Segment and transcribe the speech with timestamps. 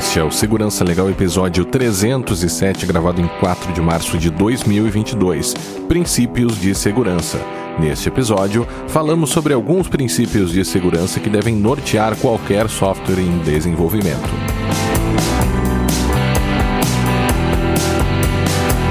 [0.00, 5.52] Este é o Segurança Legal episódio 307, gravado em 4 de março de 2022.
[5.86, 7.38] Princípios de segurança.
[7.78, 14.30] Neste episódio, falamos sobre alguns princípios de segurança que devem nortear qualquer software em desenvolvimento.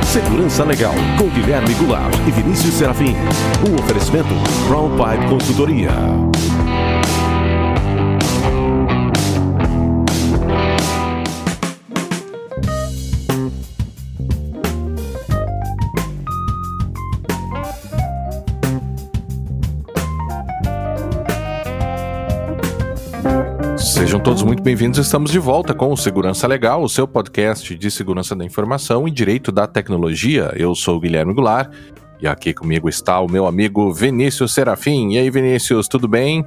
[0.05, 3.15] Segurança Legal, com Guilherme Goulart e Vinícius Serafim.
[3.67, 4.35] Um oferecimento
[4.67, 5.89] Brown Pipe Consultoria.
[24.29, 24.99] Todos muito bem-vindos.
[24.99, 29.11] Estamos de volta com o Segurança Legal, o seu podcast de segurança da informação e
[29.11, 30.53] direito da tecnologia.
[30.55, 31.73] Eu sou o Guilherme Goulart
[32.21, 35.13] e aqui comigo está o meu amigo Vinícius Serafim.
[35.13, 36.45] E aí, Vinícius, tudo bem?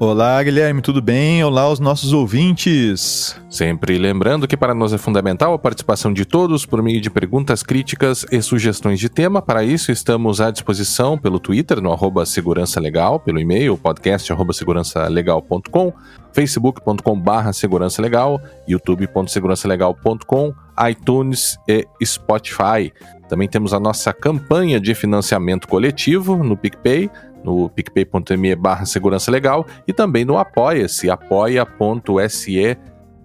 [0.00, 1.44] Olá, Guilherme, tudo bem?
[1.44, 3.40] Olá aos nossos ouvintes.
[3.48, 7.62] Sempre lembrando que para nós é fundamental a participação de todos por meio de perguntas,
[7.62, 9.40] críticas e sugestões de tema.
[9.40, 15.92] Para isso, estamos à disposição pelo Twitter, no arroba Segurança Legal, pelo e-mail, podcast segurançalegal.com,
[16.32, 20.54] facebook.com barra segurança legal, youtube.segurançalegal.com,
[20.90, 22.92] iTunes e Spotify.
[23.28, 27.08] Também temos a nossa campanha de financiamento coletivo no PicPay,
[27.44, 32.78] no picpay.me barra segurança legal e também no apoia-se, apoia.se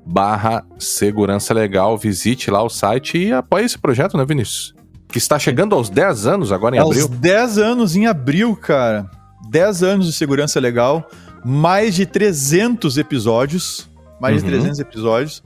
[0.05, 1.97] barra segurança legal.
[1.97, 4.75] Visite lá o site e apoie esse projeto, né, Vinícius?
[5.07, 7.07] Que está chegando aos 10 anos agora em aos abril.
[7.07, 9.09] Aos 10 anos em abril, cara.
[9.49, 11.09] 10 anos de segurança legal,
[11.43, 13.89] mais de 300 episódios,
[14.19, 14.49] mais uhum.
[14.49, 15.43] de 300 episódios.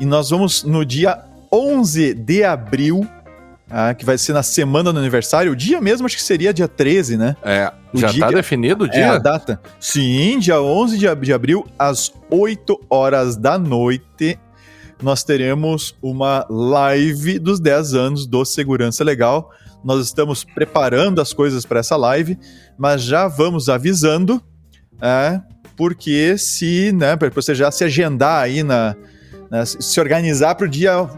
[0.00, 1.22] E nós vamos no dia
[1.52, 3.06] 11 de abril
[3.70, 5.52] ah, que vai ser na semana do aniversário.
[5.52, 7.36] O dia mesmo acho que seria dia 13, né?
[7.42, 9.00] É, o já dia, tá definido o dia?
[9.00, 9.60] É, a data.
[9.78, 14.38] Sim, dia 11 de, de abril, às 8 horas da noite,
[15.02, 19.50] nós teremos uma live dos 10 anos do Segurança Legal.
[19.84, 22.38] Nós estamos preparando as coisas para essa live,
[22.76, 24.42] mas já vamos avisando,
[25.00, 25.40] é,
[25.76, 28.96] porque se, né, para você já se agendar aí na,
[29.48, 31.08] na se organizar para o dia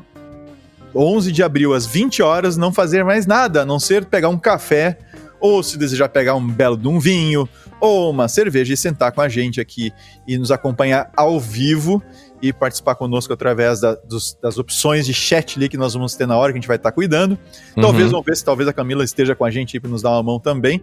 [0.94, 4.38] 11 de abril, às 20 horas, não fazer mais nada, a não ser pegar um
[4.38, 4.98] café,
[5.40, 7.48] ou se desejar pegar um belo de um vinho,
[7.80, 9.90] ou uma cerveja e sentar com a gente aqui
[10.28, 12.02] e nos acompanhar ao vivo
[12.42, 16.26] e participar conosco através da, dos, das opções de chat ali que nós vamos ter
[16.26, 17.38] na hora que a gente vai estar cuidando.
[17.74, 18.12] Talvez, uhum.
[18.12, 20.38] vamos ver se talvez a Camila esteja com a gente para nos dar uma mão
[20.38, 20.80] também.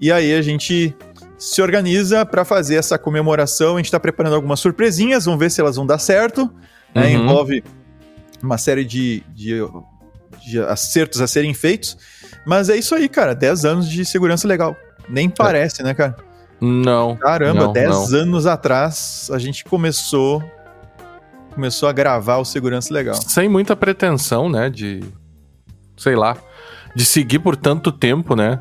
[0.00, 0.94] E aí a gente
[1.38, 3.74] se organiza para fazer essa comemoração.
[3.74, 6.50] A gente está preparando algumas surpresinhas, vamos ver se elas vão dar certo.
[6.94, 7.16] Né?
[7.16, 7.24] Uhum.
[7.24, 7.64] Envolve
[8.42, 9.60] uma série de, de,
[10.44, 11.96] de, acertos a serem feitos.
[12.44, 13.34] Mas é isso aí, cara.
[13.34, 14.76] 10 anos de segurança legal.
[15.08, 15.84] Nem parece, é.
[15.84, 16.16] né, cara?
[16.60, 17.16] Não.
[17.16, 20.42] Caramba, 10 anos atrás a gente começou
[21.52, 23.14] começou a gravar o segurança legal.
[23.14, 25.00] Sem muita pretensão, né, de
[25.96, 26.36] sei lá,
[26.94, 28.58] de seguir por tanto tempo, né?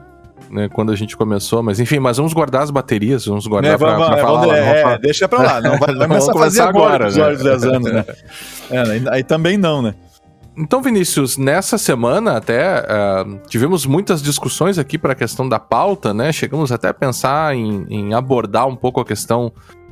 [0.51, 3.77] Né, quando a gente começou, mas enfim, mas vamos guardar as baterias, vamos guardar é,
[3.77, 4.41] pra, vamos, pra é, falar.
[4.41, 7.43] Vamos, é, é, deixa pra lá, não vai, vai começar a fazer agora, agora né?
[7.43, 8.05] 10 anos, né?
[8.69, 9.95] É, aí também não, né?
[10.55, 16.13] Então, Vinícius, nessa semana até uh, tivemos muitas discussões aqui para a questão da pauta,
[16.13, 16.31] né?
[16.31, 19.51] Chegamos até a pensar em, em abordar um pouco a questão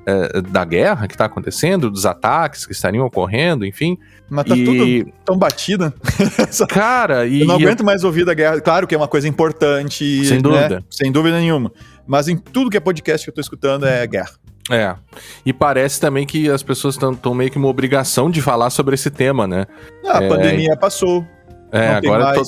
[0.09, 3.97] uh, da guerra que está acontecendo, dos ataques que estariam ocorrendo, enfim.
[4.29, 4.65] Mas tá e...
[4.65, 5.93] tudo tão batida.
[6.69, 7.41] Cara, e.
[7.41, 8.61] Eu não aguento mais ouvir da guerra.
[8.61, 10.25] Claro que é uma coisa importante.
[10.25, 10.69] Sem dúvida.
[10.69, 10.83] Né?
[10.89, 11.71] Sem dúvida nenhuma.
[12.07, 14.31] Mas em tudo que é podcast que eu tô escutando é guerra.
[14.71, 14.95] É.
[15.45, 19.09] E parece também que as pessoas estão meio que uma obrigação de falar sobre esse
[19.09, 19.65] tema, né?
[20.05, 20.27] Ah, a é...
[20.27, 21.25] pandemia passou.
[21.71, 22.41] É, agora to,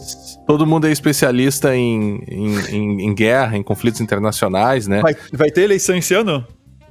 [0.48, 5.00] todo mundo é especialista em, em, em, em, guerra, em conflitos internacionais, né?
[5.00, 6.46] Vai, vai ter eleição esse ano?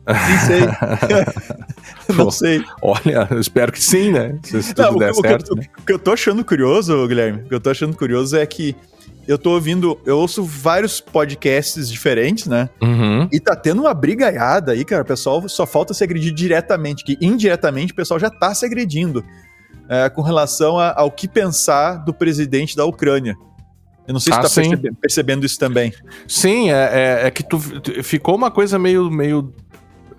[0.07, 2.15] Nem sei.
[2.17, 2.65] não sei.
[2.83, 4.39] Olha, eu espero que sim, né?
[4.43, 5.53] Se, tudo não, der o, certo.
[5.53, 5.67] O, né?
[5.79, 8.75] o, que eu tô achando curioso, Guilherme, o que eu tô achando curioso é que
[9.29, 12.69] eu tô ouvindo, eu ouço vários podcasts diferentes, né?
[12.83, 13.29] Uhum.
[13.31, 15.03] E tá tendo uma brigaiada aí, cara.
[15.03, 19.25] O pessoal só falta se agredir diretamente, que indiretamente o pessoal já tá se agredindo
[19.89, 23.37] é, com relação a, ao que pensar do presidente da Ucrânia.
[24.09, 25.93] Eu não sei se ah, você tá percebendo isso também.
[26.27, 27.61] Sim, é, é, é que tu,
[28.03, 29.55] ficou uma coisa meio, meio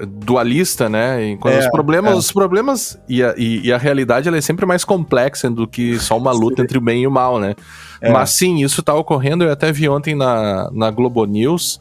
[0.06, 1.38] dualista, né?
[1.38, 2.15] Quando é, os problemas, é.
[2.15, 6.00] os problemas e a, e, e a, realidade ela é sempre mais complexa do que
[6.00, 7.56] só uma luta entre o bem e o mal, né?
[8.01, 8.12] É.
[8.12, 9.44] Mas sim, isso tá ocorrendo.
[9.44, 11.80] Eu até vi ontem na, na Globo News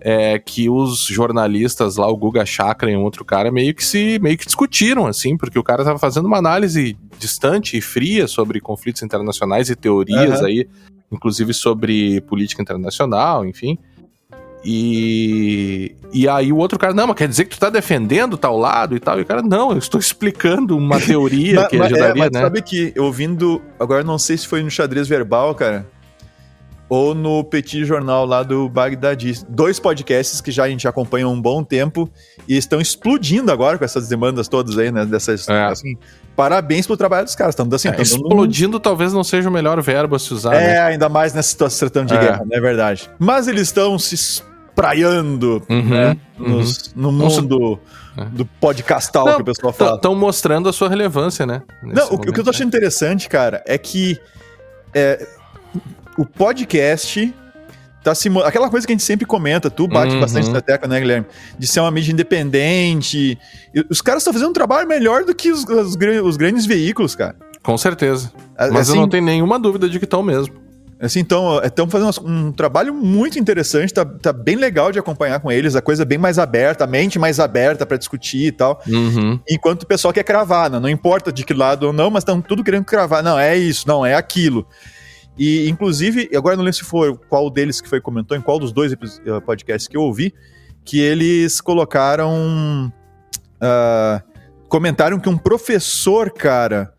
[0.00, 4.18] é, que os jornalistas lá, o Guga Chakra e um outro cara, meio que se
[4.20, 8.60] meio que discutiram, assim, porque o cara tava fazendo uma análise distante e fria sobre
[8.60, 10.46] conflitos internacionais e teorias uhum.
[10.46, 10.68] aí,
[11.10, 13.78] inclusive sobre política internacional, enfim.
[14.64, 18.58] E, e aí o outro cara, não, mas quer dizer que tu tá defendendo tal
[18.58, 19.18] lado e tal.
[19.18, 22.40] E o cara, não, eu estou explicando uma teoria que ajudaria, é, mas né?
[22.40, 25.86] sabe que, ouvindo, agora não sei se foi no xadrez verbal, cara,
[26.88, 29.44] ou no Petit Jornal lá do Bagdadi.
[29.48, 32.08] Dois podcasts que já a gente acompanha há um bom tempo
[32.46, 35.04] e estão explodindo agora com essas demandas todas aí, né?
[35.04, 35.64] Dessas, É.
[35.64, 35.96] assim,
[36.36, 37.54] parabéns pelo trabalho dos caras.
[37.54, 40.78] Estão assim, É, explodindo talvez não seja o melhor verbo a se usar, É, né?
[40.80, 42.18] ainda mais nessa situação tratando de É.
[42.20, 43.10] guerra, não é verdade.
[43.18, 46.48] Mas eles estão se espraiando Uhum, né, uhum.
[46.58, 47.80] nos- no mundo
[48.16, 48.24] É.
[48.26, 49.96] do podcastal Não, que o pessoal fala.
[49.96, 51.62] Estão mostrando a sua relevância, né?
[51.82, 54.18] Não, o, que- o que eu tô momento, achando interessante, cara, é que
[54.94, 55.26] é,
[56.16, 57.34] o podcast
[58.02, 58.28] tá se.
[58.44, 60.20] Aquela coisa que a gente sempre comenta, tu bate Uhum.
[60.20, 61.26] bastante na tecla, né, Guilherme?
[61.58, 63.38] De ser uma mídia independente.
[63.74, 67.14] E os caras estão fazendo um trabalho melhor do que os, os os grandes veículos,
[67.14, 67.36] cara.
[67.62, 68.32] Com certeza.
[68.56, 70.54] Mas eu assim, não tenho nenhuma dúvida de que estão mesmo.
[70.98, 75.52] Assim, então, estão fazendo um trabalho muito interessante, tá, tá bem legal de acompanhar com
[75.52, 78.80] eles, a coisa bem mais aberta, a mente mais aberta pra discutir e tal.
[78.88, 79.38] Uhum.
[79.46, 80.78] Enquanto o pessoal quer cravar, né?
[80.78, 83.22] não importa de que lado ou não, mas estão tudo querendo cravar.
[83.22, 84.66] Não, é isso, não, é aquilo.
[85.38, 88.72] E, inclusive, agora não lembro se foi qual deles que foi comentou, em qual dos
[88.72, 90.32] dois eh, podcasts que eu ouvi,
[90.84, 92.92] que eles colocaram.
[93.60, 94.22] ah,
[94.68, 96.92] comentaram que um professor, cara.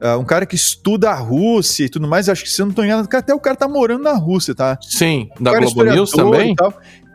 [0.00, 2.72] ah, um cara que estuda a Rússia e tudo mais, acho que se eu não
[2.72, 4.78] tô enganado, até o cara tá morando na Rússia, tá?
[4.82, 6.54] Sim, da O Globo News também?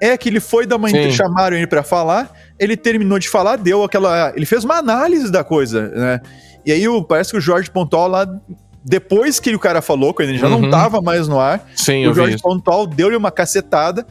[0.02, 0.98] É que ele foi Sim.
[0.98, 5.32] entre- chamaram ele pra falar, ele terminou de falar, deu aquela, ele fez uma análise
[5.32, 6.22] da coisa, né?
[6.66, 8.28] E aí o, parece que o Jorge Pontual lá
[8.88, 10.62] depois que o cara falou, quando ele já Uhum.
[10.62, 12.38] não tava mais no ar, Sim, o Jorge.
[12.40, 14.06] Pontual deu-lhe uma cacetada.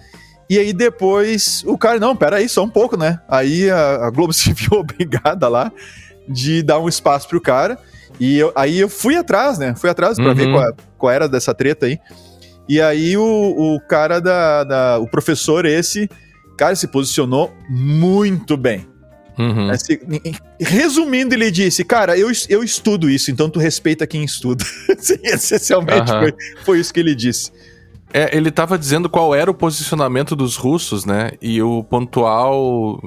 [0.50, 3.20] E aí depois o cara, não, peraí, só um pouco, né?
[3.28, 5.70] Aí a, a Globo se viu obrigada lá
[6.28, 7.78] de dar um espaço pro cara.
[8.20, 9.74] E eu- aí eu fui atrás, né?
[9.76, 10.34] Fui atrás pra Uhum.
[10.34, 11.98] ver qual, qual era dessa treta aí.
[12.68, 16.08] E aí o, o cara da, da- O professor esse,
[16.58, 18.86] cara, se posicionou muito bem.
[19.38, 19.70] Uhum.
[19.70, 19.98] Assim,
[20.60, 24.64] resumindo, ele disse, cara, eu, eu estudo isso, então tu respeita quem estuda.
[25.22, 26.20] Essencialmente Aham.
[26.20, 26.34] foi,
[26.64, 27.50] foi isso que ele disse.
[28.12, 31.32] É, ele tava dizendo qual era o posicionamento dos russos, né?
[31.42, 33.00] E o pontual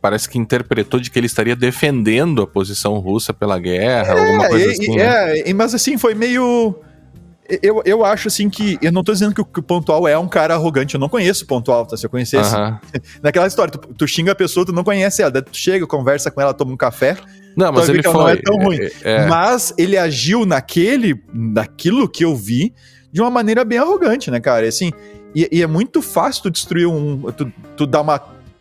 [0.00, 4.68] parece que interpretou de que ele estaria defendendo a posição russa pela guerra, alguma coisa
[4.68, 4.96] e- assim.
[4.96, 5.38] né?
[5.40, 6.74] é, mas assim, foi meio.
[7.62, 8.78] Eu, eu acho assim que.
[8.82, 10.94] Eu não tô dizendo que o, que o Pontual é um cara arrogante.
[10.94, 11.96] Eu não conheço o Pontual, tá?
[11.96, 12.54] Se eu conhecesse.
[13.22, 15.30] Naquela história, tu, tu xinga a pessoa, tu não conhece ela.
[15.30, 17.16] daí Tu chega, conversa com ela, toma um café.
[17.56, 18.12] Não, mas ele foi.
[18.12, 18.78] não é tão ruim.
[18.80, 21.22] é- é, Mas ele agiu naquele.
[21.32, 22.74] Naquilo que eu vi
[23.12, 24.66] de uma maneira bem arrogante, né, cara?
[24.66, 24.92] E, assim,
[25.34, 27.30] e, e é muito fácil tu destruir um.
[27.32, 28.20] Tu, tu dar uma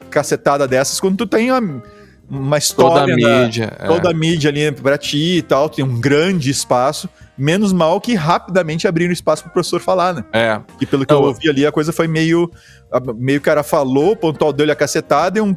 [0.09, 1.81] cacetada dessas quando tu tem uma, uma
[2.29, 3.17] toda a história.
[3.17, 3.73] na- mídia.
[3.79, 3.87] é.
[3.87, 7.09] toda a mídia ali pra ti e tal, tem um grande espaço.
[7.37, 10.25] Menos mal que rapidamente abriram espaço pro professor falar, né?
[10.31, 10.61] É.
[10.79, 12.49] Que pelo que eu ouvi ali, a coisa foi meio.
[13.15, 15.55] Meio o cara falou, o pontual deu-lhe a cacetada e, um,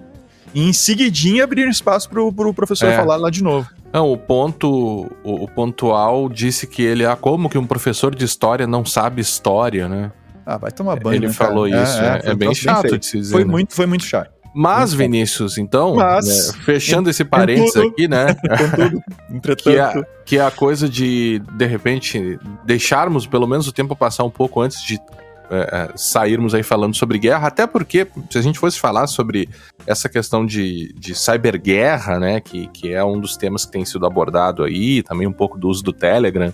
[0.53, 2.97] e em seguidinha abriram espaço pro, pro professor É.
[2.97, 3.69] falar lá de novo.
[3.93, 8.25] Não, o ponto, o, o pontual disse que ele, ah, como que um professor de
[8.25, 10.11] história não sabe história, né?
[10.45, 11.17] Ah, vai tomar banho.
[11.17, 11.51] ele né, cara?
[11.51, 12.99] falou isso, é, foi é um bem chato feito.
[12.99, 13.33] de se dizer.
[13.33, 13.51] Foi né?
[13.51, 14.31] muito, foi muito chato.
[14.55, 18.35] Mas, Vinícius, então, Mas, né, fechando esse parênteses aqui, né?
[18.35, 19.99] Contudo, que, entretanto.
[19.99, 24.31] é, que é a coisa de, de repente, deixarmos pelo menos o tempo passar um
[24.31, 24.99] pouco antes de
[25.51, 29.49] é, é, sairmos aí falando sobre guerra, até porque, se a gente fosse falar sobre
[29.87, 34.05] essa questão de, de cyberguerra, né, que, que é um dos temas que tem sido
[34.05, 36.53] abordado aí, também um pouco do uso do Telegram,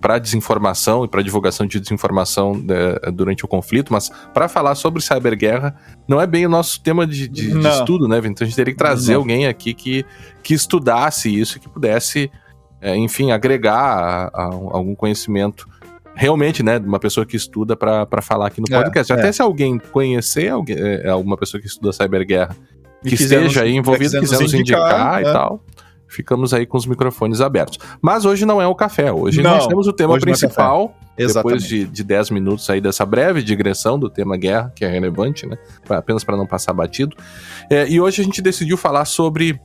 [0.00, 2.62] para desinformação e para divulgação de desinformação
[3.04, 5.74] é, durante o conflito, mas para falar sobre cyberguerra
[6.08, 8.18] não é bem o nosso tema de, de- de estudo, né?
[8.18, 9.20] Então a gente teria que trazer Não.
[9.20, 10.04] alguém aqui que,
[10.42, 12.30] que estudasse isso, que pudesse,
[12.80, 15.66] é, enfim, agregar a- a algum conhecimento
[16.16, 19.12] realmente, né, de uma pessoa que estuda para falar aqui no É, podcast.
[19.12, 19.16] é.
[19.16, 22.54] Até se alguém conhecer alguém, é, alguma pessoa que estuda cyberguerra
[23.02, 25.32] que esteja aí quiser nos quiser nos indicar, indicar, e é.
[25.32, 25.60] tal,
[26.14, 27.78] ficamos aí com os microfones abertos.
[28.00, 31.58] Mas hoje não é o café, hoje Não, nós temos o tema é principal, Exatamente.
[31.62, 35.46] depois de, de 10 minutos aí dessa breve digressão do tema guerra, que é relevante,
[35.46, 35.56] né,
[35.86, 37.16] pra- apenas para não passar batido.
[37.70, 39.60] É, e hoje a gente decidiu falar sobre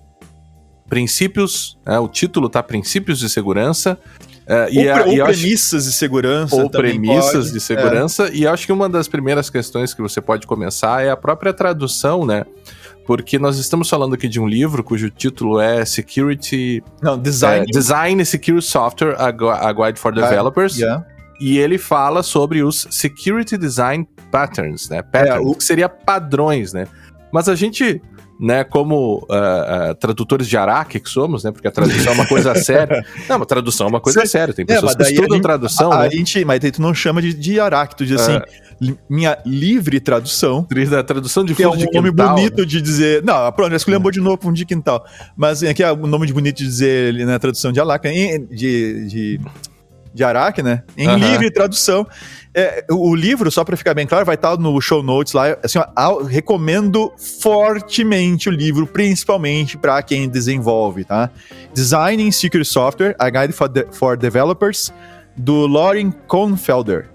[0.87, 3.97] princípios, né, o título tá Princípios de Segurança,
[4.47, 6.55] é, Ou, e, a- ou e eu acho- premissas de segurança.
[6.55, 7.51] ou premissas pode.
[7.53, 8.29] de segurança.
[8.33, 12.25] E acho que uma das primeiras questões que você pode começar é a própria tradução,
[12.25, 12.43] né?
[13.09, 16.83] Porque nós estamos falando aqui de um livro cujo título é Security.
[17.01, 17.65] Não, design.
[17.67, 20.77] é, Design Secure Software, a, Gu- a Guide for Developers.
[20.77, 21.03] Yeah.
[21.41, 25.01] E ele fala sobre os Security Design Patterns, né?
[25.01, 26.85] Patterns, É, o- que seria padrões, né?
[27.33, 27.99] Mas a gente
[28.39, 32.25] né, como uh, uh, tradutores de Araque que somos, né, porque a tradução é uma
[32.25, 33.05] coisa séria.
[33.27, 35.91] Não, a tradução é uma coisa séria, tem é, pessoas é, que estudam a tradução,
[35.91, 36.07] a, né?
[36.07, 38.95] a gente, mas aí tu não chama de, de Araque, tu diz assim, é.
[39.09, 40.65] minha livre tradução.
[40.97, 42.65] A tradução de fundo é um nome bonito né?
[42.65, 45.05] de dizer, não, pronto, escolhemos de novo fundo de quintal,
[45.35, 48.07] mas aqui é um nome de bonito de dizer na né, tradução de Araque,
[48.49, 49.41] de, de,
[50.13, 52.07] de Araque, né, em livre tradução.
[52.53, 55.55] É, o livro, só para ficar bem claro, vai estar no show notes lá.
[55.63, 57.11] Assim, ó, recomendo
[57.41, 61.29] fortemente o livro, principalmente para quem desenvolve, tá?
[61.73, 64.91] Designing Secret Software, A Guide for, de for Developers,
[65.37, 67.09] do Lauren Konfelder.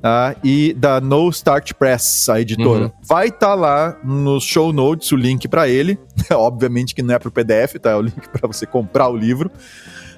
[0.00, 0.34] Tá?
[0.42, 2.86] E da No Start Press, a editora.
[2.86, 2.90] Uhum.
[3.04, 5.96] Vai estar tá lá nos show notes o link para ele.
[6.32, 7.92] Obviamente que não é para o PDF, tá?
[7.92, 9.48] É o link para você comprar o livro.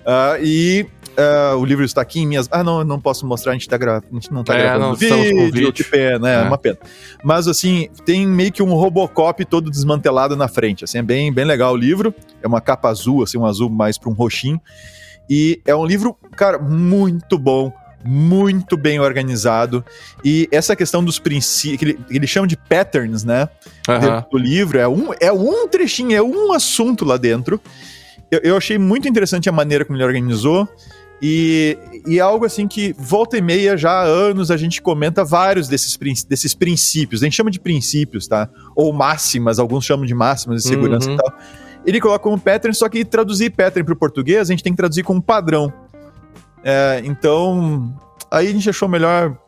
[0.00, 2.48] Uh, e Uh, o livro está aqui em minhas.
[2.50, 3.98] Ah, não, não posso mostrar, a gente, tá gra...
[3.98, 4.86] a gente não está é, gravando.
[4.86, 6.42] não vídeo, vídeo, que pena, é, é.
[6.42, 6.76] uma pena.
[7.22, 11.44] Mas assim, tem meio que um Robocop todo desmantelado na frente, assim, é bem, bem
[11.44, 14.60] legal o livro, é uma capa azul, assim, um azul mais para um roxinho,
[15.30, 17.72] e é um livro, cara, muito bom,
[18.04, 19.84] muito bem organizado,
[20.24, 23.48] e essa questão dos princípios, que ele, ele chama de patterns, né,
[23.88, 24.24] uhum.
[24.32, 27.60] do livro, é um, é um trechinho, é um assunto lá dentro,
[28.30, 30.68] eu, eu achei muito interessante a maneira como ele organizou,
[31.22, 35.24] e, e é algo assim que volta e meia, já há anos, a gente comenta
[35.24, 37.22] vários desses, desses princípios.
[37.22, 38.48] A gente chama de princípios, tá?
[38.74, 41.14] Ou máximas, alguns chamam de máximas de segurança uhum.
[41.14, 41.32] e tal.
[41.86, 44.76] Ele coloca como pattern, só que traduzir pattern para o português, a gente tem que
[44.76, 45.72] traduzir como padrão.
[46.62, 47.94] É, então,
[48.30, 49.38] aí a gente achou melhor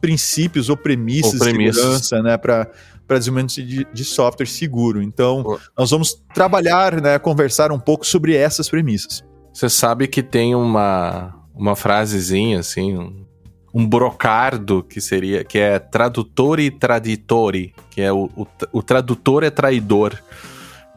[0.00, 1.74] princípios ou premissas, ou premissas.
[1.74, 2.36] de segurança, né?
[2.36, 2.70] Para
[3.06, 5.00] para desenvolvimento de, de, software seguro.
[5.00, 9.24] Então, nós vamos trabalhar, né, conversar um pouco sobre essas premissas.
[9.56, 13.24] Você sabe que tem uma, uma frasezinha, assim, um,
[13.72, 19.44] um brocardo que seria, que é tradutor e traditore, que é o, o, o tradutor
[19.44, 20.12] é traidor.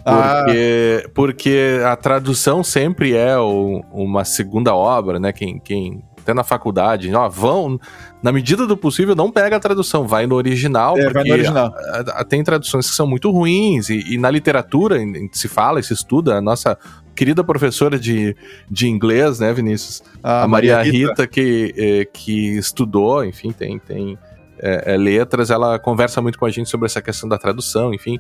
[0.04, 1.10] Porque, ah.
[1.14, 5.32] porque a tradução sempre é o, uma segunda obra, né?
[5.32, 7.80] Quem, quem até na faculdade, ó, vão,
[8.22, 11.74] na medida do possível, não pega a tradução, vai no original, é, porque no original.
[11.94, 14.98] A, a, tem traduções que são muito ruins, e, e na literatura
[15.32, 16.78] se fala e se estuda, a nossa
[17.20, 18.34] querida professora de,
[18.72, 20.02] de inglês, né, Vinícius?
[20.24, 24.18] A, a Maria, Maria Rita, Rita que, é, que estudou, enfim, tem, tem
[24.58, 28.18] é, é, letras, ela conversa muito com a gente sobre essa questão da tradução, enfim.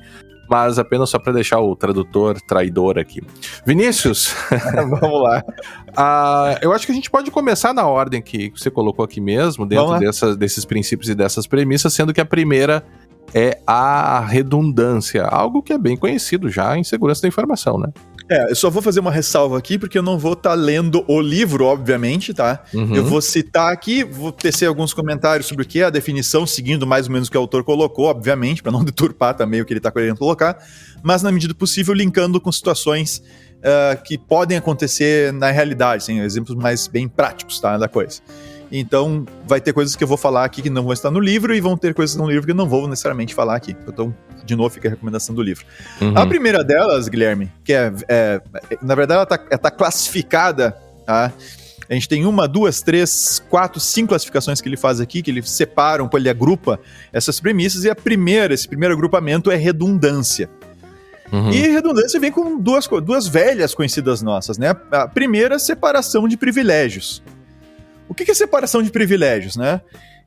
[0.49, 3.21] Mas apenas só para deixar o tradutor traidor aqui.
[3.65, 4.35] Vinícius,
[4.99, 5.45] vamos lá.
[5.91, 9.65] uh, eu acho que a gente pode começar na ordem que você colocou aqui mesmo,
[9.65, 12.83] dentro dessas, desses princípios e dessas premissas, sendo que a primeira
[13.33, 17.93] é a redundância, algo que é bem conhecido já em segurança da informação, né?
[18.29, 21.03] É, eu só vou fazer uma ressalva aqui, porque eu não vou estar tá lendo
[21.07, 22.63] o livro, obviamente, tá?
[22.73, 22.95] Uhum.
[22.95, 26.85] Eu vou citar aqui, vou tecer alguns comentários sobre o que é a definição, seguindo
[26.85, 29.73] mais ou menos o que o autor colocou, obviamente, para não deturpar também o que
[29.73, 30.63] ele está querendo colocar,
[31.01, 33.23] mas na medida possível linkando com situações
[33.59, 38.21] uh, que podem acontecer na realidade, assim, exemplos mais bem práticos, tá, da coisa.
[38.71, 41.55] Então, vai ter coisas que eu vou falar aqui que não vão estar no livro
[41.55, 43.75] e vão ter coisas no livro que eu não vou necessariamente falar aqui.
[43.87, 44.13] Então,
[44.45, 45.65] de novo, fica a recomendação do livro.
[45.99, 46.13] Uhum.
[46.15, 48.41] A primeira delas, Guilherme, que é, é
[48.81, 51.33] na verdade, ela está tá classificada, tá?
[51.89, 55.41] A gente tem uma, duas, três, quatro, cinco classificações que ele faz aqui, que ele
[55.41, 56.79] separa, ele agrupa
[57.11, 60.47] essas premissas, e a primeira, esse primeiro agrupamento é redundância.
[61.31, 61.51] Uhum.
[61.51, 64.75] E redundância vem com duas, duas velhas conhecidas nossas, né?
[64.91, 67.23] A primeira, separação de privilégios.
[68.09, 69.79] O que é separação de privilégios, né?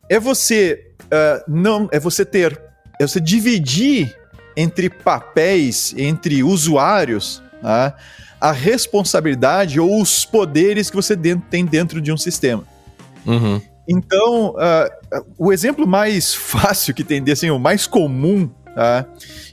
[0.09, 2.59] É você uh, não, é você ter,
[2.99, 4.17] é você dividir
[4.57, 7.93] entre papéis, entre usuários, né,
[8.41, 12.65] a responsabilidade ou os poderes que você dentro, tem dentro de um sistema.
[13.25, 13.61] Uhum.
[13.89, 19.07] Então, uh, o exemplo mais fácil que tem, assim, o mais comum, tá?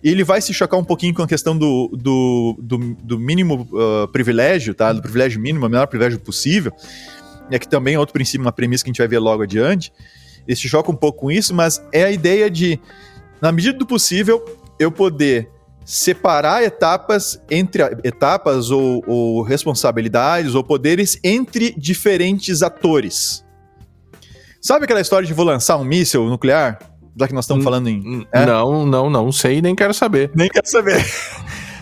[0.03, 4.07] ele vai se chocar um pouquinho com a questão do, do, do, do mínimo uh,
[4.07, 4.91] privilégio, tá?
[4.91, 6.73] do privilégio mínimo, o menor privilégio possível,
[7.49, 9.91] e aqui também é outro princípio, uma premissa que a gente vai ver logo adiante,
[10.47, 12.79] ele se choca um pouco com isso, mas é a ideia de,
[13.41, 14.43] na medida do possível,
[14.79, 15.49] eu poder
[15.85, 23.43] separar etapas entre etapas ou, ou responsabilidades ou poderes entre diferentes atores.
[24.61, 26.79] Sabe aquela história de vou lançar um míssil nuclear?
[27.17, 28.25] Já que nós estamos falando em.
[28.31, 28.45] É?
[28.45, 30.31] Não, não, não sei, nem quero saber.
[30.35, 31.03] Nem quero saber.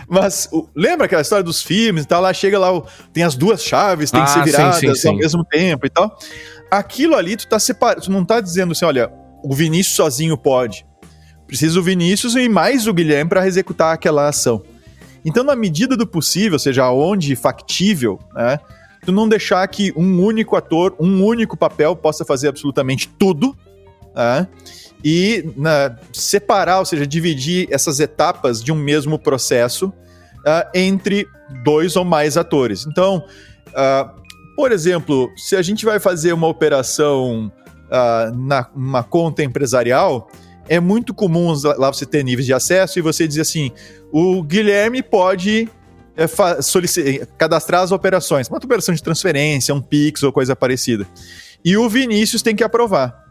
[0.08, 2.22] Mas o, lembra aquela história dos filmes e tal?
[2.22, 4.94] Lá chega lá, o, tem as duas chaves, tem ah, que ser viradas sim, sim,
[4.94, 5.08] sim.
[5.08, 6.18] ao mesmo tempo e tal.
[6.70, 9.12] Aquilo ali, tu tá separado, tu não tá dizendo assim, olha,
[9.42, 10.86] o Vinícius sozinho pode.
[11.46, 14.62] Precisa o Vinícius e mais o Guilherme para executar aquela ação.
[15.24, 18.58] Então, na medida do possível, seja onde factível, né?
[19.04, 23.56] Tu não deixar que um único ator, um único papel possa fazer absolutamente tudo,
[25.04, 29.92] e na, separar, ou seja, dividir essas etapas de um mesmo processo
[30.74, 31.26] entre
[31.62, 32.86] dois ou mais atores.
[32.86, 33.22] Então,
[34.56, 37.52] por exemplo, se a gente vai fazer uma operação
[37.86, 40.28] uh, na uma conta empresarial,
[40.68, 43.70] é muito comum lá você ter níveis de acesso e você dizer assim:
[44.12, 45.68] o Guilherme pode
[46.16, 51.06] é, cadastrar as operações, uma operação de transferência, um Pix ou coisa parecida.
[51.64, 53.27] E o Vinícius tem que aprovar.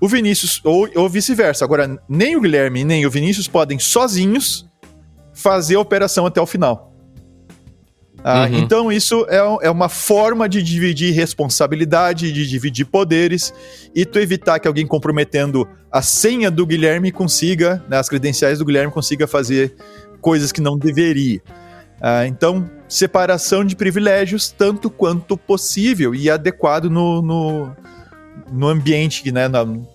[0.00, 1.64] O Vinícius, ou, ou vice-versa.
[1.64, 4.68] Agora, nem o Guilherme nem o Vinícius podem sozinhos
[5.32, 6.88] fazer a operação até o final.
[8.22, 8.58] Ah, uhum.
[8.58, 9.36] Então, isso é,
[9.66, 13.54] é, uma forma de dividir responsabilidade, de dividir poderes
[13.94, 18.64] e tu evitar que alguém comprometendo a senha do Guilherme consiga, né, as credenciais do
[18.64, 19.74] Guilherme consiga fazer
[20.20, 21.40] coisas que não deveria.
[22.00, 27.76] Ah, então, separação de privilégios tanto quanto possível e adequado no, no,
[28.50, 29.86] no ambiente, né, no,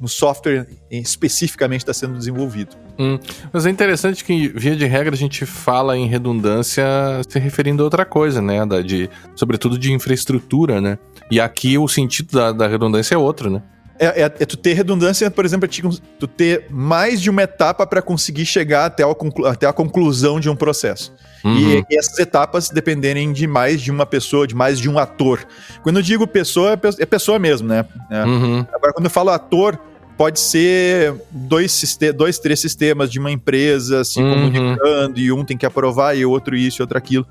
[0.00, 2.76] no software especificamente está sendo desenvolvido.
[2.98, 3.18] Hum,
[3.52, 6.84] mas é interessante que, via de regra, a gente fala em redundância
[7.28, 8.64] se referindo a outra coisa, né?
[8.64, 10.98] Da, de, sobretudo de infraestrutura, né?
[11.30, 13.62] E aqui o sentido da, da redundância é outro, né?
[13.98, 17.86] É, é, é, tu ter redundância, por exemplo, é tu ter mais de uma etapa
[17.86, 19.04] para conseguir chegar até,
[19.46, 21.12] até a conclusão de um processo.
[21.44, 21.56] Uhum.
[21.56, 25.46] E, e, essas etapas dependerem de mais de uma pessoa, de mais de um ator.
[25.82, 27.84] Quando eu digo pessoa, é, é pessoa mesmo, né?
[28.10, 28.24] É.
[28.24, 28.66] Uhum.
[28.72, 29.78] Agora, quando eu falo ator,
[30.16, 34.32] pode ser dois, dois, três sistemas de uma empresa se uhum.
[34.32, 37.26] comunicando e um tem que aprovar e o outro isso e outro aquilo.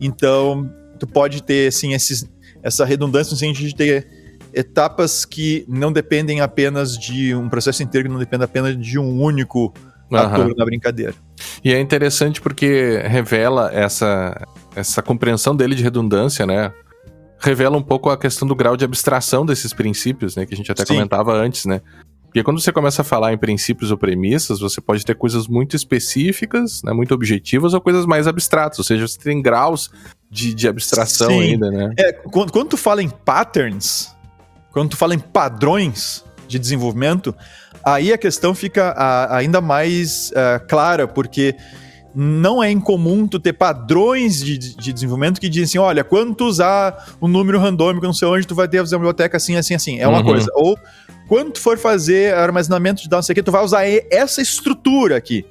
[0.00, 2.28] Então, tu pode ter, assim, esses,
[2.62, 4.17] essa redundância no sentido de ter
[4.52, 9.20] etapas que não dependem apenas de um processo inteiro, que não depende apenas de um
[9.20, 9.72] único
[10.12, 10.54] ator uhum.
[10.56, 11.14] na brincadeira.
[11.64, 16.72] E é interessante porque revela essa, essa compreensão dele de redundância, né?
[17.38, 20.46] Revela um pouco a questão do grau de abstração desses princípios, né?
[20.46, 20.94] Que a gente até Sim.
[20.94, 21.80] comentava antes, né?
[22.28, 25.74] Porque quando você começa a falar em princípios ou premissas, você pode ter coisas muito
[25.74, 28.78] específicas, né, muito objetivas, ou coisas mais abstratas.
[28.78, 29.90] Ou seja, você tem graus
[30.30, 31.40] de, de abstração Sim.
[31.40, 31.94] ainda, né?
[31.98, 34.14] É, quando, quando tu fala em patterns,
[34.78, 37.34] quando tu fala em padrões de desenvolvimento,
[37.84, 41.56] aí a questão fica a, ainda mais uh, clara, porque
[42.14, 46.44] não é incomum tu ter padrões de, de desenvolvimento que dizem assim, olha, quando tu
[46.44, 49.98] usar um número randômico, não sei onde, tu vai ter a biblioteca assim, assim, assim.
[49.98, 50.24] É uma uhum.
[50.24, 50.50] coisa.
[50.54, 50.78] Ou
[51.26, 54.40] quando tu for fazer armazenamento de dados, não sei o que, tu vai usar essa
[54.40, 55.44] estrutura aqui.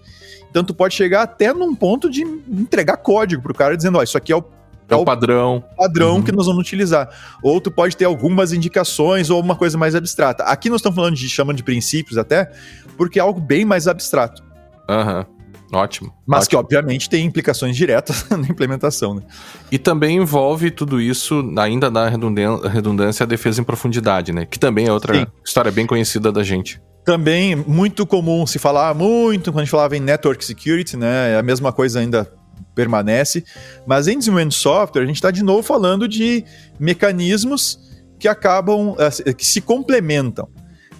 [0.49, 4.17] Então tu pode chegar até num ponto de entregar código pro cara dizendo, ó, isso
[4.17, 4.41] aqui é o
[4.89, 5.63] é o padrão.
[5.75, 6.23] Padrão uhum.
[6.23, 7.09] que nós vamos utilizar.
[7.43, 10.43] Ou tu pode ter algumas indicações ou uma coisa mais abstrata.
[10.43, 12.51] Aqui nós estamos falando de chama de princípios até,
[12.95, 14.43] porque é algo bem mais abstrato.
[14.89, 15.25] Aham.
[15.29, 15.37] Uhum.
[15.73, 16.13] Ótimo.
[16.25, 16.49] Mas ótimo.
[16.49, 19.23] que, obviamente, tem implicações diretas na implementação, né?
[19.71, 24.45] E também envolve tudo isso, ainda na redundância, a defesa em profundidade, né?
[24.45, 25.27] Que também é outra Sim.
[25.45, 26.81] história bem conhecida da gente.
[27.03, 31.33] Também muito comum se falar muito quando a gente falava em network security, né?
[31.33, 32.29] É a mesma coisa ainda
[32.77, 33.43] permanece.
[33.87, 36.45] Mas em desenvolvimento de software, a gente está de novo falando de
[36.79, 37.79] mecanismos
[38.19, 40.47] que acabam, eh, que se complementam.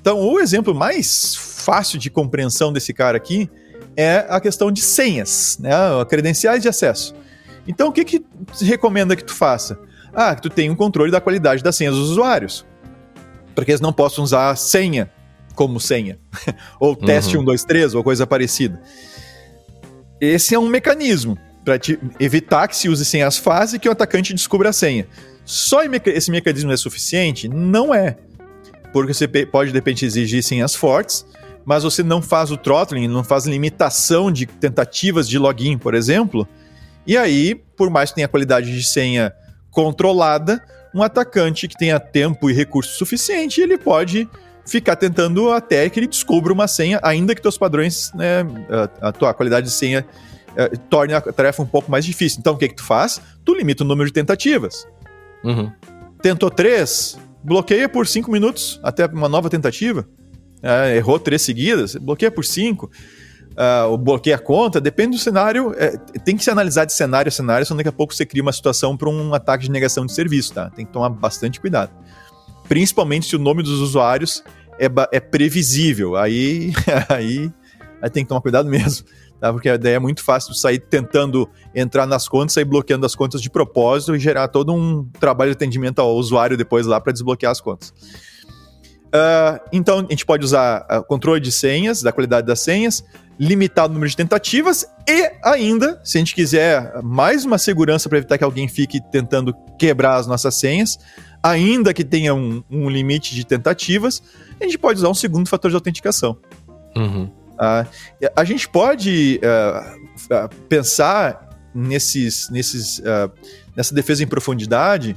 [0.02, 3.50] Então, o exemplo mais fácil de compreensão desse cara aqui
[3.96, 5.72] é a questão de senhas, né?
[6.10, 7.16] credenciais de acesso.
[7.68, 9.78] Então, o que, que se recomenda que tu faça?
[10.14, 12.66] Ah, que tu tenha um controle da qualidade das senhas dos usuários.
[13.54, 15.12] Porque eles não possam usar senha
[15.56, 16.18] como senha.
[16.80, 17.44] ou teste uhum.
[17.44, 18.82] 123 ou coisa parecida.
[20.22, 21.80] Esse é um mecanismo para
[22.18, 25.06] evitar que se use senhas fáceis e que o atacante descubra a senha.
[25.44, 27.50] Só esse mecanismo é suficiente?
[27.50, 28.16] Não é.
[28.94, 31.26] Porque você pode, de repente, exigir senhas fortes,
[31.66, 36.48] mas você não faz o throttling, não faz limitação de tentativas de login, por exemplo,
[37.06, 39.34] e aí, por mais que tenha qualidade de senha
[39.70, 40.64] controlada,
[40.96, 44.28] um atacante que tenha tempo e recurso suficiente, ele pode
[44.66, 48.46] ficar tentando até que ele descubra uma senha, ainda que teus padrões, né,
[49.02, 50.06] a, tua qualidade de senha
[50.58, 52.40] é, torne a tarefa um pouco mais difícil.
[52.40, 53.22] Então, o que que tu faz?
[53.46, 54.86] Tu limita o número de tentativas.
[55.44, 55.72] Uhum.
[56.22, 60.06] Tentou três, bloqueia por cinco minutos até uma nova tentativa
[60.62, 62.90] é, errou três seguidas, bloqueia por cinco,
[63.52, 65.74] uh, ou bloqueia a conta, depende do cenário.
[65.78, 68.42] É, tem que se analisar de cenário a cenário, senão daqui a pouco você cria
[68.42, 70.70] uma situação para um ataque de negação de serviço, tá?
[70.70, 71.92] Tem que tomar bastante cuidado.
[72.68, 74.44] Principalmente se o nome dos usuários
[74.80, 76.16] é, é previsível.
[76.16, 76.74] Aí,
[77.10, 77.52] aí,
[78.02, 79.06] aí tem que tomar cuidado mesmo.
[79.40, 79.54] Tá?
[79.54, 83.42] Porque a ideia é muito fácil sair tentando entrar nas contas, sair bloqueando as contas
[83.42, 87.52] de propósito e gerar todo um trabalho de atendimento ao usuário depois lá para desbloquear
[87.52, 87.94] as contas.
[89.08, 93.06] Uh, então, a gente pode usar uh, controle de senhas, da qualidade das senhas,
[93.40, 98.18] limitar o número de tentativas e ainda, se a gente quiser mais uma segurança para
[98.18, 100.98] evitar que alguém fique tentando quebrar as nossas senhas,
[101.42, 104.22] ainda que tenha um, um limite de tentativas,
[104.60, 106.38] a gente pode usar um segundo fator de autenticação.
[106.96, 107.32] Uhum.
[107.58, 109.40] Uh, a gente pode
[110.70, 113.02] pensar nesses, nesses,
[113.76, 115.16] nessa defesa em profundidade.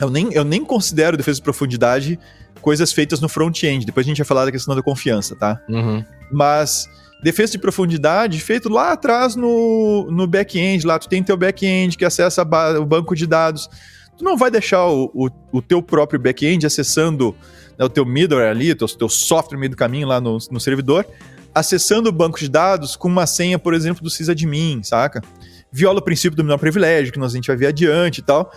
[0.00, 2.18] Eu nem, eu nem considero defesa em profundidade
[2.64, 3.84] coisas feitas no front-end.
[3.84, 5.60] Depois a gente vai falar da questão da confiança, tá?
[5.68, 6.02] Uhum.
[6.32, 6.88] Mas
[7.22, 12.04] defesa de profundidade feito lá atrás no, no back-end, lá tu tem teu back-end que
[12.04, 13.68] acessa o banco de dados.
[14.16, 17.34] Tu não vai deixar o, o, o teu próprio back-end acessando
[17.78, 20.38] né, o teu middleware ali, o teu, teu software no meio do caminho lá no,
[20.50, 21.06] no servidor,
[21.54, 25.22] acessando o banco de dados com uma senha, por exemplo, do sysadmin, saca?
[25.70, 28.50] Viola o princípio do menor privilégio, que nós a gente vai ver adiante e tal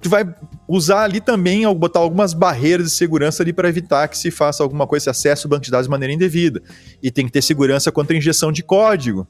[0.00, 0.24] tu vai
[0.68, 4.86] usar ali também, botar algumas barreiras de segurança ali para evitar que se faça alguma
[4.86, 6.62] coisa, se acesse o banco de dados de maneira indevida.
[7.02, 9.26] E tem que ter segurança contra injeção de código.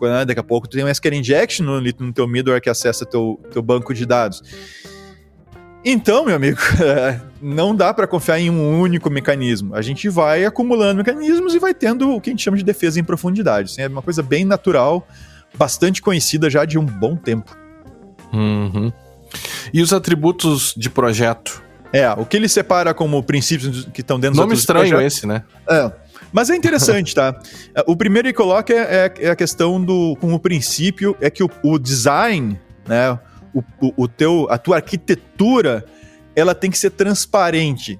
[0.00, 0.24] Né?
[0.24, 3.40] Daqui a pouco tu tem um SQL injection no, no teu middleware que acessa teu,
[3.52, 4.42] teu banco de dados.
[5.84, 6.58] Então, meu amigo,
[7.40, 9.74] não dá para confiar em um único mecanismo.
[9.74, 12.98] A gente vai acumulando mecanismos e vai tendo o que a gente chama de defesa
[12.98, 13.70] em profundidade.
[13.72, 15.06] Assim, é uma coisa bem natural,
[15.54, 17.56] bastante conhecida já de um bom tempo.
[18.32, 18.92] Uhum.
[19.72, 21.62] E os atributos de projeto?
[21.92, 25.42] É, o que ele separa como princípios que estão dentro Nome estranho projeto, esse, né?
[25.68, 25.90] É.
[26.30, 27.38] Mas é interessante, tá?
[27.86, 30.14] O primeiro que coloca é, é, a questão do.
[30.20, 33.18] Como princípio, é que o, o design, né?
[33.80, 35.84] O, o, teu, a tua arquitetura,
[36.34, 37.98] ela tem que ser transparente.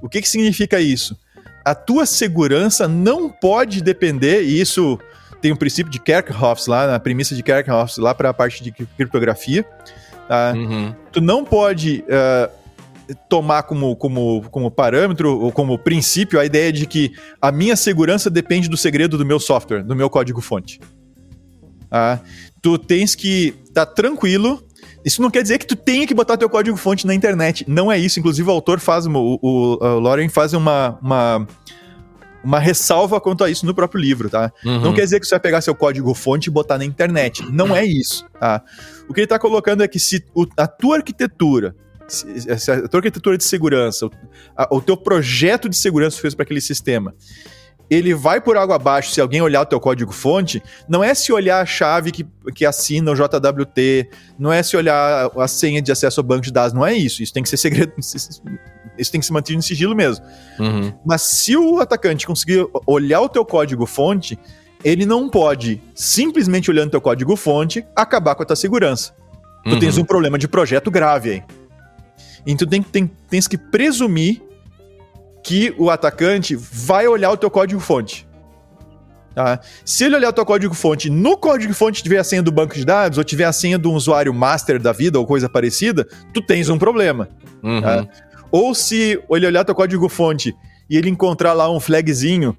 [0.00, 1.16] O que, que significa isso?
[1.64, 4.98] A tua segurança não pode depender, e isso
[5.40, 8.70] tem um princípio de Kerkhoffs lá, na premissa de Kerkhoffs lá para a parte de
[8.70, 9.66] criptografia
[10.28, 10.52] Tá?
[10.54, 10.94] Uhum.
[11.12, 16.86] Tu não pode uh, tomar como, como, como parâmetro ou como princípio a ideia de
[16.86, 20.80] que a minha segurança depende do segredo do meu software, do meu código-fonte.
[21.88, 22.20] Tá?
[22.60, 24.65] Tu tens que estar tá tranquilo.
[25.06, 27.64] Isso não quer dizer que tu tenha que botar teu código-fonte na internet.
[27.68, 28.18] Não é isso.
[28.18, 31.46] Inclusive, o autor faz, o, o, o Lauren faz uma, uma
[32.42, 34.52] uma ressalva quanto a isso no próprio livro, tá?
[34.64, 34.80] Uhum.
[34.80, 37.44] Não quer dizer que você vai pegar seu código-fonte e botar na internet.
[37.50, 38.62] Não é isso, tá?
[39.08, 41.74] O que ele está colocando é que se o, a tua arquitetura,
[42.06, 44.10] se a tua arquitetura de segurança, o,
[44.56, 47.14] a, o teu projeto de segurança fez para aquele sistema,
[47.88, 51.60] ele vai por água abaixo se alguém olhar o teu código-fonte, não é se olhar
[51.60, 56.20] a chave que, que assina o JWT, não é se olhar a senha de acesso
[56.20, 57.22] ao banco de dados, não é isso.
[57.22, 60.24] Isso tem que ser segredo, isso tem que ser mantido em sigilo mesmo.
[60.58, 60.92] Uhum.
[61.04, 64.38] Mas se o atacante conseguir olhar o teu código-fonte,
[64.84, 69.14] ele não pode, simplesmente olhando teu código-fonte, acabar com a tua segurança.
[69.64, 69.78] Tu uhum.
[69.78, 71.42] tens um problema de projeto grave aí.
[72.46, 74.42] Então tem, tem, tens que presumir
[75.46, 78.26] que o atacante vai olhar o teu código-fonte.
[79.32, 79.60] Tá?
[79.84, 83.16] Se ele olhar o teu código-fonte, no código-fonte tiver a senha do banco de dados,
[83.16, 86.04] ou tiver a senha do usuário master da vida, ou coisa parecida,
[86.34, 87.28] tu tens um problema.
[87.62, 87.80] Uhum.
[87.80, 88.08] Tá?
[88.50, 90.52] Ou se ele olhar teu código-fonte
[90.90, 92.56] e ele encontrar lá um flagzinho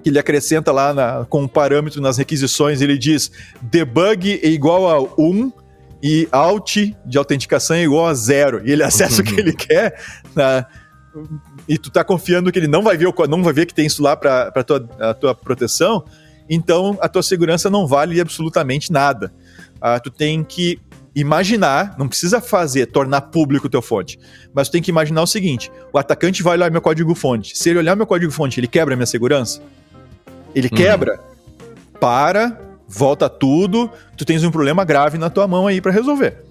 [0.00, 4.88] que ele acrescenta lá na, com um parâmetro nas requisições, ele diz debug é igual
[4.88, 5.52] a 1
[6.00, 8.62] e alt de autenticação é igual a 0.
[8.64, 9.28] E ele acessa uhum.
[9.28, 10.00] o que ele quer,
[10.36, 10.64] né?
[11.68, 14.02] E tu tá confiando que ele não vai ver, não vai ver que tem isso
[14.02, 16.04] lá para tua, a tua proteção,
[16.48, 19.32] então a tua segurança não vale absolutamente nada.
[19.80, 20.78] Ah, tu tem que
[21.14, 24.18] imaginar, não precisa fazer, tornar público o teu fonte,
[24.52, 27.56] mas tu tem que imaginar o seguinte: o atacante vai olhar meu código fonte.
[27.56, 29.60] Se ele olhar meu código fonte, ele quebra a minha segurança?
[30.54, 30.76] Ele uhum.
[30.76, 31.20] quebra?
[32.00, 36.44] Para, volta tudo, tu tens um problema grave na tua mão aí para resolver.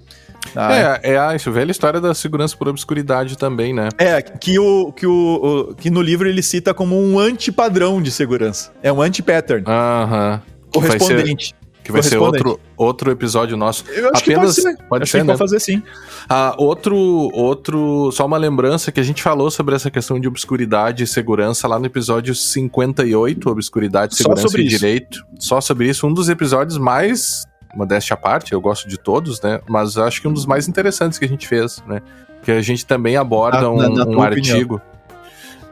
[0.56, 3.90] Ah, é, é a velha história da segurança por obscuridade também, né?
[3.98, 8.12] É, que, o, que, o, o que no livro ele cita como um antipadrão de
[8.12, 8.72] segurança.
[8.82, 9.66] É um anti-pattern.
[9.68, 10.42] Aham.
[10.74, 11.56] Correspondente.
[11.84, 13.84] Que vai ser outro, outro episódio nosso.
[13.90, 14.88] Eu acho Apenas, que pode ser.
[14.88, 15.38] Pode acho ser, que né?
[15.38, 15.82] fazer sim.
[16.30, 16.96] Ah, outro,
[17.34, 21.68] outro, só uma lembrança que a gente falou sobre essa questão de obscuridade e segurança
[21.68, 24.78] lá no episódio 58, Obscuridade, Segurança e isso.
[24.78, 25.26] Direito.
[25.40, 26.06] Só sobre isso.
[26.06, 29.62] Um dos episódios mais modéstia à parte, eu gosto de todos, né?
[29.68, 32.02] Mas acho que um dos mais interessantes que a gente fez, né?
[32.44, 34.76] Que a gente também aborda ah, um, na, na um artigo.
[34.76, 34.92] Opinião.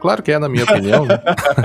[0.00, 1.20] Claro que é, na minha opinião, né?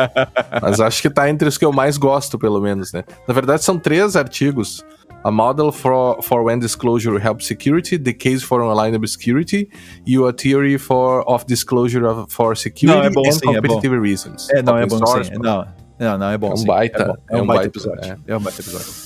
[0.62, 3.04] Mas acho que tá entre os que eu mais gosto, pelo menos, né?
[3.28, 4.84] Na verdade, são três artigos.
[5.24, 9.68] A Model for, for When Disclosure Helps Security, The Case for Online Obscurity
[10.06, 14.00] e A Theory for, of Disclosure for Security não, é bom, and sim, Competitive é
[14.00, 14.50] Reasons.
[14.52, 15.32] É, não, é bom sim.
[15.40, 15.66] Não,
[15.98, 17.14] não, não, é bom É um baita, é, bom.
[17.14, 18.12] é, é um, baita, baita episódio.
[18.28, 18.32] É.
[18.32, 19.05] é um baita episódio.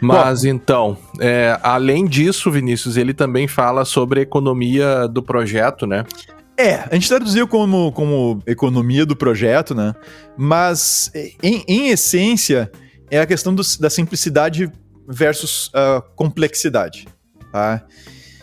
[0.00, 5.86] Mas Bom, então, é, além disso, Vinícius, ele também fala sobre a economia do projeto,
[5.86, 6.04] né?
[6.56, 9.94] É, a gente traduziu como, como economia do projeto, né?
[10.36, 11.10] Mas,
[11.42, 12.70] em, em essência,
[13.10, 14.70] é a questão do, da simplicidade
[15.08, 17.06] versus uh, complexidade.
[17.52, 17.84] Tá?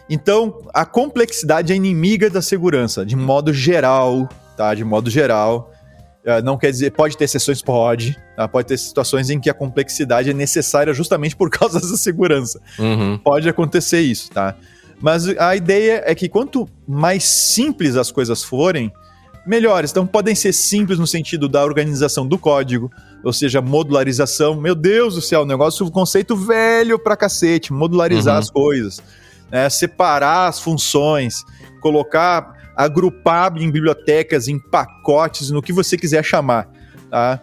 [0.09, 4.73] Então, a complexidade é inimiga da segurança, de modo geral, tá?
[4.73, 5.71] De modo geral.
[6.25, 8.19] Uh, não quer dizer, pode ter exceções, pode.
[8.35, 8.47] Tá?
[8.47, 12.59] Pode ter situações em que a complexidade é necessária justamente por causa da segurança.
[12.79, 13.17] Uhum.
[13.17, 14.55] Pode acontecer isso, tá?
[14.99, 18.91] Mas a ideia é que quanto mais simples as coisas forem,
[19.45, 19.91] melhores.
[19.91, 22.91] Então podem ser simples no sentido da organização do código,
[23.23, 24.55] ou seja, modularização.
[24.55, 28.39] Meu Deus do céu, negócio, conceito velho pra cacete, modularizar uhum.
[28.39, 29.03] as coisas,
[29.51, 29.69] né?
[29.69, 31.43] separar as funções,
[31.81, 36.69] colocar, agrupar em bibliotecas, em pacotes, no que você quiser chamar,
[37.09, 37.41] tá?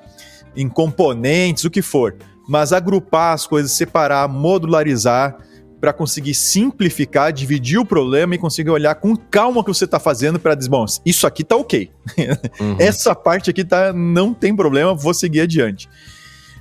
[0.57, 2.17] em componentes, o que for.
[2.49, 5.37] Mas agrupar as coisas, separar, modularizar
[5.81, 9.99] para conseguir simplificar, dividir o problema e conseguir olhar com calma o que você está
[9.99, 11.91] fazendo para dizer, bom, isso aqui tá ok.
[12.61, 12.77] Uhum.
[12.79, 15.89] Essa parte aqui tá, não tem problema, vou seguir adiante.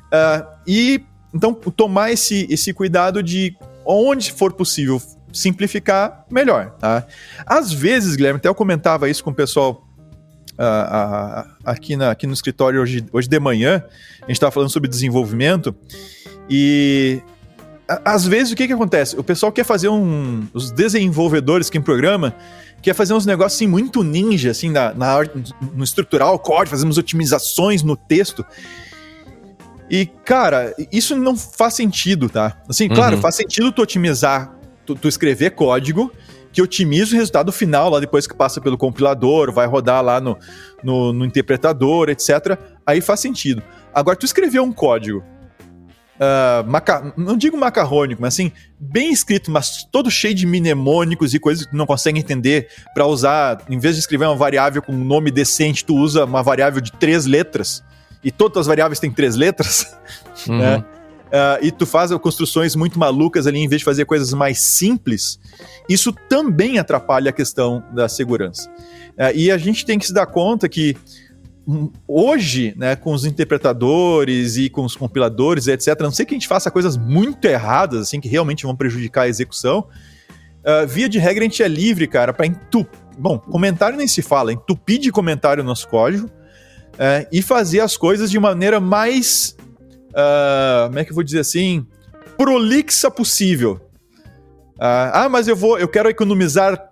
[0.08, 3.56] Uh, e então tomar esse, esse cuidado de
[3.86, 5.00] onde for possível
[5.34, 6.72] simplificar, melhor.
[6.80, 7.06] Tá?
[7.46, 9.88] Às vezes, Guilherme, até eu comentava isso com o pessoal
[10.54, 13.84] uh, uh, aqui, na, aqui no escritório hoje, hoje de manhã,
[14.22, 15.76] a gente estava falando sobre desenvolvimento
[16.50, 17.22] e
[18.06, 19.18] às vezes o que que acontece?
[19.20, 20.48] O pessoal quer fazer um.
[20.54, 22.34] Os desenvolvedores que em programa
[22.82, 25.20] quer fazer uns negócios assim, muito ninja, assim, na, na,
[25.74, 28.46] no estrutural, código, fazemos otimizações no texto.
[29.90, 32.58] E, cara, isso não faz sentido, tá?
[32.68, 32.96] Assim, uhum.
[32.96, 34.56] claro, faz sentido tu otimizar,
[34.94, 36.12] tu, tu, escrever código
[36.52, 40.38] que otimiza o resultado final lá depois que passa pelo compilador, vai rodar lá no,
[40.84, 42.58] no, no interpretador, etc.
[42.86, 43.64] Aí faz sentido.
[43.94, 45.24] Agora, tu escrever um código
[46.22, 47.12] Uh, maca...
[47.18, 51.72] não digo macarrônico, mas assim, bem escrito, mas todo cheio de mnemônicos e coisas que
[51.72, 55.32] tu não consegue entender para usar, em vez de escrever uma variável com um nome
[55.32, 57.84] decente, tu usa uma variável de três letras,
[58.24, 59.98] e todas as variáveis têm três letras,
[60.48, 60.60] uhum.
[60.60, 60.86] né?
[61.32, 65.40] Uh, e tu faz construções muito malucas ali, em vez de fazer coisas mais simples,
[65.88, 68.70] isso também atrapalha a questão da segurança.
[69.12, 70.98] Uh, e a gente tem que se dar conta que
[72.08, 76.38] hoje, né, com os interpretadores e com os compiladores, etc., a não sei que a
[76.38, 79.88] gente faça coisas muito erradas, assim, que realmente vão prejudicar a execução,
[80.62, 83.00] uh, via de regra a gente é livre, cara, para entupir.
[83.18, 87.96] Bom, comentário nem se fala, entupir de comentário no nosso código uh, e fazer as
[87.96, 89.56] coisas de maneira mais.
[90.12, 91.86] Uh, como é que eu vou dizer assim?
[92.38, 93.80] Prolixa possível.
[94.80, 96.90] ah, mas eu vou, eu quero economizar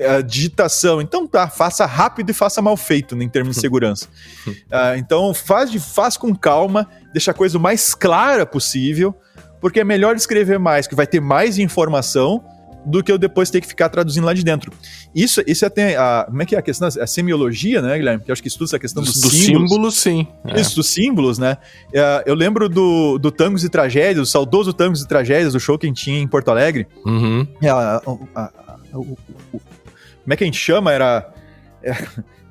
[0.00, 1.00] a digitação.
[1.00, 4.06] Então tá, faça rápido e faça mal feito em termos de segurança.
[4.46, 9.14] uh, então faz, faz com calma, deixa a coisa o mais clara possível,
[9.60, 12.44] porque é melhor escrever mais, que vai ter mais informação
[12.84, 14.72] do que eu depois ter que ficar traduzindo lá de dentro.
[15.14, 16.88] Isso, isso é até a, como é que é a questão?
[16.88, 18.24] A semiologia, né, Guilherme?
[18.24, 19.70] Que eu acho que estuda essa questão dos, dos símbolos.
[19.70, 20.26] símbolos sim.
[20.44, 20.60] É.
[20.60, 21.56] Isso, dos símbolos, né?
[21.88, 25.78] Uh, eu lembro do, do Tangos e Tragédias, do saudoso Tangos e Tragédias, do show
[25.78, 26.86] que a gente tinha em Porto Alegre.
[27.04, 27.46] Uhum.
[27.62, 28.02] É, a,
[28.34, 28.50] a,
[28.92, 29.16] o,
[29.52, 30.92] como é que a gente chama?
[30.92, 31.32] Era.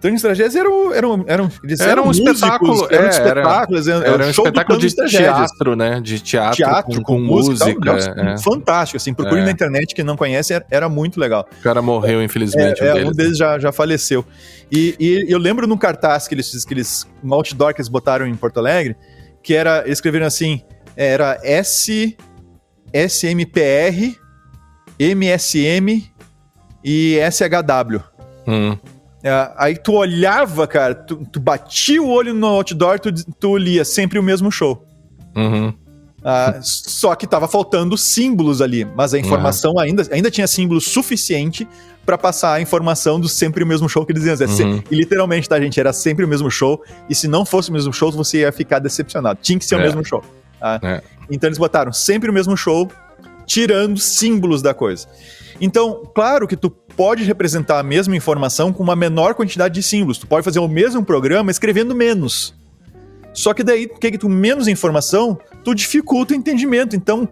[0.03, 3.87] É, Tangos Tragédias eram, eram, eram, eles era eram um músicos, espetáculo, eram é, espetáculos,
[3.87, 6.01] era, era um espetáculo de teatro, né?
[6.01, 7.73] De teatro, teatro com, com, música.
[7.83, 8.37] Tal, é, é.
[8.37, 9.45] Fantástico, assim, procure é.
[9.45, 11.47] na internet, quem não conhece, era, era, muito legal.
[11.59, 12.83] O cara morreu, infelizmente.
[12.83, 14.25] É, um, deles, um deles já, já faleceu.
[14.71, 18.27] E, e, eu lembro num cartaz que eles, que eles, um outdoor que eles botaram
[18.27, 18.95] em Porto Alegre,
[19.41, 20.61] que era, eles escreveram assim,
[20.95, 22.17] era S,
[22.93, 24.17] SMPR,
[24.99, 26.11] MSM
[26.83, 28.01] e SHW.
[28.45, 28.77] Hum.
[29.23, 33.09] É, aí tu olhava, cara, tu, tu batia o olho no outdoor, tu,
[33.39, 34.85] tu lia sempre o mesmo show.
[35.35, 35.73] Uhum.
[36.25, 39.79] Ah, só que tava faltando símbolos ali, mas a informação uhum.
[39.79, 41.67] ainda, ainda tinha símbolos suficiente
[42.05, 44.71] para passar a informação do sempre o mesmo show que eles diziam.
[44.71, 44.83] Uhum.
[44.91, 45.79] E literalmente, tá, gente?
[45.79, 46.81] Era sempre o mesmo show.
[47.09, 49.39] E se não fosse o mesmo show, você ia ficar decepcionado.
[49.41, 49.77] Tinha que ser é.
[49.77, 50.23] o mesmo show.
[50.59, 50.79] Tá?
[50.83, 51.01] É.
[51.29, 52.89] Então eles botaram sempre o mesmo show,
[53.45, 55.07] tirando símbolos da coisa.
[55.61, 60.17] Então, claro que tu pode representar a mesma informação com uma menor quantidade de símbolos.
[60.17, 62.55] Tu pode fazer o mesmo programa escrevendo menos.
[63.33, 66.95] Só que daí, que tu menos informação, tu dificulta o entendimento.
[66.95, 67.27] Então,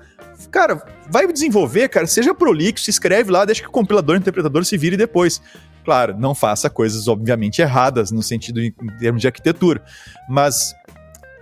[0.50, 4.66] cara, vai desenvolver, cara, seja prolixo, se escreve lá, deixa que o compilador o interpretador
[4.66, 5.42] se vire depois.
[5.84, 9.84] Claro, não faça coisas obviamente erradas no sentido em termos de arquitetura,
[10.30, 10.74] mas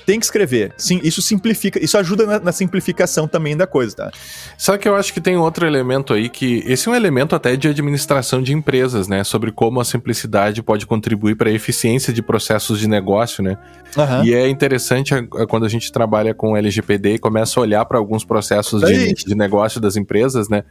[0.09, 0.73] tem que escrever.
[0.75, 4.11] Sim, isso simplifica, isso ajuda na, na, simplificação também da coisa, tá?
[4.57, 7.55] Só que eu acho que tem outro elemento aí que esse é um elemento até
[7.55, 9.23] de administração de empresas, né?
[9.23, 13.55] Sobre como a simplicidade pode contribuir para a eficiência de processos de negócio, né?
[13.95, 14.23] Uhum.
[14.23, 15.13] E é interessante
[15.47, 19.35] quando a gente trabalha com LGPD e começa a olhar para alguns processos de, de
[19.35, 20.63] negócio das empresas, né?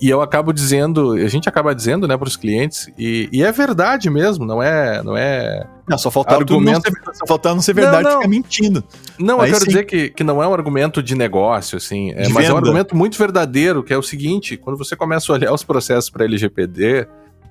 [0.00, 3.52] E eu acabo dizendo, a gente acaba dizendo, né, para os clientes, e, e, é
[3.52, 5.66] verdade mesmo, não é, não é.
[5.86, 8.18] Não, só faltar argumento, não ser, só faltar não ser verdade, não, não.
[8.18, 8.82] ficar mentindo.
[9.18, 9.70] Não, Aí eu quero sim.
[9.70, 12.46] dizer que, que não é um argumento de negócio, assim, é, mas venda.
[12.46, 15.64] é um argumento muito verdadeiro, que é o seguinte: quando você começa a olhar os
[15.64, 17.06] processos para LGPD,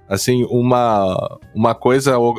[0.07, 2.33] assim, uma, uma coisa uh,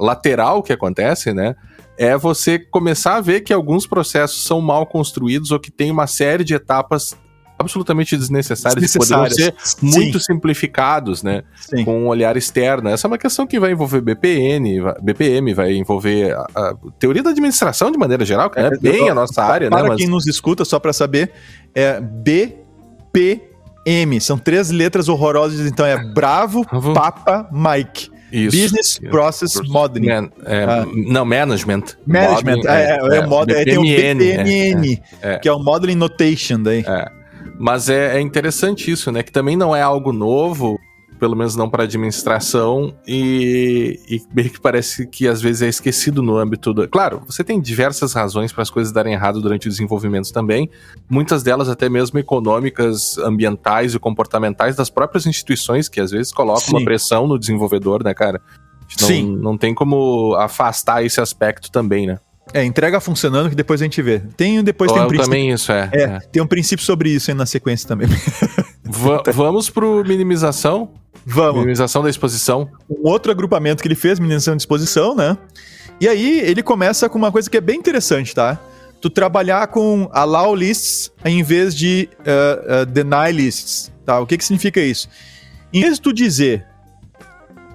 [0.00, 1.54] lateral que acontece, né?
[1.98, 6.06] É você começar a ver que alguns processos são mal construídos ou que tem uma
[6.06, 7.14] série de etapas
[7.62, 9.30] absolutamente desnecessários, desnecessários.
[9.30, 9.86] poderiam ser Sim.
[9.86, 11.42] muito simplificados, né?
[11.60, 11.84] Sim.
[11.84, 12.88] Com um olhar externo.
[12.88, 17.30] Essa é uma questão que vai envolver BPN, BPM, vai envolver a, a teoria da
[17.30, 19.88] administração de maneira geral, que é, é bem a nossa área, para né?
[19.88, 21.32] Para quem nos escuta, só para saber,
[21.74, 23.40] é BPM.
[24.20, 28.12] São três letras horrorosas, então é Bravo, Papa, Mike.
[28.32, 28.56] Isso.
[28.56, 30.06] Business Process Modeling.
[30.06, 30.86] Man, é, ah.
[30.90, 31.82] Não, Management.
[32.06, 35.58] Management, modeling, é, é, é, é, é, tem o BPMN, é, é, que é o
[35.58, 36.82] Modeling Notation daí.
[36.86, 37.21] É.
[37.58, 39.22] Mas é, é interessante isso, né?
[39.22, 40.78] Que também não é algo novo,
[41.22, 46.20] pelo menos não para administração, e, e meio que parece que às vezes é esquecido
[46.20, 46.88] no âmbito do.
[46.88, 50.68] Claro, você tem diversas razões para as coisas darem errado durante o desenvolvimento também,
[51.08, 56.60] muitas delas até mesmo econômicas, ambientais e comportamentais das próprias instituições, que às vezes colocam
[56.62, 56.76] Sim.
[56.76, 58.40] uma pressão no desenvolvedor, né, cara?
[59.00, 59.36] Não, Sim.
[59.36, 62.18] não tem como afastar esse aspecto também, né?
[62.52, 64.20] É, entrega funcionando que depois a gente vê.
[64.36, 65.30] Tem depois oh, tem um princípio.
[65.30, 68.08] também isso é, é, é, Tem um princípio sobre isso aí na sequência também.
[68.84, 70.90] Va vamos pro minimização?
[71.24, 71.60] Vamos.
[71.60, 72.68] Minimização da exposição.
[72.90, 75.38] Um outro agrupamento que ele fez, minimização de exposição, né?
[76.00, 78.58] E aí ele começa com uma coisa que é bem interessante, tá?
[79.00, 84.20] Tu trabalhar com allow lists em vez de uh, uh, deny lists, tá?
[84.20, 85.08] O que que significa isso?
[85.72, 86.66] Em vez de tu dizer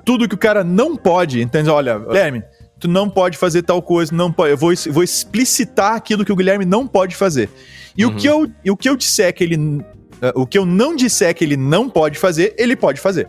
[0.06, 1.70] tudo que o cara não pode, entende?
[1.70, 2.44] Olha, Guilherme,
[2.80, 6.36] tu não pode fazer tal coisa, não pode, eu vou, vou explicitar aquilo que o
[6.36, 7.50] Guilherme não pode fazer.
[7.98, 8.12] E uhum.
[8.12, 9.58] o, que eu, o que eu disser que ele.
[9.58, 13.28] Uh, o que eu não disser que ele não pode fazer, ele pode fazer.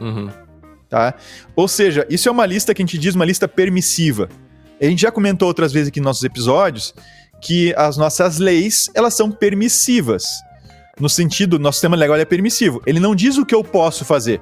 [0.00, 0.28] Uhum.
[0.88, 1.14] Tá?
[1.54, 4.28] Ou seja, isso é uma lista que a gente diz uma lista permissiva.
[4.80, 6.94] A gente já comentou outras vezes aqui nos nossos episódios
[7.40, 10.24] que as nossas leis, elas são permissivas.
[10.98, 12.82] No sentido, nosso sistema legal é permissivo.
[12.86, 14.40] Ele não diz o que eu posso fazer.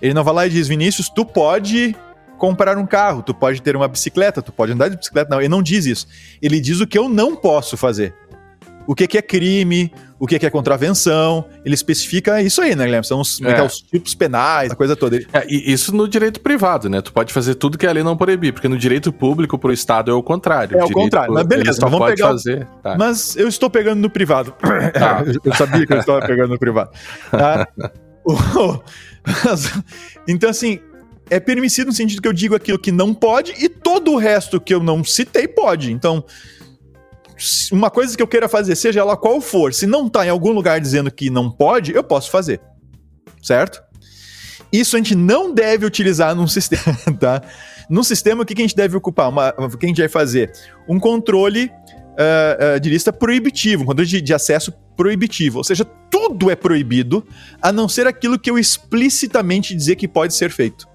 [0.00, 1.94] Ele não vai lá e diz, Vinícius, tu pode
[2.38, 5.28] comprar um carro, tu pode ter uma bicicleta, tu pode andar de bicicleta.
[5.30, 6.06] Não, ele não diz isso.
[6.40, 8.14] Ele diz o que eu não posso fazer.
[8.86, 11.44] O que, que é crime, o que, que é contravenção.
[11.64, 13.06] Ele especifica isso aí, né, Guilherme?
[13.06, 13.50] São os, é.
[13.50, 13.62] é.
[13.62, 15.18] os tipos penais, a coisa toda.
[15.30, 17.02] É, e isso no direito privado, né?
[17.02, 20.10] Tu pode fazer tudo que a lei não proibir, porque no direito público pro Estado
[20.10, 20.78] é o contrário.
[20.78, 21.34] É o contrário.
[21.34, 22.28] Mas beleza, então vamos pegar.
[22.28, 22.66] Fazer.
[22.82, 22.96] Tá.
[22.98, 24.54] Mas eu estou pegando no privado.
[24.98, 25.22] Tá.
[25.44, 26.90] eu sabia que eu estava pegando no privado.
[27.30, 27.68] Tá?
[30.26, 30.80] então, assim,
[31.30, 34.60] é permitido no sentido que eu digo aquilo que não pode e todo o resto
[34.60, 35.92] que eu não citei pode.
[35.92, 36.24] Então,
[37.70, 40.52] uma coisa que eu queira fazer, seja ela qual for, se não tá em algum
[40.52, 42.60] lugar dizendo que não pode, eu posso fazer.
[43.42, 43.82] Certo?
[44.72, 47.42] Isso a gente não deve utilizar num sistema, tá?
[47.88, 49.30] Num sistema, o que a gente deve ocupar?
[49.30, 50.52] Uma, o que a gente vai fazer?
[50.86, 51.70] Um controle
[52.18, 55.58] uh, uh, de lista proibitivo, um controle de, de acesso proibitivo.
[55.58, 57.24] Ou seja, tudo é proibido,
[57.62, 60.87] a não ser aquilo que eu explicitamente dizer que pode ser feito.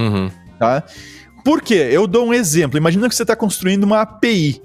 [0.00, 0.30] Uhum.
[0.58, 0.82] Tá?
[1.44, 1.88] Por quê?
[1.90, 2.76] Eu dou um exemplo.
[2.76, 4.60] Imagina que você está construindo uma API.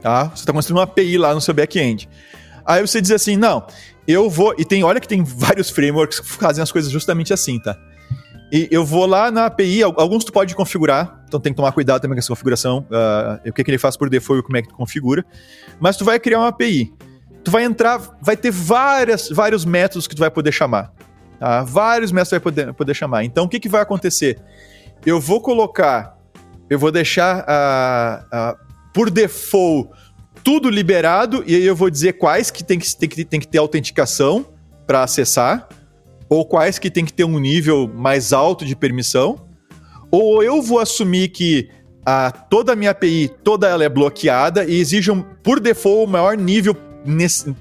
[0.00, 0.24] Tá?
[0.24, 2.08] Você está construindo uma API lá no seu back-end.
[2.64, 3.66] Aí você diz assim, não,
[4.06, 4.54] eu vou...
[4.58, 7.76] E tem, olha que tem vários frameworks que fazem as coisas justamente assim, tá?
[8.50, 12.00] E eu vou lá na API, alguns tu pode configurar, então tem que tomar cuidado
[12.00, 14.62] também com essa configuração, uh, o que, que ele faz por default e como é
[14.62, 15.24] que tu configura.
[15.78, 16.90] Mas tu vai criar uma API.
[17.44, 20.92] Tu vai entrar, vai ter várias, vários métodos que tu vai poder chamar.
[21.38, 21.62] Tá?
[21.62, 23.24] Vários mestres vai poder, poder chamar.
[23.24, 24.38] Então, o que, que vai acontecer?
[25.04, 26.18] Eu vou colocar,
[26.68, 28.58] eu vou deixar uh, uh,
[28.92, 29.90] por default
[30.42, 33.48] tudo liberado e aí eu vou dizer quais que tem que, tem que, tem que
[33.48, 34.46] ter autenticação
[34.86, 35.68] para acessar
[36.28, 39.46] ou quais que tem que ter um nível mais alto de permissão
[40.10, 41.68] ou eu vou assumir que
[42.04, 46.36] a, toda a minha API, toda ela é bloqueada e exijam por default o maior
[46.36, 46.74] nível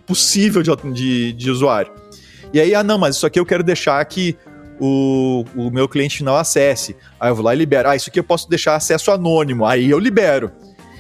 [0.05, 1.91] possível de, de, de usuário.
[2.53, 4.37] E aí, ah, não, mas isso aqui eu quero deixar que
[4.79, 6.95] o, o meu cliente final acesse.
[7.19, 7.89] Aí eu vou lá e libero.
[7.89, 9.65] Ah, isso aqui eu posso deixar acesso anônimo.
[9.65, 10.51] Aí eu libero.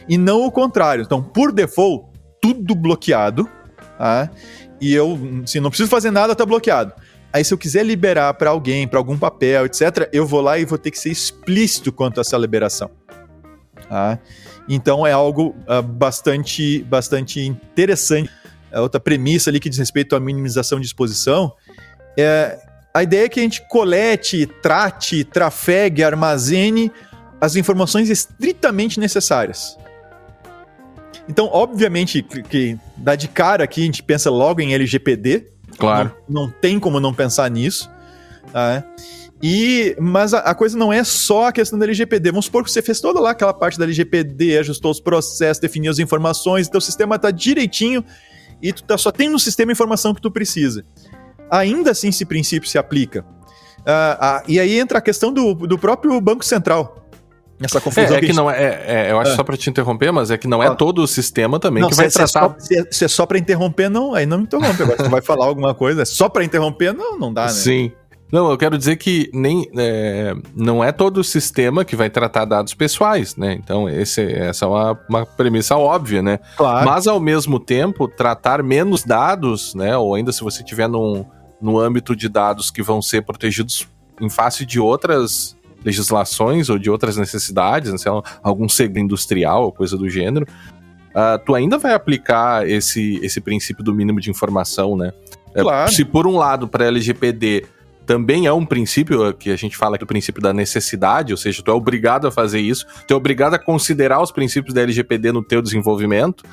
[0.07, 1.03] E não o contrário.
[1.03, 2.05] Então, por default,
[2.41, 3.49] tudo bloqueado.
[3.97, 4.29] Tá?
[4.79, 6.93] E eu, se não preciso fazer nada, tá bloqueado.
[7.31, 10.65] Aí, se eu quiser liberar para alguém, para algum papel, etc., eu vou lá e
[10.65, 12.89] vou ter que ser explícito quanto a essa liberação.
[13.89, 14.17] Tá?
[14.67, 18.29] Então, é algo uh, bastante, bastante interessante
[18.71, 21.53] a outra premissa ali que diz respeito à minimização de exposição,
[22.17, 22.59] é,
[22.93, 26.91] a ideia é que a gente colete, trate, trafegue, armazene
[27.39, 29.77] as informações estritamente necessárias.
[31.29, 36.15] Então, obviamente, que, que dá de cara aqui, a gente pensa logo em LGPD, Claro.
[36.27, 37.89] Não, não tem como não pensar nisso.
[38.51, 38.83] Tá?
[39.41, 42.31] E, mas a, a, coisa não é só a questão da LGPD.
[42.31, 45.91] Vamos supor que você fez toda lá aquela parte da LGPD, ajustou os processos, definiu
[45.91, 48.03] as informações, teu sistema está direitinho
[48.61, 50.85] e tu tá, só tem no sistema a informação que tu precisa.
[51.49, 53.25] Ainda assim, esse princípio se aplica.
[53.79, 57.07] Uh, uh, e aí entra a questão do, do próprio Banco Central.
[57.59, 58.15] Essa confusão.
[58.15, 59.35] É, é que, que não é, é, é, Eu acho é.
[59.35, 61.95] só para te interromper, mas é que não é todo o sistema também não, que
[61.95, 62.55] vai se tratar.
[62.59, 64.83] É só, se, é só para interromper, não, aí não me interrompe.
[64.83, 67.49] Agora, tu vai falar alguma coisa, é só para interromper, não, não dá, né?
[67.49, 67.91] Sim.
[68.31, 72.43] Não, eu quero dizer que nem é, não é todo o sistema que vai tratar
[72.43, 73.53] dados pessoais, né?
[73.53, 76.39] Então, esse, essa é uma, uma premissa óbvia, né?
[76.57, 76.85] Claro.
[76.85, 79.95] Mas, ao mesmo tempo, tratar menos dados, né?
[79.95, 81.25] Ou ainda se você tiver num,
[81.61, 83.87] no âmbito de dados que vão ser protegidos
[84.19, 85.55] em face de outras
[85.85, 87.97] legislações ou de outras necessidades, né?
[88.43, 90.45] algum segredo industrial ou coisa do gênero,
[91.11, 95.13] uh, tu ainda vai aplicar esse, esse princípio do mínimo de informação, né?
[95.55, 95.91] É, claro.
[95.91, 97.65] Se por um lado para LGPD
[98.07, 101.37] também é um princípio que a gente fala que é o princípio da necessidade, ou
[101.37, 104.81] seja, tu é obrigado a fazer isso, tu é obrigado a considerar os princípios da
[104.81, 106.45] LGPD no teu desenvolvimento.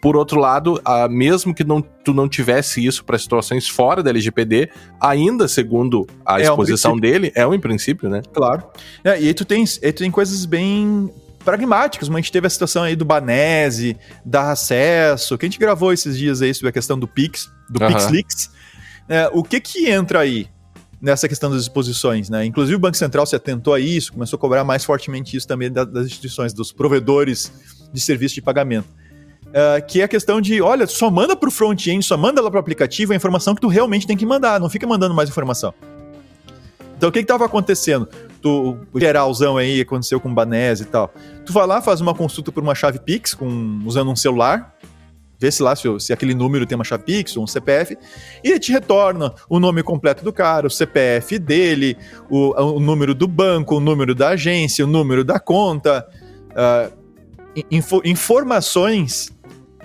[0.00, 4.10] Por outro lado, a, mesmo que não, tu não tivesse isso para situações fora da
[4.10, 8.22] LGPD, ainda segundo a é exposição um dele, é um princípio, né?
[8.32, 8.64] Claro.
[9.02, 11.10] É, e aí tu tem, aí tu tem coisas bem
[11.44, 12.10] pragmáticas.
[12.10, 16.16] A gente teve a situação aí do Banese, da acesso, que a gente gravou esses
[16.16, 17.92] dias aí sobre a questão do Pix, do uhum.
[17.92, 18.50] PixLeaks.
[19.08, 20.48] É, o que que entra aí?
[21.04, 22.46] Nessa questão das exposições, né?
[22.46, 25.70] Inclusive o Banco Central se atentou a isso, começou a cobrar mais fortemente isso também
[25.70, 27.52] das instituições, dos provedores
[27.92, 28.88] de serviço de pagamento.
[29.48, 32.50] Uh, que é a questão de, olha, só manda para o front-end, só manda lá
[32.50, 35.28] para o aplicativo a informação que tu realmente tem que mandar, não fica mandando mais
[35.28, 35.74] informação.
[36.96, 38.08] Então o que estava acontecendo?
[38.40, 41.12] Tu, o geralzão aí aconteceu com o Banese e tal.
[41.44, 44.74] Tu vai lá, faz uma consulta por uma chave Pix com, usando um celular,
[45.38, 47.96] vê se lá se, se, aquele número tem uma chave Pix ou um CPF,
[48.42, 51.96] e ele te retorna o nome completo do cara, o CPF dele,
[52.30, 56.06] o, o número do banco, o número da agência, o número da conta,
[56.50, 56.92] uh,
[57.70, 59.32] info, informações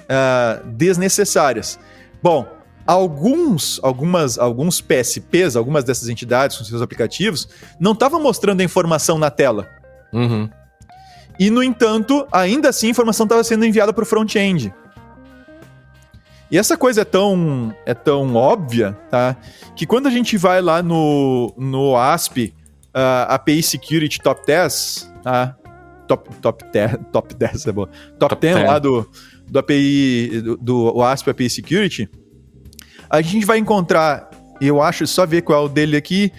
[0.04, 1.80] uh, desnecessárias.
[2.22, 2.48] Bom,
[2.86, 7.48] alguns, algumas, alguns PSPs, algumas dessas entidades com seus aplicativos,
[7.80, 9.68] não estavam mostrando a informação na tela.
[10.12, 10.50] Uhum.
[11.40, 14.74] E, no entanto, ainda assim a informação estava sendo enviada para o front-end.
[16.52, 19.36] E essa coisa é tão, é tão óbvia, tá?
[19.76, 22.54] Que quando a gente vai lá no, no ASP,
[22.88, 25.56] uh, API Security Top 10, tá?
[26.08, 27.86] Top, top, 10, top 10 é bom.
[28.18, 29.08] Top, top 10, 10 lá do,
[29.48, 32.10] do API, do, do ASP API Security,
[33.10, 34.30] a gente vai encontrar,
[34.60, 36.32] eu acho, só ver qual é o dele aqui,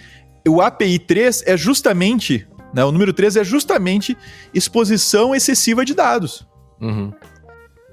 [0.47, 4.17] o API 3 é justamente, né, o número 3 é justamente
[4.53, 6.45] exposição excessiva de dados.
[6.81, 7.13] Uhum.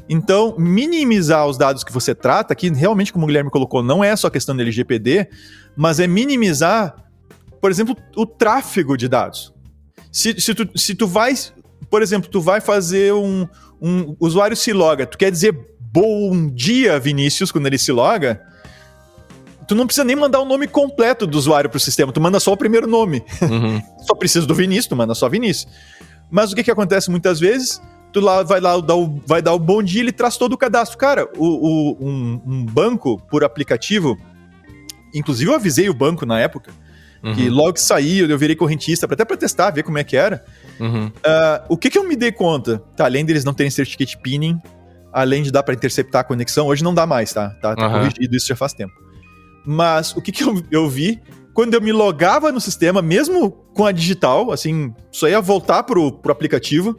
[0.09, 4.17] Então, minimizar os dados que você trata, que realmente, como o Guilherme colocou, não é
[4.17, 5.29] só questão do LGPD,
[5.77, 6.95] mas é minimizar,
[7.61, 9.53] por exemplo, o tráfego de dados.
[10.11, 11.35] Se, se, tu, se tu vai,
[11.91, 13.47] por exemplo, tu vai fazer um,
[13.81, 15.55] um usuário se loga, tu quer dizer
[15.93, 18.43] bom dia, Vinícius, quando ele se loga,
[19.67, 22.41] tu não precisa nem mandar o nome completo do usuário para o sistema, tu manda
[22.41, 23.23] só o primeiro nome.
[23.43, 23.83] Uhum.
[24.07, 25.71] só precisa do Vinícius, tu manda só Vinícius.
[26.31, 27.81] Mas o que, que acontece muitas vezes?
[28.19, 30.59] Tu lá vai lá dar o, vai dar o bom dia, ele traz todo o
[30.59, 30.99] cadastro.
[30.99, 34.19] Cara, o, o um, um, banco por aplicativo,
[35.15, 36.73] inclusive eu avisei o banco na época,
[37.23, 37.35] uhum.
[37.35, 40.45] que logo que saiu, eu virei correntista, até para testar, ver como é que era.
[40.81, 41.07] Uhum.
[41.07, 42.83] Uh, o que que eu me dei conta?
[42.97, 44.61] Tá, além deles não terem certificate pinning,
[45.13, 47.51] além de dar para interceptar a conexão, hoje não dá mais, tá?
[47.63, 47.93] Tá, tá uhum.
[47.93, 48.93] corrigido, isso já faz tempo.
[49.65, 51.21] Mas o que que eu, eu vi
[51.59, 56.13] quando eu me logava no sistema, mesmo com a digital, assim, só ia voltar pro,
[56.13, 56.97] pro aplicativo,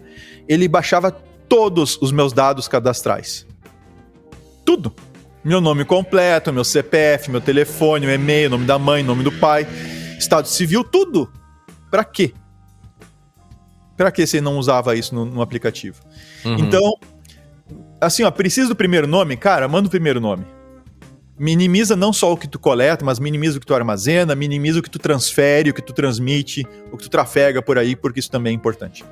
[0.50, 1.14] ele baixava
[1.48, 3.48] todos os meus dados cadastrais.
[4.66, 4.94] Tudo.
[5.46, 9.66] Meu nome completo, meu CPF, meu telefone, meu e-mail, nome da mãe, nome do pai,
[10.20, 11.32] estado civil, tudo.
[11.90, 12.34] Para quê?
[13.96, 16.02] Para que você não usava isso no, no aplicativo?
[16.44, 16.58] Uhum.
[16.60, 16.96] Então,
[18.02, 19.38] assim, ó, precisa do primeiro nome?
[19.38, 20.59] Cara, manda o primeiro nome
[21.40, 24.84] minimiza não só o que tu coleta, mas minimiza o que tu armazena, minimiza o
[24.84, 28.30] que tu transfere, o que tu transmite, o que tu trafega por aí, porque isso
[28.30, 29.06] também é importante.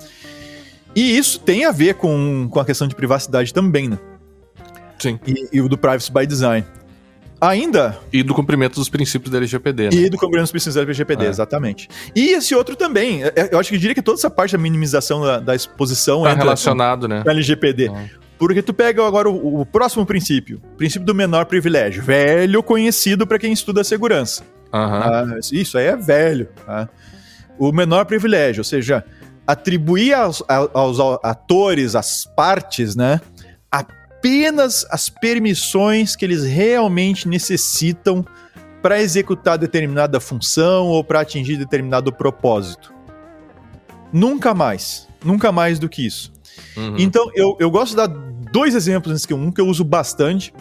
[0.94, 3.98] E isso tem a ver com, com a questão de privacidade também, né?
[5.00, 5.20] Sim.
[5.26, 6.66] E, e o do privacy by design.
[7.40, 8.00] Ainda.
[8.12, 9.90] E do cumprimento dos princípios da LGPD, né?
[9.94, 11.30] E do cumprimento dos princípios da LGPD, é.
[11.30, 11.88] exatamente.
[12.16, 13.24] E esse outro também.
[13.24, 15.56] É, é, eu acho que eu diria que toda essa parte da minimização da, da
[15.56, 17.22] exposição tá relacionado, com, né?
[17.24, 17.92] Com a LGPD.
[18.38, 23.40] Porque tu pega agora o, o, próximo princípio, princípio do menor privilégio, velho conhecido para
[23.40, 24.44] quem estuda segurança.
[24.72, 25.40] Uhum.
[25.52, 26.48] Isso aí é velho.
[26.66, 26.88] Tá?
[27.58, 29.04] O menor privilégio, ou seja,
[29.46, 33.20] atribuir aos, aos, atores, às partes, né,
[33.72, 38.26] apenas as permissões que eles realmente necessitam
[38.82, 42.94] para executar determinada função ou para atingir determinado propósito.
[44.14, 45.08] Nunca mais.
[45.24, 46.32] Nunca mais do que isso.
[46.76, 46.96] Uhum.
[46.98, 48.08] Então, eu, eu gosto de dar
[48.52, 50.54] dois exemplos nesse que um que eu uso bastante,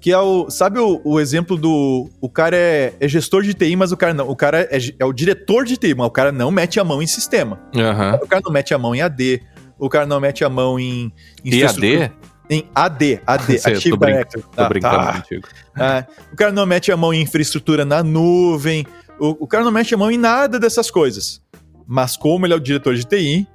[0.00, 0.48] que é o.
[0.50, 2.08] Sabe o, o exemplo do.
[2.20, 4.28] O cara é, é, gestor de TI, mas o cara não.
[4.28, 7.02] O cara é, é, o diretor de TI, mas o cara não mete a mão
[7.02, 7.60] em sistema.
[7.74, 8.14] Uhum.
[8.22, 9.42] O cara não mete a mão em AD.
[9.78, 11.12] O cara não mete a mão em.
[11.44, 12.12] em AD?
[12.50, 14.42] Em AD, AD, Sei, Active Directory.
[14.42, 15.12] Tô tá, brincando tá.
[15.12, 15.48] contigo.
[15.76, 18.86] É, o cara não mete a mão em infraestrutura na nuvem.
[19.20, 21.42] O, o cara não mete a mão em nada dessas coisas.
[21.86, 23.46] Mas como ele é o diretor de TI,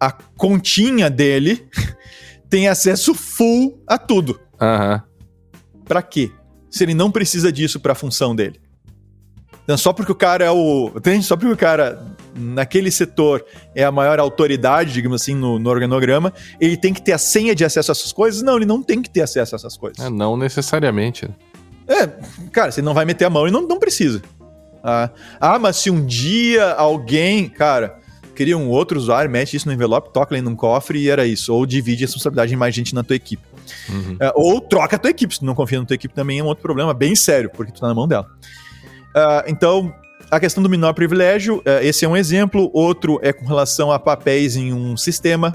[0.00, 1.68] a continha dele
[2.48, 4.40] tem acesso full a tudo.
[4.60, 4.94] Aham.
[4.94, 5.08] Uhum.
[5.84, 6.30] Pra quê?
[6.70, 8.60] Se ele não precisa disso pra função dele.
[9.68, 10.90] Então, só porque o cara é o.
[10.96, 11.24] Entende?
[11.26, 12.02] Só porque o cara,
[12.34, 13.44] naquele setor,
[13.74, 17.54] é a maior autoridade, digamos assim, no, no, organograma, ele tem que ter a senha
[17.54, 18.40] de acesso a essas coisas?
[18.40, 20.02] Não, ele não tem que ter acesso a essas coisas.
[20.02, 21.28] É, não necessariamente.
[21.86, 22.06] É,
[22.50, 24.22] cara, você não vai meter a mão e não, não precisa.
[24.82, 27.97] Ah, ah, mas se um dia alguém, cara,
[28.38, 31.52] cria um outro usuário, mete isso no envelope, toca ele num cofre e era isso.
[31.52, 33.42] Ou divide a responsabilidade em mais gente na tua equipe.
[33.88, 34.16] Uhum.
[34.20, 35.34] É, ou troca a tua equipe.
[35.34, 37.72] Se tu não confia na tua equipe também é um outro problema bem sério, porque
[37.72, 38.30] tu tá na mão dela.
[39.08, 39.92] Uh, então,
[40.30, 42.70] a questão do menor privilégio, uh, esse é um exemplo.
[42.72, 45.52] Outro é com relação a papéis em um sistema.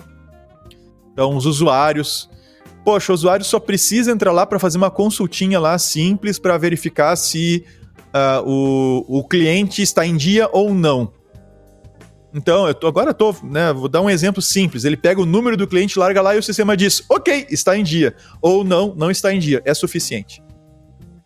[1.14, 2.30] Então, os usuários.
[2.84, 7.16] Poxa, o usuário só precisa entrar lá para fazer uma consultinha lá simples para verificar
[7.16, 7.64] se
[8.14, 11.23] uh, o, o cliente está em dia ou não.
[12.34, 14.84] Então, eu tô, agora eu tô, né, vou dar um exemplo simples.
[14.84, 17.84] Ele pega o número do cliente, larga lá e o sistema diz, ok, está em
[17.84, 18.16] dia.
[18.42, 19.62] Ou não, não está em dia.
[19.64, 20.42] É suficiente.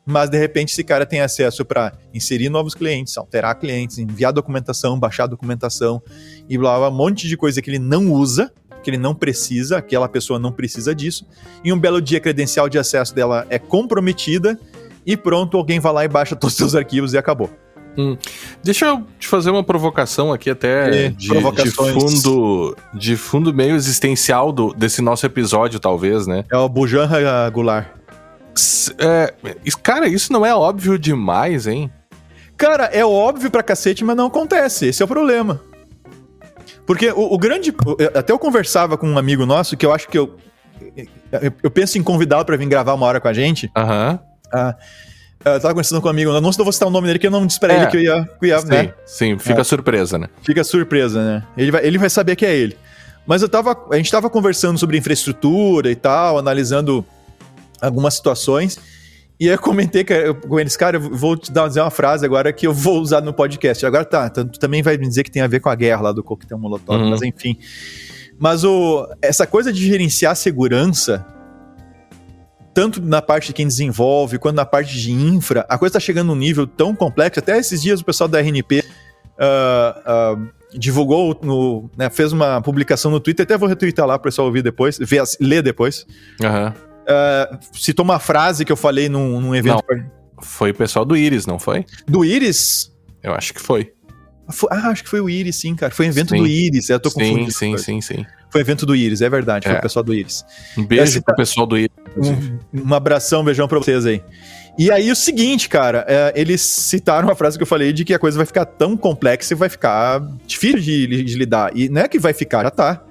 [0.05, 4.99] Mas, de repente, esse cara tem acesso para inserir novos clientes, alterar clientes, enviar documentação,
[4.99, 6.01] baixar documentação
[6.47, 8.51] e blá, blá, um monte de coisa que ele não usa,
[8.84, 11.26] que ele não precisa, aquela pessoa não precisa disso.
[11.64, 14.58] E um belo dia, a credencial de acesso dela é comprometida
[15.05, 17.49] e pronto, alguém vai lá e baixa todos os seus arquivos e acabou.
[17.98, 18.16] Hum.
[18.64, 23.76] Deixa eu te fazer uma provocação aqui até é, de, de, fundo de fundo meio
[23.76, 26.45] existencial do, desse nosso episódio, talvez, né?
[26.52, 27.10] É o Bujan
[27.52, 27.88] Goulart.
[29.00, 29.34] É,
[29.82, 31.91] cara, isso não é óbvio demais, hein?
[32.56, 34.88] Cara, é óbvio pra cacete, mas não acontece.
[34.88, 35.62] Esse é o problema.
[36.86, 37.74] Porque o, o grande.
[38.16, 40.36] Até eu conversava com um amigo nosso que eu acho que eu.
[41.64, 43.70] Eu, penso em convidá-lo pra vir gravar uma hora com a gente.
[43.76, 44.12] Aham.
[44.12, 44.28] Uhum.
[44.54, 44.76] Ah,
[45.45, 47.45] eu tava conversando com um amigo, não vou citar o nome dele, que eu não
[47.45, 48.23] disse pra é, ele que eu ia.
[48.39, 48.93] Que eu ia sim, né?
[49.05, 49.63] sim, fica é.
[49.63, 50.27] surpresa, né?
[50.41, 51.43] Fica surpresa, né?
[51.57, 52.77] Ele vai, ele vai saber que é ele.
[53.25, 53.77] Mas eu tava.
[53.91, 57.05] A gente tava conversando sobre infraestrutura e tal, analisando
[57.81, 58.79] algumas situações.
[59.39, 60.03] E aí eu comentei
[60.47, 63.21] com eles, cara, eu vou te dar dizer uma frase agora que eu vou usar
[63.21, 63.85] no podcast.
[63.85, 66.11] Agora tá, tu também vai me dizer que tem a ver com a guerra lá
[66.11, 67.11] do coquetel molotov, uhum.
[67.11, 67.55] mas enfim.
[68.39, 71.23] Mas o, essa coisa de gerenciar segurança
[72.78, 76.28] tanto na parte de quem desenvolve, quanto na parte de infra, a coisa está chegando
[76.28, 77.39] num nível tão complexo.
[77.39, 78.84] Até esses dias o pessoal da RNP
[79.39, 84.28] uh, uh, divulgou, no, né, fez uma publicação no Twitter, até vou retweetar lá para
[84.28, 86.05] o pessoal ouvir depois, ver, ler depois.
[86.39, 86.67] Uhum.
[86.67, 89.84] Uh, citou uma frase que eu falei num, num evento.
[89.89, 90.11] Não,
[90.43, 91.84] foi o pessoal do Iris, não foi?
[92.07, 92.95] Do Iris?
[93.23, 93.91] Eu acho que foi.
[94.50, 95.93] Foi, ah, acho que foi o Iris, sim, cara.
[95.93, 96.38] Foi um evento sim.
[96.38, 96.89] do Iris.
[96.89, 97.52] Eu tô confundindo.
[97.52, 98.26] Sim, sim, sim, sim.
[98.50, 99.66] Foi evento do Iris, é verdade.
[99.66, 99.80] Foi é.
[99.80, 100.45] o pessoal do Iris.
[100.78, 101.91] Um beijo pro pessoal do Iris.
[102.16, 104.22] Um, um abração, um beijão pra vocês aí.
[104.78, 108.14] E aí o seguinte, cara, é, eles citaram a frase que eu falei de que
[108.14, 111.72] a coisa vai ficar tão complexa e vai ficar difícil de, de, lidar.
[111.76, 113.04] E não é que vai ficar, já tá.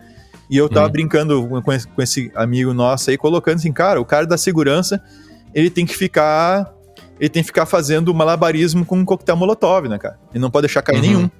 [0.48, 0.92] E eu tava hum.
[0.92, 5.02] brincando com esse, com esse amigo nosso aí, colocando assim, cara, o cara da segurança,
[5.52, 6.72] ele tem que ficar.
[7.18, 10.18] Ele tem que ficar fazendo malabarismo com um coquetel molotov, né, cara?
[10.32, 11.02] Ele não pode deixar cair uhum.
[11.02, 11.30] nenhum.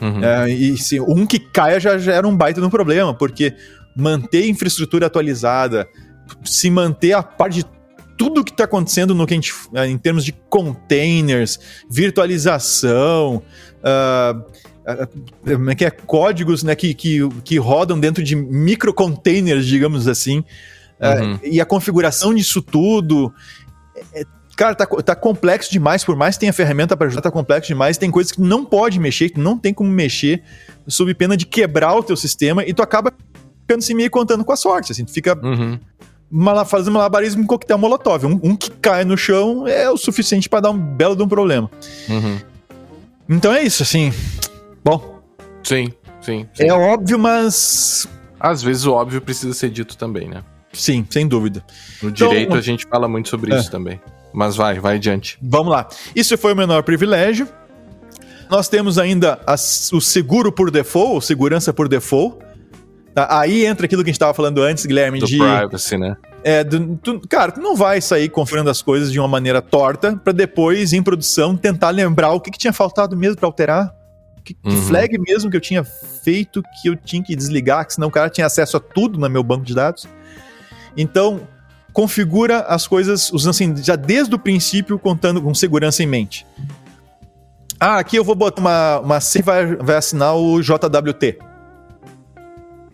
[0.00, 0.24] Uhum.
[0.24, 3.54] É, e se um que caia já, já era um baita de um problema, porque
[3.96, 5.88] manter a infraestrutura atualizada,
[6.44, 7.64] se manter a par de
[8.16, 11.58] tudo que está acontecendo no que a gente, é, em termos de containers,
[11.90, 13.42] virtualização,
[13.82, 20.44] uh, uh, que é códigos né, que, que, que rodam dentro de microcontainers, digamos assim,
[21.00, 21.34] uhum.
[21.34, 23.32] uh, e a configuração disso tudo.
[24.12, 24.24] É,
[24.56, 27.98] Cara, tá, tá complexo demais, por mais que tenha ferramenta para ajudar, tá complexo demais.
[27.98, 30.42] Tem coisas que não pode mexer, que não tem como mexer,
[30.86, 33.12] sob pena de quebrar o teu sistema, e tu acaba
[33.62, 34.92] ficando se meio contando com a sorte.
[34.92, 35.78] Assim, tu fica uhum.
[36.66, 38.26] fazendo malabarismo com coquetel molotov.
[38.26, 41.28] Um, um, que cai no chão é o suficiente para dar um belo de um
[41.28, 41.68] problema.
[42.08, 42.38] Uhum.
[43.28, 44.12] Então é isso, assim.
[44.84, 45.20] Bom.
[45.64, 46.64] Sim, sim, sim.
[46.64, 48.06] É óbvio, mas.
[48.38, 50.44] Às vezes o óbvio precisa ser dito também, né?
[50.72, 51.64] Sim, sem dúvida.
[52.02, 53.58] No direito então, a gente fala muito sobre é.
[53.58, 54.00] isso também.
[54.34, 55.38] Mas vai, vai adiante.
[55.40, 55.88] Vamos lá.
[56.14, 57.48] Isso foi o menor privilégio.
[58.50, 62.44] Nós temos ainda a, o seguro por default, ou segurança por default,
[63.14, 63.28] Tá?
[63.30, 65.38] Aí entra aquilo que a gente estava falando antes, Guilherme, do de.
[65.38, 66.16] privacy, né?
[66.42, 70.16] É, do, tu, cara, tu não vai sair configurando as coisas de uma maneira torta
[70.16, 73.94] para depois, em produção, tentar lembrar o que, que tinha faltado mesmo para alterar.
[74.44, 74.70] Que, uhum.
[74.72, 78.10] que, flag mesmo que eu tinha feito que eu tinha que desligar, que senão o
[78.10, 80.08] cara tinha acesso a tudo no meu banco de dados.
[80.96, 81.46] Então,
[81.94, 86.44] configura as coisas usando assim, já desde o princípio, contando com segurança em mente.
[87.78, 91.38] Ah, aqui eu vou botar uma, uma C vai, vai assinar o JWT.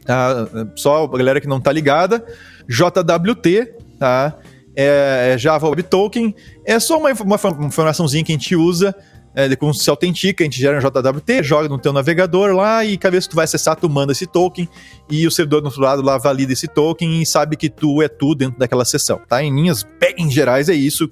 [0.05, 0.47] Tá?
[0.77, 2.25] Só a galera que não tá ligada,
[2.69, 4.37] JWT, tá?
[4.77, 6.35] É, é Java Web Token,
[6.65, 8.95] é só uma, uma, uma que a gente usa
[9.35, 12.99] é, quando se autentica, a gente gera um JWT, joga no teu navegador lá e
[12.99, 14.69] cada vez que tu vai acessar, tu manda esse token
[15.09, 18.09] e o servidor do outro lado lá valida esse token e sabe que tu é
[18.09, 19.43] tu dentro daquela sessão, tá?
[19.43, 21.11] Em linhas bem gerais é isso.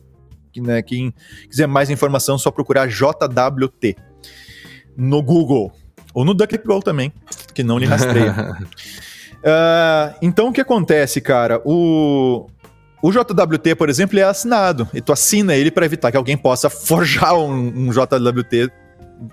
[0.50, 1.12] Que, né, quem
[1.48, 3.96] quiser mais informação, é só procurar JWT
[4.96, 5.70] no Google
[6.12, 7.12] ou no DuckDuckGo também,
[7.54, 8.56] que não lhe rastreia.
[9.38, 11.60] uh, então o que acontece, cara?
[11.64, 12.48] O
[13.00, 14.88] o JWT, por exemplo, é assinado.
[14.92, 18.70] E tu assina ele para evitar que alguém possa forjar um, um, JWT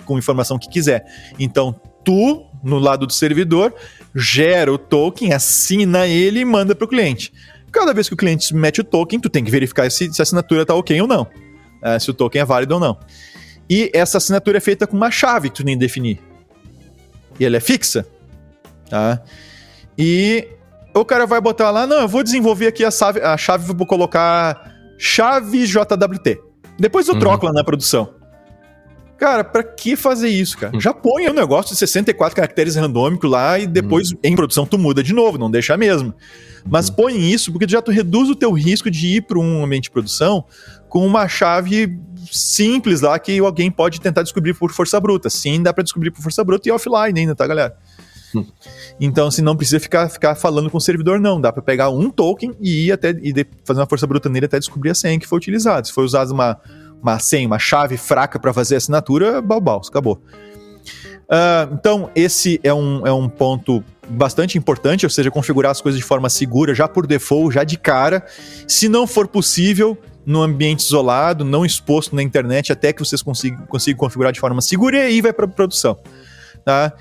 [0.06, 1.06] com informação que quiser.
[1.40, 3.74] Então, tu, no lado do servidor,
[4.14, 7.34] gera o token, assina ele e manda para o cliente.
[7.72, 10.24] Cada vez que o cliente mete o token, tu tem que verificar se, se a
[10.24, 11.24] assinatura está ok ou não.
[11.24, 12.98] Uh, se o token é válido ou não.
[13.70, 16.20] E essa assinatura é feita com uma chave que tu nem definir.
[17.40, 18.06] E ela é fixa.
[18.90, 19.22] Tá?
[19.98, 20.48] E
[21.02, 23.86] o cara vai botar lá, não, eu vou desenvolver aqui a chave, a chave vou
[23.86, 26.40] colocar chave JWT.
[26.80, 27.20] Depois eu uhum.
[27.20, 28.14] troco lá na produção.
[29.18, 30.74] Cara, pra que fazer isso, cara?
[30.74, 30.82] Uhum.
[30.82, 34.18] Já põe o um negócio de 64 caracteres randômico lá e depois uhum.
[34.24, 36.14] em produção tu muda de novo, não deixa mesmo.
[36.70, 36.96] Mas uhum.
[36.96, 39.92] põe isso porque já tu reduz o teu risco de ir para um ambiente de
[39.92, 40.44] produção
[40.90, 41.98] com uma chave
[42.32, 45.30] simples lá que alguém pode tentar descobrir por força bruta.
[45.30, 47.78] Sim, dá para descobrir por força bruta e offline ainda, tá, galera?
[49.00, 51.40] Então, assim, não precisa ficar, ficar falando com o servidor, não.
[51.40, 54.58] Dá para pegar um token e ir até e fazer uma força bruta nele até
[54.58, 55.86] descobrir a senha que foi utilizada.
[55.86, 56.58] Se foi usada uma,
[57.02, 60.20] uma senha, uma chave fraca para fazer a assinatura, balbal, acabou.
[61.26, 66.00] Uh, então, esse é um, é um ponto bastante importante, ou seja, configurar as coisas
[66.00, 68.24] de forma segura, já por default, já de cara.
[68.68, 73.66] Se não for possível, num ambiente isolado, não exposto na internet, até que vocês consigam,
[73.68, 75.98] consigam configurar de forma segura, e aí vai para produção.
[76.64, 76.94] Tá?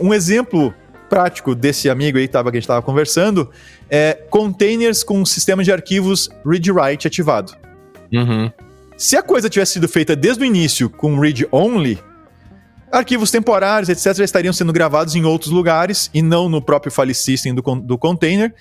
[0.00, 0.74] Um exemplo
[1.12, 3.50] prático desse amigo aí tava, que a gente estava conversando
[3.90, 7.52] é containers com sistema de arquivos read-write ativado.
[8.10, 8.50] Uhum.
[8.96, 11.98] Se a coisa tivesse sido feita desde o início com read-only,
[12.90, 17.12] arquivos temporários, etc., já estariam sendo gravados em outros lugares e não no próprio file
[17.12, 18.54] system do, do container.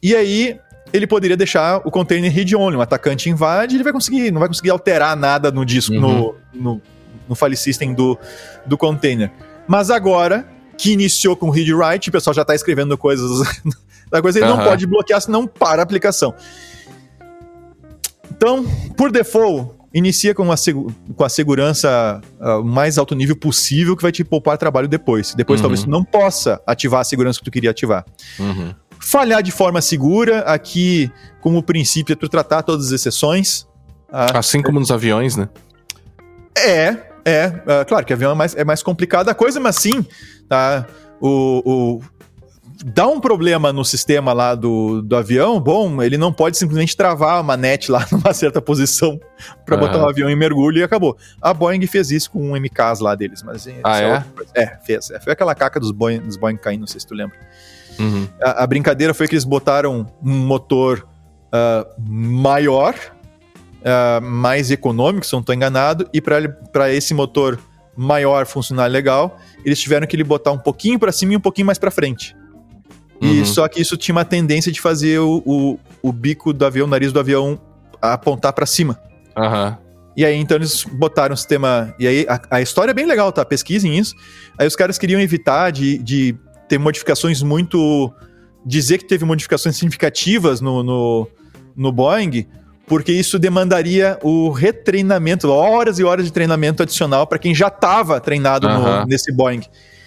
[0.00, 0.60] E aí
[0.92, 2.76] ele poderia deixar o container read-only.
[2.76, 6.00] Um atacante invade, ele vai conseguir, não vai conseguir alterar nada no disco, uhum.
[6.00, 6.82] no, no,
[7.30, 8.16] no file system do,
[8.64, 9.32] do container.
[9.66, 13.30] Mas agora que iniciou com read write, o pessoal já está escrevendo coisas
[14.10, 14.56] da coisa, ele uhum.
[14.56, 16.34] não pode bloquear, senão para a aplicação.
[18.30, 18.64] Então,
[18.96, 20.56] por default, inicia com a,
[21.16, 25.34] com a segurança uh, mais alto nível possível que vai te poupar trabalho depois.
[25.34, 25.62] Depois, uhum.
[25.62, 28.04] talvez tu não possa ativar a segurança que tu queria ativar.
[28.38, 28.74] Uhum.
[29.00, 31.10] Falhar de forma segura, aqui,
[31.40, 33.62] como princípio, é tu tratar todas as exceções.
[34.10, 35.48] Uh, assim como nos aviões, né?
[36.56, 40.06] É, é, uh, claro que avião é mais, é mais complicada a coisa, mas sim,
[40.48, 40.86] tá?
[41.20, 42.00] O, o,
[42.84, 47.38] dá um problema no sistema lá do, do avião, bom, ele não pode simplesmente travar
[47.38, 49.18] a manete lá numa certa posição
[49.64, 51.16] para botar o avião em mergulho e acabou.
[51.42, 54.24] A Boeing fez isso com um MKs lá deles, mas ah, é?
[54.54, 55.10] é, fez.
[55.10, 57.36] É, foi aquela caca dos Boeing, dos Boeing caindo, não sei se tu lembra.
[57.98, 58.28] Uhum.
[58.40, 61.08] A, a, brincadeira foi que eles botaram um motor
[61.46, 62.94] uh, maior
[63.86, 67.58] uh, mais econômico, se não estou enganado, e para esse motor
[67.96, 71.66] maior funcionar legal, eles tiveram que ele botar um pouquinho para cima e um pouquinho
[71.66, 72.36] mais para frente.
[73.20, 73.46] E uhum.
[73.46, 76.90] só que isso tinha uma tendência de fazer o, o, o bico do avião, o
[76.90, 77.58] nariz do avião
[78.00, 79.00] apontar para cima.
[79.36, 79.76] Uhum.
[80.16, 81.94] E aí, então, eles botaram um sistema.
[81.98, 83.44] E aí, a, a, história é bem legal, tá?
[83.44, 84.14] Pesquisem isso.
[84.58, 86.34] Aí, os caras queriam evitar de, de
[86.68, 88.12] ter modificações muito.
[88.64, 91.28] Dizer que teve modificações significativas no, no,
[91.76, 92.46] no Boeing,
[92.86, 98.20] porque isso demandaria o retreinamento, horas e horas de treinamento adicional para quem já estava
[98.20, 99.62] treinado no, nesse Boeing.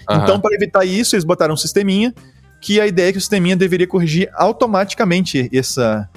[0.10, 2.14] Então, para evitar isso, eles botaram um sisteminha
[2.62, 6.10] que a ideia é que o sisteminha deveria corrigir automaticamente essa.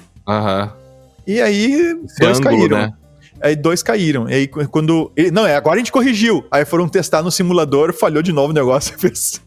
[1.25, 1.73] E aí,
[2.05, 2.77] Esse dois ângulo, caíram.
[2.77, 2.93] Né?
[3.41, 4.29] Aí dois caíram.
[4.29, 5.11] E aí, quando.
[5.31, 6.45] Não, é, agora a gente corrigiu.
[6.51, 8.95] Aí foram testar no simulador, falhou de novo o negócio.
[8.99, 9.41] Fez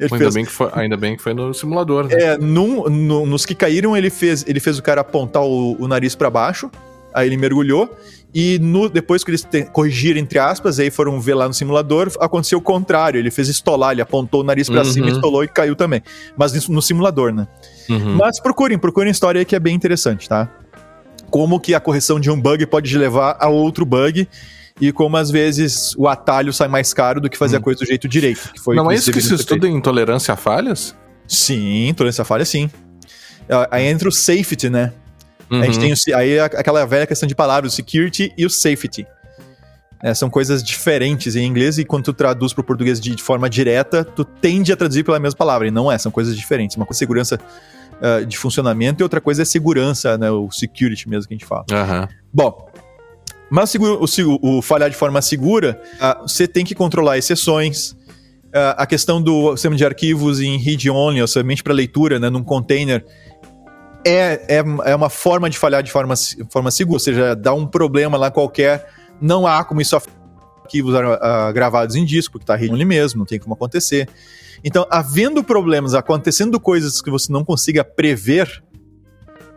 [0.00, 0.34] ainda, fez...
[0.34, 2.06] bem que foi, ainda bem que foi no simulador.
[2.06, 2.14] Né?
[2.14, 5.88] É, num, no, nos que caíram, ele fez, ele fez o cara apontar o, o
[5.88, 6.70] nariz para baixo.
[7.14, 7.90] Aí ele mergulhou
[8.38, 12.12] e no, depois que eles te, corrigiram, entre aspas, aí foram ver lá no simulador,
[12.20, 13.18] aconteceu o contrário.
[13.18, 14.84] Ele fez estolar, ele apontou o nariz para uhum.
[14.84, 16.02] cima, estolou e caiu também.
[16.36, 17.48] Mas no simulador, né?
[17.88, 18.16] Uhum.
[18.16, 20.50] Mas procurem, procurem a história aí que é bem interessante, tá?
[21.30, 24.28] Como que a correção de um bug pode levar a outro bug
[24.80, 27.60] e como às vezes o atalho sai mais caro do que fazer hum.
[27.60, 28.52] a coisa do jeito direito.
[28.68, 30.94] Não é isso que se estuda em intolerância a falhas?
[31.26, 32.70] Sim, intolerância a falhas, sim.
[33.70, 34.92] Aí entra o safety, né?
[35.50, 35.60] Uhum.
[35.60, 35.94] A gente uhum.
[35.94, 39.06] tem o, aí aquela velha questão de palavras, o security e o safety.
[40.02, 43.22] É, são coisas diferentes em inglês e quando tu traduz para o português de, de,
[43.22, 45.66] forma direta, tu tende a traduzir pela mesma palavra.
[45.66, 46.76] E não é, são coisas diferentes.
[46.76, 47.40] Uma coisa é segurança
[48.00, 50.30] uh, de funcionamento e outra coisa é segurança, né?
[50.30, 51.64] O security mesmo que a gente fala.
[51.70, 52.08] Uhum.
[52.32, 52.68] Bom,
[53.50, 57.92] mas o, o, o, falhar de forma segura, uh, você tem que controlar exceções.
[58.46, 62.42] Uh, a questão do sistema de arquivos em read-only, ou somente para leitura, né, num
[62.42, 63.04] container,
[64.04, 66.14] é, é, é uma forma de falhar de forma,
[66.50, 68.86] forma segura, ou seja, dá um problema lá qualquer,
[69.20, 69.96] não há como isso
[70.62, 74.08] arquivos uh, gravados em disco, porque está read-only mesmo, não tem como acontecer.
[74.64, 78.62] Então, havendo problemas, acontecendo coisas que você não consiga prever,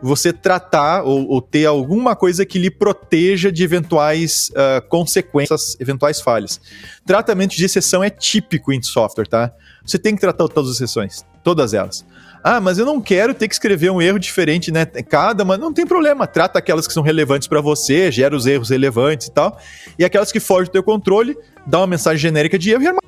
[0.02, 6.20] você tratar ou, ou, ter alguma coisa que lhe proteja de eventuais uh, consequências, eventuais
[6.20, 6.60] falhas.
[7.04, 9.52] Tratamento de exceção é típico em software, tá?
[9.84, 12.04] Você tem que tratar todas as exceções, todas elas.
[12.42, 14.86] Ah, mas eu não quero ter que escrever um erro diferente, né?
[14.86, 16.26] Cada, mas não tem problema.
[16.26, 19.58] Trata aquelas que são relevantes para você, gera os erros relevantes e tal.
[19.98, 21.36] E aquelas que fogem do teu controle,
[21.66, 23.00] dá uma mensagem genérica de erro e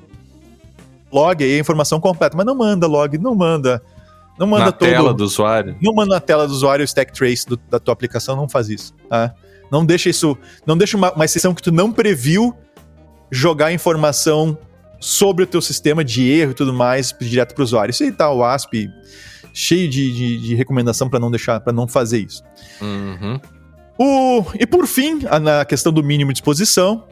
[1.11, 2.37] log aí a informação completa.
[2.37, 3.81] Mas não manda log, não manda.
[4.39, 5.77] Não manda na todo, tela do usuário.
[5.81, 8.69] Não manda na tela do usuário o stack trace do, da tua aplicação, não faz
[8.69, 8.93] isso.
[9.09, 9.33] Tá?
[9.71, 10.37] Não deixa isso.
[10.65, 12.55] Não deixa uma, uma exceção que tu não previu
[13.31, 14.57] jogar informação
[14.99, 17.91] sobre o teu sistema de erro e tudo mais direto para o usuário.
[17.91, 18.89] Isso aí tá o ASP
[19.53, 22.43] cheio de, de, de recomendação para não deixar, para não fazer isso.
[22.81, 23.39] Uhum.
[23.97, 27.05] O, e por fim, a, na questão do mínimo de exposição,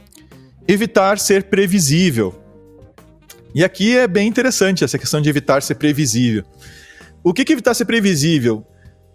[0.68, 2.42] evitar ser previsível.
[3.54, 6.44] E aqui é bem interessante essa questão de evitar ser previsível.
[7.24, 8.66] O que, evitar ser previsível?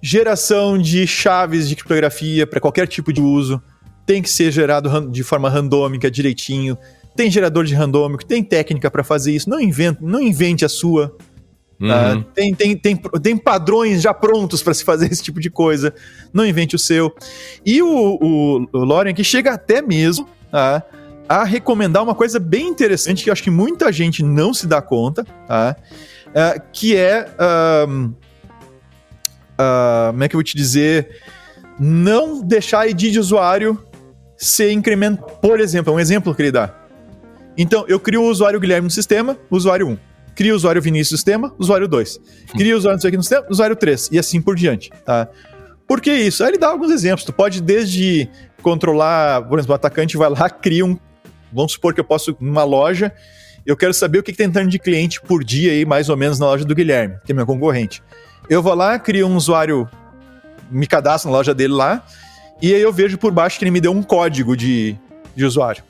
[0.00, 3.60] Geração de chaves de criptografia para qualquer tipo de uso
[4.04, 6.78] tem que ser gerado de forma randômica, direitinho.
[7.16, 9.50] Tem gerador de randômico, tem técnica para fazer isso.
[9.50, 11.16] Não invente, não invente a sua.
[11.78, 12.14] Tá?
[12.14, 12.22] Uhum.
[12.34, 15.92] tem, tem, tem, tem padrões já prontos para se fazer esse tipo de coisa.
[16.32, 17.14] Não invente o seu.
[17.64, 20.82] E o, o, o Lorian que chega até mesmo tá?
[21.28, 24.80] a recomendar uma coisa bem interessante que eu acho que muita gente não se dá
[24.80, 25.76] conta, tá?
[26.36, 27.26] Uh, que é.
[27.88, 28.14] Uh,
[30.10, 31.22] como é que eu vou te dizer?
[31.80, 33.82] Não deixar a ID de usuário
[34.36, 35.32] ser incrementado.
[35.40, 36.74] Por exemplo, um exemplo que ele dá.
[37.56, 39.98] Então, eu crio o usuário Guilherme no sistema, usuário 1.
[40.34, 42.20] Crio o usuário Vinícius no sistema, usuário 2.
[42.54, 44.10] Crio o usuário aqui no sistema, usuário 3.
[44.12, 44.90] E assim por diante.
[45.04, 45.28] Tá?
[45.88, 46.44] Por que isso?
[46.44, 47.24] Aí ele dá alguns exemplos.
[47.24, 48.28] Tu pode desde
[48.60, 50.98] controlar, por exemplo, o atacante vai lá, cria um.
[51.50, 53.10] Vamos supor que eu posso, numa loja,
[53.66, 56.38] eu quero saber o que, tem entrando de cliente por dia aí, mais ou menos,
[56.38, 58.02] na loja do Guilherme, que é meu concorrente.
[58.48, 59.88] Eu vou lá, crio um usuário,
[60.70, 62.04] me cadastro na loja dele lá,
[62.62, 64.96] e aí eu vejo por baixo que ele me deu um código de,
[65.34, 65.82] de usuário.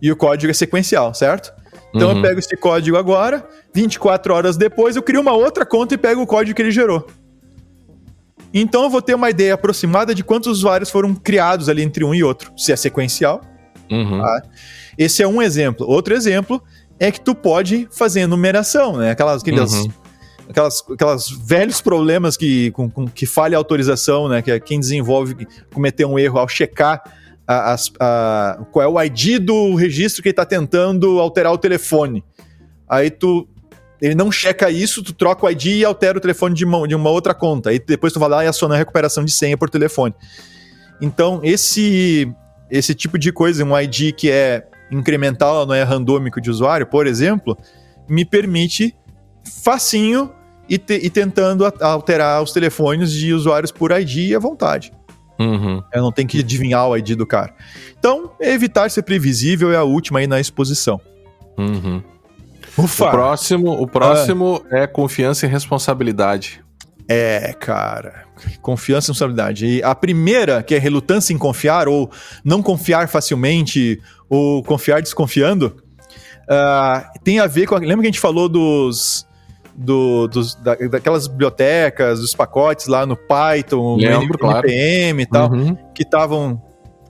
[0.00, 1.52] E o código é sequencial, certo?
[1.94, 2.16] Então uhum.
[2.16, 6.22] eu pego esse código agora, 24 horas depois eu crio uma outra conta e pego
[6.22, 7.06] o código que ele gerou.
[8.54, 12.14] Então eu vou ter uma ideia aproximada de quantos usuários foram criados ali entre um
[12.14, 13.42] e outro, se é sequencial.
[13.90, 14.22] Uhum.
[14.22, 14.42] Tá?
[15.00, 15.86] Esse é um exemplo.
[15.88, 16.62] Outro exemplo
[16.98, 19.12] é que tu pode fazer numeração, né?
[19.12, 19.92] Aquelas, aquelas, uhum.
[20.46, 24.42] aquelas, aquelas velhos problemas que, com, com, que falha a autorização, né?
[24.42, 27.02] Que é quem desenvolve cometer um erro ao checar
[27.48, 31.56] a, a, a, qual é o ID do registro que ele está tentando alterar o
[31.56, 32.22] telefone.
[32.86, 33.48] Aí tu
[34.02, 36.94] ele não checa isso, tu troca o ID e altera o telefone de uma, de
[36.94, 37.70] uma outra conta.
[37.70, 40.14] Aí depois tu vai lá e aciona a recuperação de senha por telefone.
[41.00, 42.30] Então, esse
[42.70, 47.06] esse tipo de coisa, um ID que é incremental, não é randômico de usuário, por
[47.06, 47.56] exemplo,
[48.08, 48.94] me permite
[49.62, 50.32] facinho
[50.68, 54.92] e, te, e tentando alterar os telefones de usuários por ID à vontade.
[55.38, 55.82] Uhum.
[55.92, 57.54] Eu não tenho que adivinhar o ID do cara.
[57.98, 61.00] Então, evitar ser previsível é a última aí na exposição.
[61.56, 62.02] Uhum.
[62.76, 63.06] Ufa.
[63.06, 64.78] O próximo, o próximo ah.
[64.78, 66.62] é confiança e responsabilidade.
[67.08, 68.26] É, cara.
[68.62, 69.66] Confiança e responsabilidade.
[69.66, 72.10] E a primeira, que é relutância em confiar, ou
[72.44, 74.00] não confiar facilmente,
[74.30, 75.76] ou confiar desconfiando,
[76.48, 77.74] uh, tem a ver com.
[77.74, 79.28] Lembra que a gente falou dos.
[79.72, 84.68] Do, dos, da, daquelas bibliotecas, dos pacotes lá no Python, Lembro, no claro.
[84.68, 85.74] NPM e tal, uhum.
[85.94, 86.60] que estavam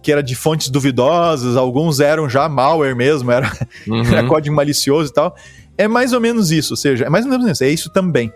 [0.01, 3.51] que era de fontes duvidosas, alguns eram já malware mesmo, era,
[3.89, 4.05] uhum.
[4.05, 5.35] era código malicioso e tal.
[5.77, 8.33] É mais ou menos isso, ou seja, é mais ou menos isso, é isso também.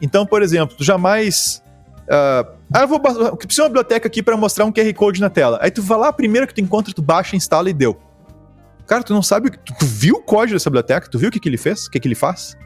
[0.00, 1.62] Então, por exemplo, tu jamais
[2.04, 3.00] uh, Ah, eu vou
[3.36, 5.58] preciso uma biblioteca aqui para mostrar um QR Code na tela.
[5.60, 7.96] Aí tu vai lá, a primeira que tu encontra, tu baixa, instala e deu.
[8.86, 9.50] Cara, tu não sabe.
[9.50, 11.08] Tu, tu viu o código dessa biblioteca?
[11.08, 11.86] Tu viu o que, que ele fez?
[11.86, 12.56] O que, que ele faz?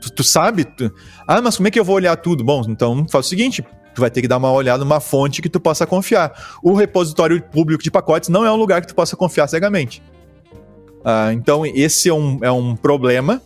[0.00, 0.64] Tu, tu sabe?
[0.64, 0.92] Tu...
[1.26, 2.42] Ah, mas como é que eu vou olhar tudo?
[2.42, 5.48] Bom, então faz o seguinte: tu vai ter que dar uma olhada numa fonte que
[5.48, 6.58] tu possa confiar.
[6.62, 10.02] O repositório público de pacotes não é um lugar que tu possa confiar cegamente.
[11.04, 13.42] Ah, então, esse é um, é um problema.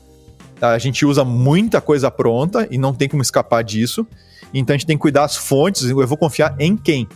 [0.61, 4.07] A gente usa muita coisa pronta e não tem como escapar disso.
[4.55, 5.83] Então a gente tem que cuidar das fontes.
[5.83, 7.07] Eu vou confiar em quem?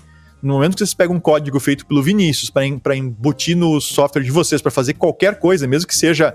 [0.43, 4.31] No momento que vocês pegam um código feito pelo Vinícius para embutir no software de
[4.31, 6.35] vocês para fazer qualquer coisa, mesmo que seja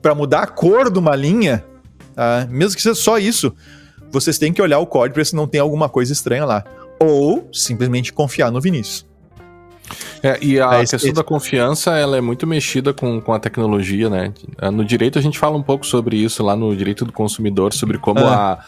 [0.00, 1.64] para mudar a cor de uma linha,
[2.12, 3.54] uh, mesmo que seja só isso,
[4.10, 6.64] vocês têm que olhar o código para ver se não tem alguma coisa estranha lá.
[6.98, 9.06] Ou simplesmente confiar no Vinícius.
[10.22, 14.08] É, e a é, questão da confiança, ela é muito mexida com, com a tecnologia,
[14.08, 14.32] né?
[14.72, 17.98] No direito a gente fala um pouco sobre isso lá no direito do consumidor, sobre
[17.98, 18.52] como ah.
[18.52, 18.64] a,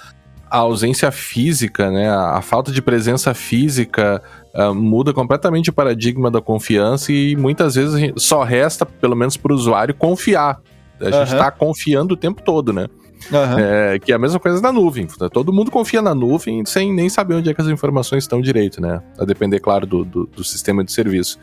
[0.51, 4.23] a ausência física, né, a, a falta de presença física
[4.55, 9.53] uh, muda completamente o paradigma da confiança e muitas vezes só resta, pelo menos para
[9.53, 10.61] o usuário, confiar.
[11.01, 12.87] A gente está confiando o tempo todo, né?
[13.33, 13.59] Uhum.
[13.59, 15.07] É, que é a mesma coisa na nuvem.
[15.33, 18.81] Todo mundo confia na nuvem sem nem saber onde é que as informações estão direito,
[18.81, 19.01] né?
[19.19, 21.39] A depender, claro, do, do, do sistema de serviço.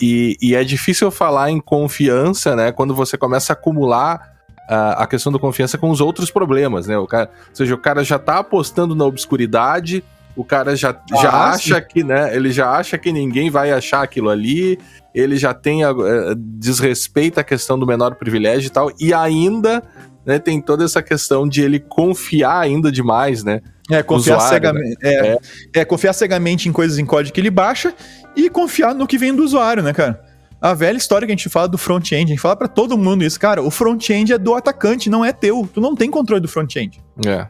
[0.00, 2.72] E, e, é difícil falar em confiança, né?
[2.72, 4.39] Quando você começa a acumular
[4.70, 6.96] a, questão da confiança com os outros problemas, né?
[6.96, 10.04] O cara, ou seja, o cara já tá apostando na obscuridade,
[10.36, 12.34] o cara já, ah, já acha que, né?
[12.34, 14.78] Ele já acha que ninguém vai achar aquilo ali,
[15.12, 19.82] ele já tem a, é, desrespeita a questão do menor privilégio e tal, e ainda
[20.24, 23.60] né, tem toda essa questão de ele confiar ainda demais, né?
[23.90, 24.98] É, confiar usuário, cegamente.
[25.02, 25.10] Né?
[25.10, 25.38] É, é.
[25.80, 27.92] é, confiar cegamente em coisas em código que ele baixa
[28.36, 30.29] e confiar no que vem do usuário, né, cara?
[30.60, 33.24] A velha história que a gente fala do front-end, a gente fala para todo mundo
[33.24, 35.68] isso, cara, o front-end é do atacante, não é teu.
[35.72, 37.02] Tu não tem controle do front-end.
[37.26, 37.46] É.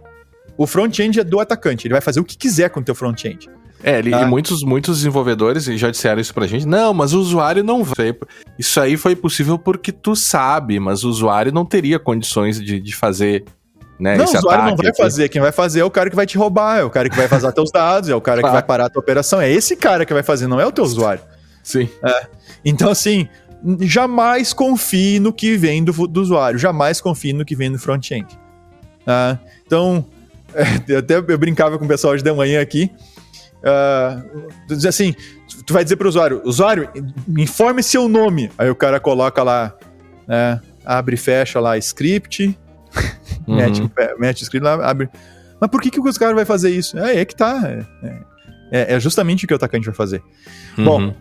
[0.56, 3.48] O front-end é do atacante, ele vai fazer o que quiser com o teu front-end.
[3.82, 4.22] É, ele, tá?
[4.22, 6.66] e muitos, muitos desenvolvedores já disseram isso pra gente.
[6.66, 8.14] Não, mas o usuário não vai.
[8.58, 12.94] Isso aí foi possível porque tu sabe, mas o usuário não teria condições de, de
[12.94, 13.44] fazer.
[13.98, 15.02] Né, não, o usuário não vai aqui.
[15.02, 15.28] fazer.
[15.28, 17.26] Quem vai fazer é o cara que vai te roubar, é o cara que vai
[17.26, 18.54] vazar teus dados, é o cara claro.
[18.54, 19.40] que vai parar a tua operação.
[19.40, 21.22] É esse cara que vai fazer, não é o teu usuário.
[21.70, 21.88] Sim.
[22.04, 22.26] É.
[22.64, 23.28] Então, assim,
[23.80, 28.26] jamais confie no que vem do, do usuário, jamais confie no que vem do front-end.
[29.02, 30.04] Uh, então,
[30.54, 32.90] é, até eu brincava com o pessoal hoje de manhã aqui.
[33.62, 35.14] Uh, assim,
[35.64, 36.88] tu vai dizer para o usuário, usuário,
[37.38, 38.50] informe seu nome.
[38.58, 39.72] Aí o cara coloca lá,
[40.26, 42.58] né, abre e fecha lá script,
[43.46, 43.56] uhum.
[43.56, 45.08] mete, mete script lá, abre.
[45.60, 46.98] Mas por que, que o cara vai fazer isso?
[46.98, 47.60] É, é que tá.
[48.02, 48.20] É,
[48.72, 50.22] é, é justamente o que o atacante vai fazer.
[50.78, 50.84] Uhum.
[50.84, 51.14] Bom,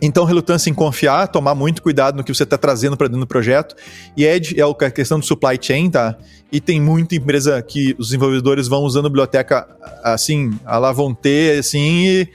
[0.00, 3.26] então, relutância em confiar, tomar muito cuidado no que você está trazendo para dentro do
[3.26, 3.74] projeto.
[4.16, 6.16] E é, é a questão do supply chain, tá?
[6.52, 9.66] E tem muita empresa que os desenvolvedores vão usando biblioteca
[10.02, 12.28] assim, a lá vão ter, assim, e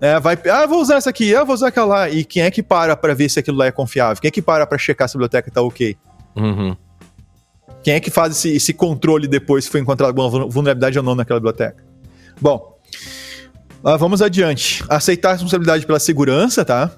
[0.00, 0.38] né, vai.
[0.50, 2.10] Ah, vou usar essa aqui, ah, vou usar aquela lá.
[2.10, 4.20] E quem é que para para ver se aquilo lá é confiável?
[4.20, 5.96] Quem é que para para checar se a biblioteca está ok?
[6.36, 6.76] Uhum.
[7.82, 11.14] Quem é que faz esse, esse controle depois se foi encontrada alguma vulnerabilidade ou não
[11.14, 11.84] naquela biblioteca?
[12.40, 12.78] Bom,
[13.82, 14.84] Uh, vamos adiante.
[14.88, 16.90] Aceitar a responsabilidade pela segurança, tá?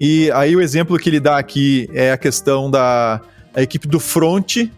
[0.00, 3.20] E aí o exemplo que ele dá aqui é a questão da
[3.54, 4.68] a equipe do front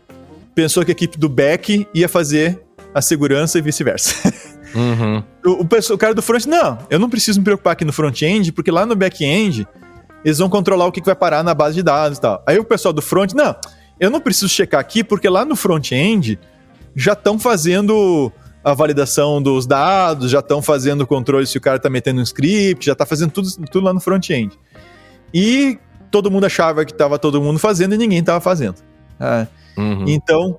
[0.55, 2.61] pensou que a equipe do back ia fazer
[2.95, 4.51] a segurança e vice-versa.
[4.73, 5.21] Uhum.
[5.45, 8.53] o, o, o, cara do front, não, eu não preciso me preocupar aqui no front-end,
[8.53, 9.66] porque lá no back-end
[10.25, 12.41] eles vão controlar o que, que vai parar na base de dados e tal.
[12.47, 13.57] Aí o pessoal do front, não,
[13.99, 16.39] eu não preciso checar aqui, porque lá no front-end
[16.95, 18.31] já estão fazendo
[18.62, 22.23] a validação dos dados, já estão fazendo o controle se o cara está metendo um
[22.23, 24.57] script, já está fazendo tudo, tudo lá no front-end.
[25.33, 25.78] E
[26.11, 28.76] todo mundo achava que estava todo mundo fazendo e ninguém estava fazendo.
[29.18, 30.05] Ah, uhum.
[30.09, 30.57] Então,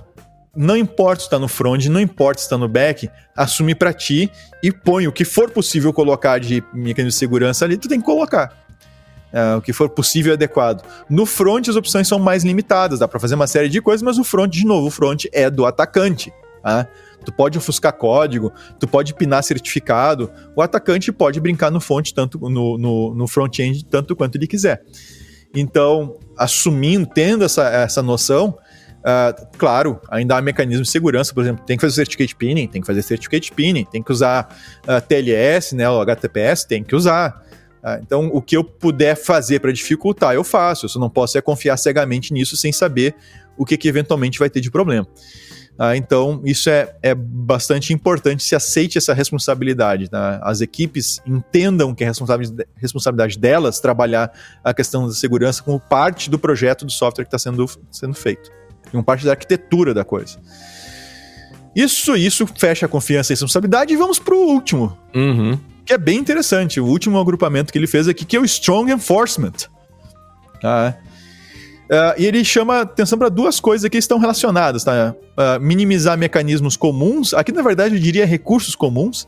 [0.55, 4.31] não importa se está no front, não importa se está no back, assume para ti
[4.61, 8.05] e põe o que for possível colocar de mecanismo de segurança ali, tu tem que
[8.05, 8.59] colocar.
[9.33, 10.83] Uh, o que for possível e adequado.
[11.09, 14.17] No front, as opções são mais limitadas, dá para fazer uma série de coisas, mas
[14.17, 16.33] o front, de novo, o front é do atacante.
[16.61, 16.87] Tá?
[17.23, 22.39] tu pode ofuscar código, tu pode pinar certificado, o atacante pode brincar no fonte tanto
[22.49, 24.83] no, no, no front-end tanto quanto ele quiser.
[25.53, 28.57] Então, assumindo, tendo essa, essa noção,
[28.99, 32.81] uh, claro, ainda há mecanismos de segurança, por exemplo, tem que fazer certificate pinning, tem
[32.81, 34.47] que fazer certificate pinning, tem que usar
[34.87, 37.43] uh, ah, TLS, né, o HTTPS, tem que usar.
[37.83, 40.85] Uh, então, o que eu puder fazer para dificultar, eu faço.
[40.85, 43.13] Eu só não posso é confiar cegamente nisso sem saber
[43.57, 45.05] o que, que eventualmente vai ter de problema.
[45.83, 50.07] Ah, então, isso é, é bastante importante, se aceite essa responsabilidade.
[50.09, 50.39] Tá?
[50.43, 52.11] As equipes entendam que é
[52.75, 54.31] responsabilidade delas trabalhar
[54.63, 58.51] a questão da segurança como parte do projeto do software que está sendo, sendo feito,
[58.91, 60.37] como parte da arquitetura da coisa.
[61.75, 63.91] Isso, isso fecha a confiança e responsabilidade.
[63.91, 64.95] E vamos pro último.
[65.15, 65.59] Uhum.
[65.83, 66.79] Que é bem interessante.
[66.79, 69.53] O último agrupamento que ele fez aqui, que é o Strong Enforcement.
[70.61, 70.95] Tá?
[71.91, 75.13] Uh, e ele chama atenção para duas coisas que estão relacionadas, tá?
[75.13, 79.27] Uh, minimizar mecanismos comuns, aqui na verdade eu diria recursos comuns,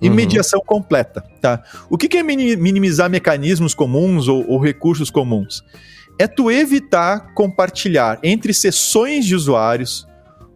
[0.00, 0.14] e uhum.
[0.14, 1.60] mediação completa, tá?
[1.90, 5.64] O que, que é minimizar mecanismos comuns ou, ou, recursos comuns?
[6.16, 10.06] É tu evitar compartilhar entre sessões de usuários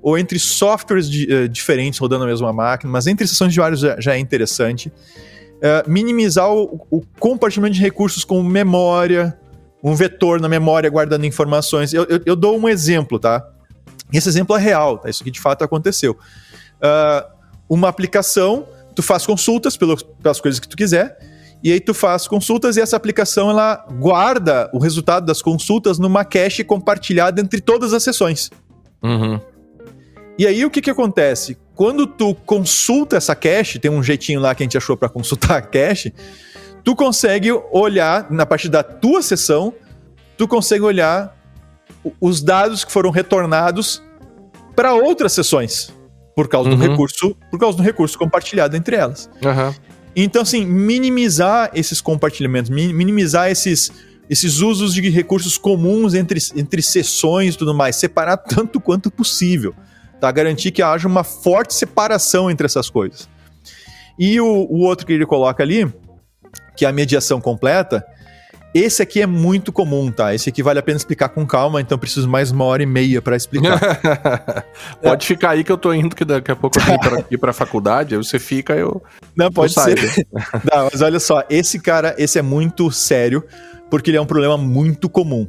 [0.00, 3.80] ou entre softwares de, uh, diferentes rodando na mesma máquina, mas entre sessões de usuários
[3.80, 4.92] já, já é interessante.
[5.88, 9.36] minimizar o, o compartilhamento de recursos como memória,
[9.83, 11.93] um vetor na memória guardando informações.
[11.93, 13.47] Eu, eu, eu, dou um exemplo, tá?
[14.12, 15.09] Esse exemplo é real, tá?
[15.09, 16.12] Isso aqui de fato aconteceu.
[16.12, 17.29] Uh,
[17.68, 21.18] uma aplicação, tu faz consultas pelas coisas que tu quiser,
[21.62, 26.24] e aí tu faz consultas e essa aplicação ela guarda o resultado das consultas numa
[26.24, 28.51] cache compartilhada entre todas as sessões.
[29.03, 29.41] Uhum.
[30.39, 31.59] E aí o que que acontece?
[31.74, 35.59] Quando tu consulta essa cache, tem um jeitinho lá que a gente achou para consultar
[35.59, 36.12] a cache,
[36.89, 39.74] tu consegue olhar, na parte da tua sessão,
[40.39, 41.36] tu consegue olhar
[42.18, 44.03] os dados que foram retornados
[44.74, 45.93] para outras sessões
[46.34, 46.76] por causa uhum.
[46.76, 49.28] do recurso, por causa do recurso compartilhado entre elas.
[49.45, 49.74] Uhum.
[50.16, 53.93] Então, assim, minimizar esses compartilhamentos, minimizar esses,
[54.30, 59.74] esses usos de recursos comuns entre, entre sessões e tudo mais, separar tanto quanto possível,
[60.18, 60.32] tá?
[60.32, 63.28] Garantir que haja uma forte separação entre essas coisas.
[64.18, 65.86] E o, o outro que ele coloca ali
[66.79, 68.07] que é a mediação completa,
[68.72, 70.33] esse aqui é muito comum, tá?
[70.33, 73.20] Esse aqui vale a pena explicar com calma, então preciso mais uma hora e meia
[73.20, 73.81] para explicar.
[75.03, 75.26] pode é.
[75.26, 77.53] ficar aí que eu tô indo, que daqui a pouco eu venho pra, aqui pra
[77.53, 79.03] faculdade, aí você fica, eu.
[79.35, 79.99] Não, pode eu ser.
[80.72, 83.43] Não, mas olha só, esse cara, esse é muito sério,
[83.91, 85.49] porque ele é um problema muito comum.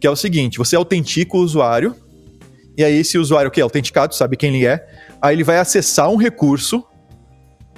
[0.00, 1.94] Que é o seguinte: você autentica o usuário,
[2.74, 4.86] e aí esse usuário que é autenticado, sabe quem ele é,
[5.20, 6.86] aí ele vai acessar um recurso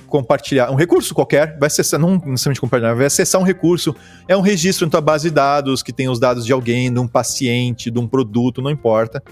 [0.06, 3.94] compartilhar, um recurso qualquer, vai acessar, não necessariamente compartilhar, vai acessar um recurso,
[4.28, 6.98] é um registro na tua base de dados que tem os dados de alguém, de
[6.98, 9.22] um paciente, de um produto, não importa.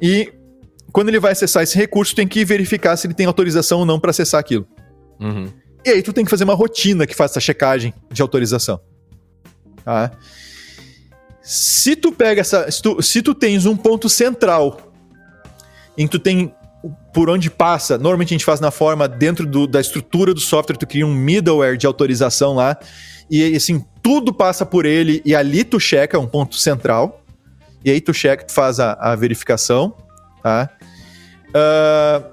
[0.00, 0.32] E
[0.92, 3.98] quando ele vai acessar esse recurso, tem que verificar se ele tem autorização ou não
[3.98, 4.66] para acessar aquilo.
[5.20, 5.52] Uhum.
[5.84, 8.80] E aí tu tem que fazer uma rotina que faça essa checagem de autorização.
[9.84, 10.10] Tá?
[11.40, 12.68] Se tu pega essa.
[12.70, 14.92] Se tu, se tu tens um ponto central
[15.96, 16.52] em que tu tem
[17.12, 20.76] por onde passa, normalmente a gente faz na forma dentro do, da estrutura do software,
[20.76, 22.76] tu cria um middleware de autorização lá,
[23.30, 27.22] e assim, tudo passa por ele, e ali tu checa um ponto central,
[27.84, 29.94] e aí tu checa, tu faz a, a verificação,
[30.42, 30.70] tá?
[31.48, 32.24] Uh,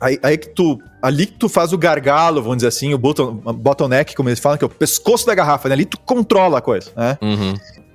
[0.00, 3.34] aí, aí, que tu, ali que tu faz o gargalo, vamos dizer assim, o bottom,
[3.34, 5.74] bottleneck, como eles falam, que é o pescoço da garrafa, né?
[5.74, 7.18] ali tu controla a coisa, né?
[7.20, 7.54] Uhum.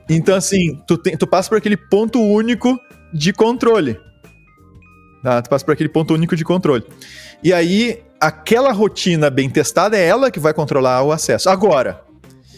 [0.09, 2.79] Então assim, tu, tem, tu passa por aquele ponto único
[3.13, 3.97] de controle,
[5.41, 6.83] Tu passa por aquele ponto único de controle.
[7.43, 11.49] E aí, aquela rotina bem testada é ela que vai controlar o acesso.
[11.49, 12.01] Agora,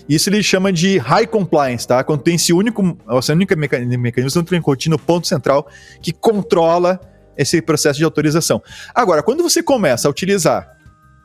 [0.07, 2.03] isso ele chama de high compliance, tá?
[2.03, 5.67] Quando tem esse único, essa única mecanismo, você tem rotina, o ponto central,
[6.01, 6.99] que controla
[7.37, 8.61] esse processo de autorização.
[8.95, 10.69] Agora, quando você começa a utilizar,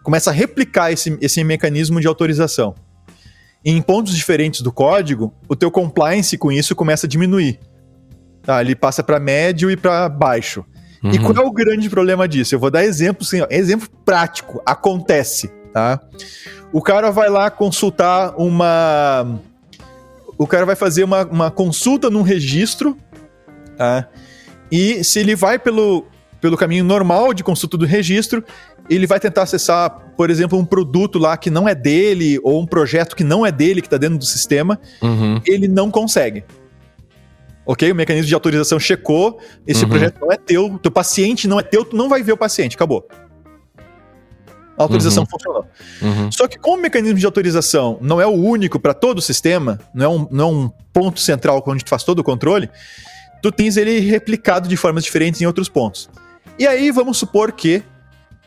[0.03, 2.75] começa a replicar esse, esse mecanismo de autorização
[3.65, 7.61] em pontos diferentes do código, o teu compliance com isso começa a diminuir.
[8.43, 8.61] Tá?
[8.61, 10.65] Ele passa para médio e para baixo.
[11.03, 11.11] Uhum.
[11.11, 12.55] E qual é o grande problema disso?
[12.55, 14.63] Eu vou dar exemplo, sim, ó, exemplo prático.
[14.65, 16.01] Acontece, tá?
[16.73, 19.41] O cara vai lá consultar uma.
[20.39, 22.97] O cara vai fazer uma, uma consulta num registro,
[23.77, 24.09] tá?
[24.71, 26.07] E se ele vai pelo,
[26.41, 28.43] pelo caminho normal de consulta do registro,
[28.89, 32.67] ele vai tentar acessar, por exemplo, um produto lá que não é dele, ou um
[32.67, 35.41] projeto que não é dele, que está dentro do sistema, uhum.
[35.47, 36.45] ele não consegue.
[37.65, 37.91] Ok?
[37.91, 39.91] O mecanismo de autorização checou, esse uhum.
[39.91, 42.75] projeto não é teu, teu paciente não é teu, tu não vai ver o paciente,
[42.75, 43.07] acabou.
[44.77, 45.29] A autorização uhum.
[45.31, 45.67] funcionou.
[46.01, 46.33] Uhum.
[46.33, 49.79] Só que como o mecanismo de autorização não é o único para todo o sistema,
[49.95, 52.69] não é, um, não é um ponto central onde tu faz todo o controle,
[53.43, 56.11] tu tens ele replicado de formas diferentes em outros pontos.
[56.59, 57.83] E aí vamos supor que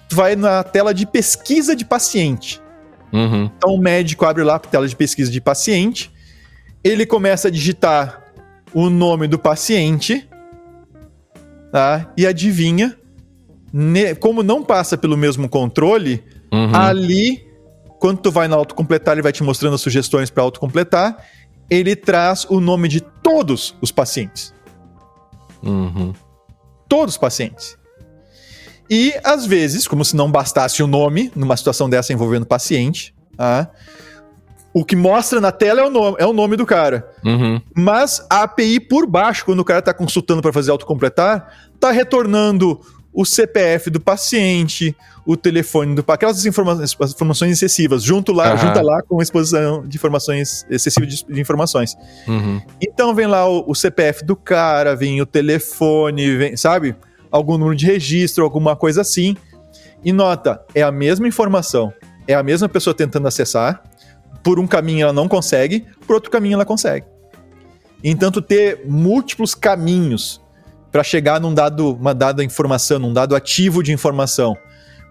[0.10, 2.62] tu vai na tela de pesquisa de paciente.
[3.14, 3.50] Uhum.
[3.58, 6.12] Então o médico abre lá a tela de pesquisa de paciente,
[6.84, 8.25] ele começa a digitar
[8.76, 10.30] o nome do paciente,
[11.72, 12.12] tá?
[12.18, 12.98] E adivinha,
[14.20, 16.22] como não passa pelo mesmo controle,
[16.52, 16.76] uhum.
[16.76, 17.48] ali,
[18.00, 21.18] quando tu vai no autocompletar, ele vai te mostrando as sugestões para autocompletar,
[21.70, 24.54] ele traz o nome de todos os pacientes.
[25.64, 26.14] Uhum.
[26.90, 27.78] Todos os pacientes.
[28.90, 33.72] E, às vezes, como se não bastasse o nome, numa situação dessa envolvendo paciente, tá?
[34.76, 37.10] O que mostra na tela é o nome, é o nome do cara.
[37.24, 37.62] Uhum.
[37.74, 42.82] Mas a API por baixo, quando o cara está consultando para fazer autocompletar, está retornando
[43.14, 44.94] o CPF do paciente,
[45.26, 48.58] o telefone do aquelas informações, informações excessivas, junto lá, uhum.
[48.58, 51.96] junta lá com a exposição de informações excessiva de, de informações.
[52.28, 52.62] Uhum.
[52.82, 56.94] Então vem lá o, o, CPF do cara, vem o telefone, vem, sabe?
[57.32, 59.38] Algum número de registro, alguma coisa assim.
[60.04, 61.94] E nota, é a mesma informação,
[62.28, 63.82] é a mesma pessoa tentando acessar.
[64.46, 67.06] Por um caminho ela não consegue, por outro caminho ela consegue.
[68.04, 70.40] Então, tu ter múltiplos caminhos
[70.92, 74.56] para chegar num dado, uma dada informação, num dado ativo de informação,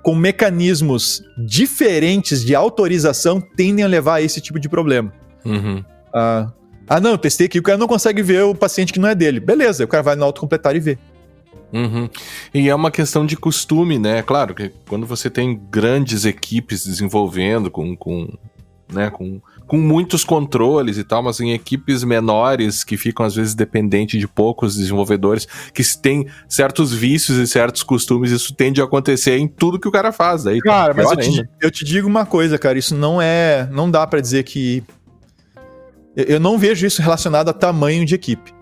[0.04, 5.12] com mecanismos diferentes de autorização, tendem a levar a esse tipo de problema.
[5.44, 5.84] Uhum.
[6.12, 6.52] Ah,
[6.86, 9.40] ah, não, testei aqui, o cara não consegue ver o paciente que não é dele.
[9.40, 10.98] Beleza, o cara vai no autocompletar e vê.
[11.72, 12.08] Uhum.
[12.54, 14.22] E é uma questão de costume, né?
[14.22, 18.28] Claro que quando você tem grandes equipes desenvolvendo com, com,
[18.92, 23.54] né, com com muitos controles e tal, mas em equipes menores que ficam às vezes
[23.54, 29.38] dependentes de poucos desenvolvedores, que têm certos vícios e certos costumes, isso tende a acontecer
[29.38, 30.44] em tudo que o cara faz.
[30.44, 33.68] Daí, cara, mas eu te, eu te, digo uma coisa, cara, isso não é.
[33.72, 34.82] Não dá para dizer que.
[36.14, 38.54] Eu não vejo isso relacionado a tamanho de equipe.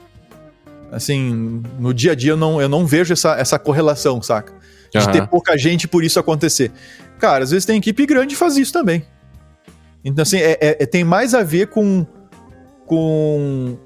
[0.91, 4.55] Assim, no dia a dia eu não, eu não vejo essa, essa correlação, saca?
[4.91, 5.12] De uhum.
[5.12, 6.70] ter pouca gente por isso acontecer.
[7.18, 9.05] Cara, às vezes tem equipe grande e faz isso também.
[10.05, 12.05] Então, assim, é, é, tem mais a ver com,
[12.87, 13.79] com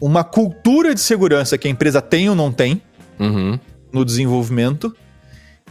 [0.00, 2.80] uma cultura de segurança que a empresa tem ou não tem
[3.18, 3.58] uhum.
[3.92, 4.94] no desenvolvimento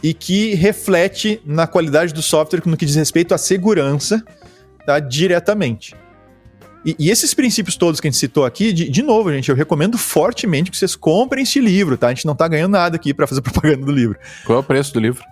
[0.02, 4.22] e que reflete na qualidade do software no que diz respeito à segurança
[4.84, 5.94] tá, diretamente.
[6.84, 9.56] E, e, esses princípios todos que a gente citou aqui, de, de, novo, gente, eu
[9.56, 12.08] recomendo fortemente que vocês comprem este livro, tá?
[12.08, 14.18] A gente não tá ganhando nada aqui para fazer propaganda do livro.
[14.44, 15.24] Qual é o preço do livro?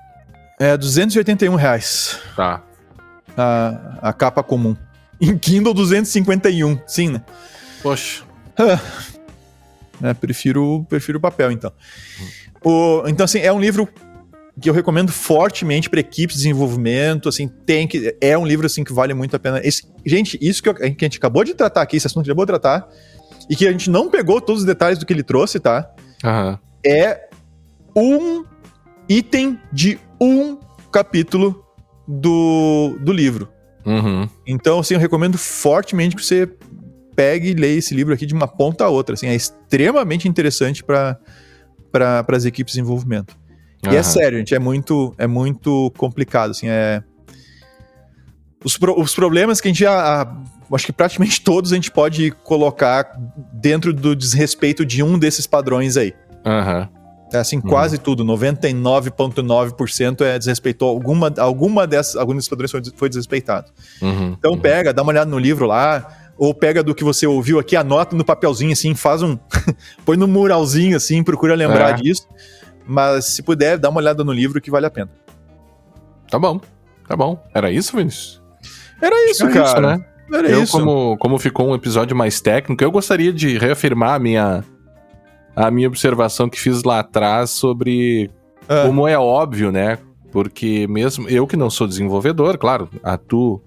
[0.58, 2.18] É 281 reais.
[2.34, 2.62] Tá
[3.36, 4.76] a, a capa comum.
[5.20, 7.22] Em Kindle 251, sim, né?
[7.82, 8.24] Poxa.
[10.02, 11.72] é, prefiro, prefiro o papel, então.
[12.64, 13.88] O, então, assim, é um livro
[14.60, 18.84] que eu recomendo fortemente para equipes de desenvolvimento, assim, tem que é um livro assim
[18.84, 19.60] que vale muito a pena.
[19.64, 22.30] Esse, gente, isso que, eu, que, a gente acabou de tratar aqui, esse assunto que
[22.30, 22.88] a gente acabou de tratar,
[23.48, 25.90] e que a gente não pegou todos os detalhes do que ele trouxe, tá?
[26.24, 26.58] Uhum.
[26.84, 27.28] É
[27.96, 28.44] um
[29.08, 30.58] item de um
[30.90, 31.61] capítulo
[32.06, 33.48] do, do livro.
[33.84, 34.28] Uhum.
[34.46, 36.48] Então, assim, eu recomendo fortemente que você
[37.14, 39.14] pegue e leia esse livro aqui de uma ponta a outra.
[39.14, 41.18] Assim, é extremamente interessante para
[41.90, 43.36] pra, as equipes de desenvolvimento.
[43.84, 43.92] Uhum.
[43.92, 46.50] E é sério, gente, é muito, é muito complicado.
[46.50, 47.02] Assim, é...
[48.64, 50.34] os, pro, os problemas que a gente já.
[50.72, 53.14] Acho que praticamente todos a gente pode colocar
[53.52, 56.14] dentro do desrespeito de um desses padrões aí.
[56.46, 56.88] Aham.
[56.92, 57.01] Uhum.
[57.32, 57.62] É assim, uhum.
[57.62, 63.70] quase tudo, 99,9% é desrespeitou alguma, alguma dessas, algum desses padrões foi, foi desrespeitado.
[64.00, 64.36] Uhum.
[64.38, 64.58] Então uhum.
[64.58, 66.06] pega, dá uma olhada no livro lá,
[66.36, 69.38] ou pega do que você ouviu aqui, anota no papelzinho assim, faz um.
[70.04, 71.94] põe no muralzinho assim, procura lembrar é.
[71.94, 72.26] disso.
[72.86, 75.10] Mas se puder, dá uma olhada no livro que vale a pena.
[76.28, 76.60] Tá bom,
[77.06, 77.42] tá bom.
[77.54, 78.42] Era isso, Vinícius?
[79.00, 79.68] Era isso, Era cara.
[79.68, 80.04] Isso, né?
[80.32, 80.72] Era eu, isso.
[80.72, 84.64] Como, como ficou um episódio mais técnico, eu gostaria de reafirmar a minha
[85.54, 88.30] a minha observação que fiz lá atrás sobre
[88.68, 88.84] ah.
[88.86, 89.98] como é óbvio, né?
[90.30, 93.62] Porque mesmo eu que não sou desenvolvedor, claro, atuo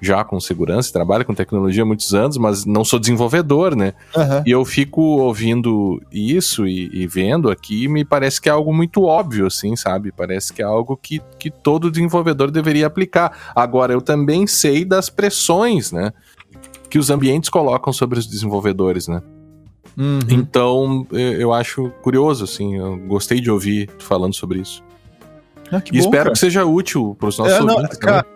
[0.00, 3.92] já com segurança, trabalho com tecnologia há muitos anos, mas não sou desenvolvedor, né?
[4.16, 4.42] Uhum.
[4.46, 9.04] E eu fico ouvindo isso e, e, vendo aqui, me parece que é algo muito
[9.04, 10.10] óbvio, assim, sabe?
[10.10, 13.52] Parece que é algo que, que todo desenvolvedor deveria aplicar.
[13.54, 16.12] Agora, eu também sei das pressões, né?
[16.88, 19.22] Que os ambientes colocam sobre os desenvolvedores, né?
[20.00, 20.20] Uhum.
[20.30, 24.82] Então, eu acho curioso, assim, eu gostei de ouvir tu falando sobre isso.
[25.70, 26.32] Ah, e bom, espero cara.
[26.32, 27.82] que seja útil para os nossos é, ouvintes.
[27.82, 28.26] Não, cara,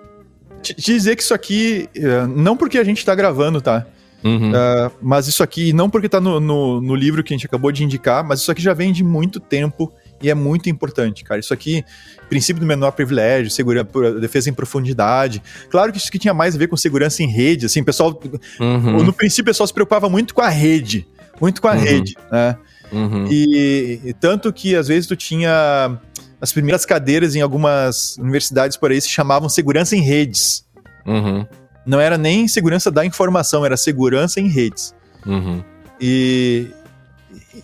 [0.76, 3.86] dizer que isso aqui, é, não porque a gente está gravando, tá?
[4.22, 4.50] Uhum.
[4.50, 7.72] Uh, mas isso aqui, não porque está no, no, no, livro que a gente acabou
[7.72, 9.92] de indicar, mas isso aqui já vem de muito tempo
[10.22, 11.40] e é muito importante, cara.
[11.40, 11.82] Isso aqui,
[12.28, 13.88] princípio do menor privilégio, segurança,
[14.20, 15.42] defesa em profundidade.
[15.70, 18.18] Claro que isso aqui tinha mais a ver com segurança em rede, assim, pessoal.
[18.60, 19.02] Uhum.
[19.02, 21.06] No princípio, o pessoal se preocupava muito com a rede
[21.40, 21.78] muito com a uhum.
[21.78, 22.56] rede, né?
[22.92, 23.26] Uhum.
[23.30, 25.98] E, e, tanto que às vezes tu tinha
[26.40, 30.64] as primeiras cadeiras em algumas universidades por aí se chamavam segurança em redes.
[31.06, 31.46] Uhum.
[31.86, 34.94] Não era nem segurança da informação, era segurança em redes.
[35.26, 35.62] Uhum.
[36.00, 36.68] E,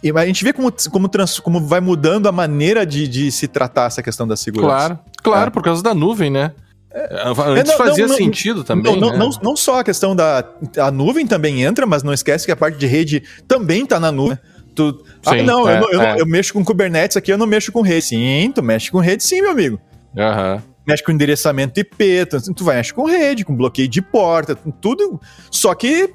[0.02, 3.46] e, a gente vê como, como, trans, como vai mudando a maneira de, de se
[3.46, 4.68] tratar essa questão da segurança.
[4.70, 5.50] Claro, claro, é.
[5.50, 6.52] por causa da nuvem, né?
[6.92, 8.96] É, Antes é, não, fazia não, sentido também.
[8.96, 9.16] Não, né?
[9.16, 10.44] não, não, só a questão da.
[10.78, 14.10] A nuvem também entra, mas não esquece que a parte de rede também está na
[14.10, 14.38] nuvem.
[14.74, 16.20] Tu, ah, sim, ah, não, é, eu, eu, é.
[16.20, 18.06] eu, mexo com Kubernetes aqui, eu não mexo com rede.
[18.06, 19.80] Sim, tu mexe com rede sim, meu amigo.
[20.16, 20.60] Uhum.
[20.86, 25.20] Mexe com endereçamento IP, tu, tu vai mexer com rede, com bloqueio de porta, tudo.
[25.50, 26.12] Só que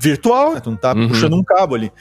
[0.00, 0.60] virtual, né?
[0.60, 1.08] tu não tá uhum.
[1.08, 1.92] puxando um cabo ali.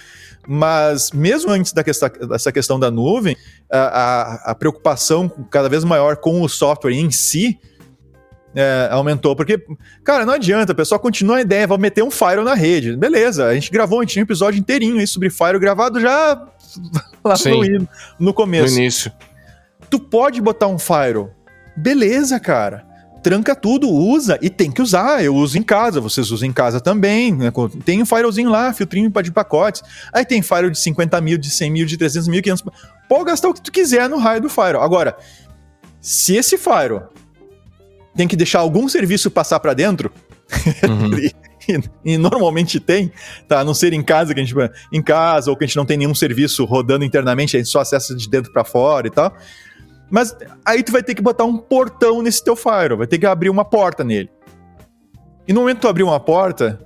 [0.48, 3.36] Mas mesmo antes da questão, dessa questão da nuvem,
[3.70, 7.60] a, a, a preocupação cada vez maior com o software em si
[8.56, 9.36] é, aumentou.
[9.36, 9.64] Porque,
[10.04, 12.96] cara, não adianta, o pessoal continua a ideia, vamos meter um Firewall na rede.
[12.96, 16.42] Beleza, a gente gravou, a gente tinha um episódio inteirinho aí sobre Firewall gravado já
[17.24, 17.88] lá no,
[18.20, 18.74] no começo.
[18.74, 19.12] No início.
[19.90, 21.32] Tu pode botar um Firewall.
[21.76, 22.96] Beleza, cara
[23.26, 25.24] tranca tudo, usa e tem que usar.
[25.24, 27.34] Eu uso em casa, vocês usam em casa também.
[27.34, 27.52] Né?
[27.84, 29.82] Tem um firewallzinho lá, filtrinho de pacotes.
[30.14, 32.64] Aí tem firewall de 50 mil, de 100 mil, de 300 mil, 500
[33.10, 34.84] Pode gastar o que tu quiser no raio do firewall.
[34.84, 35.18] Agora,
[36.00, 37.10] se esse firewall
[38.16, 40.12] tem que deixar algum serviço passar para dentro,
[40.88, 41.18] uhum.
[41.20, 43.12] e, e, normalmente tem,
[43.48, 43.60] tá?
[43.60, 44.56] A não ser em casa, que a gente
[44.92, 47.80] em casa, ou que a gente não tem nenhum serviço rodando internamente, a gente só
[47.80, 49.34] acessa de dentro para fora e tal.
[50.10, 53.26] Mas aí tu vai ter que botar um portão nesse teu firewall, vai ter que
[53.26, 54.30] abrir uma porta nele.
[55.48, 56.80] E no momento que tu abrir uma porta,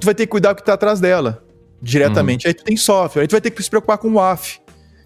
[0.00, 1.44] tu vai ter que cuidar do que tá atrás dela,
[1.80, 2.46] diretamente.
[2.46, 2.50] Uhum.
[2.50, 4.60] Aí tu tem software, aí tu vai ter que se preocupar com o WAF,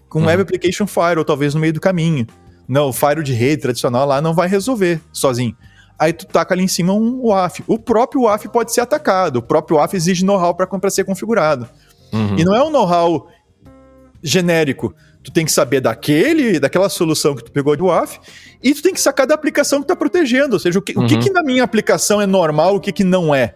[0.07, 0.25] com uhum.
[0.25, 2.25] Web Application Firewall, talvez no meio do caminho.
[2.69, 5.57] Não, o firewall de rede tradicional lá não vai resolver sozinho.
[5.97, 7.63] Aí tu taca ali em cima um WAF.
[7.67, 11.67] O próprio WAF pode ser atacado, o próprio WAF exige know-how para ser configurado.
[12.13, 12.37] Uhum.
[12.37, 13.27] E não é um know-how
[14.21, 14.93] genérico
[15.23, 18.19] tu tem que saber daquele, daquela solução que tu pegou de WAF,
[18.63, 20.53] e tu tem que sacar da aplicação que tá protegendo.
[20.53, 21.03] Ou seja, o que, uhum.
[21.03, 21.21] o que, uhum.
[21.21, 23.55] que na minha aplicação é normal, o que, que não é.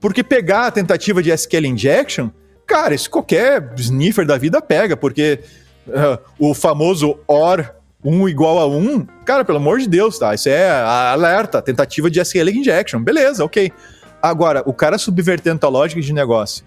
[0.00, 2.30] Porque pegar a tentativa de SQL injection,
[2.66, 5.40] cara, isso qualquer sniffer da vida pega, porque
[5.86, 10.34] uh, o famoso OR 1 igual a 1, cara, pelo amor de Deus, tá?
[10.34, 13.02] Isso é alerta, tentativa de SQL injection.
[13.02, 13.72] Beleza, ok.
[14.20, 16.64] Agora, o cara subvertendo a lógica de negócio,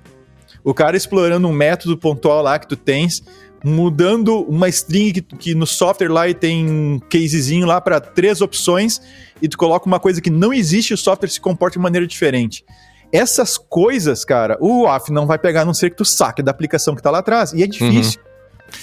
[0.64, 3.24] o cara explorando um método pontual lá que tu tens,
[3.64, 9.02] mudando uma string que, que no software lá tem um casezinho lá para três opções
[9.42, 12.64] e tu coloca uma coisa que não existe o software se comporta de maneira diferente.
[13.12, 16.52] Essas coisas, cara, o WAF não vai pegar a não ser que tu saque da
[16.52, 17.54] aplicação que tá lá atrás.
[17.54, 18.20] E é difícil.
[18.20, 18.25] Uhum.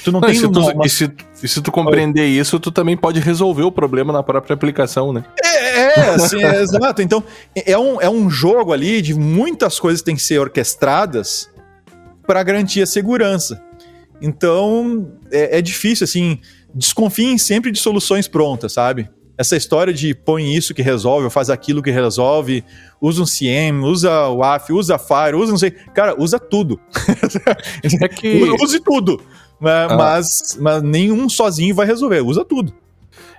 [0.04, 0.86] Tu não, não tem e se, tu, uma...
[0.86, 1.12] e, se,
[1.42, 2.28] e se tu compreender Oi.
[2.28, 5.24] isso, tu também pode resolver o problema na própria aplicação, né?
[5.42, 7.02] É, é assim, é, exato.
[7.02, 7.22] Então,
[7.54, 11.50] é um, é um jogo ali de muitas coisas que têm que ser orquestradas
[12.26, 13.62] para garantir a segurança.
[14.20, 16.38] Então, é, é difícil, assim,
[16.74, 19.10] desconfiem sempre de soluções prontas, sabe?
[19.36, 22.62] Essa história de põe isso que resolve, ou faz aquilo que resolve,
[23.00, 25.70] usa um CM, usa o AF, usa Fire, usa não sei.
[25.70, 26.78] Cara, usa tudo.
[28.00, 28.42] É que...
[28.62, 29.20] Use tudo.
[29.62, 29.86] Né?
[29.88, 29.96] Ah.
[29.96, 32.74] Mas, mas nenhum sozinho vai resolver, usa tudo.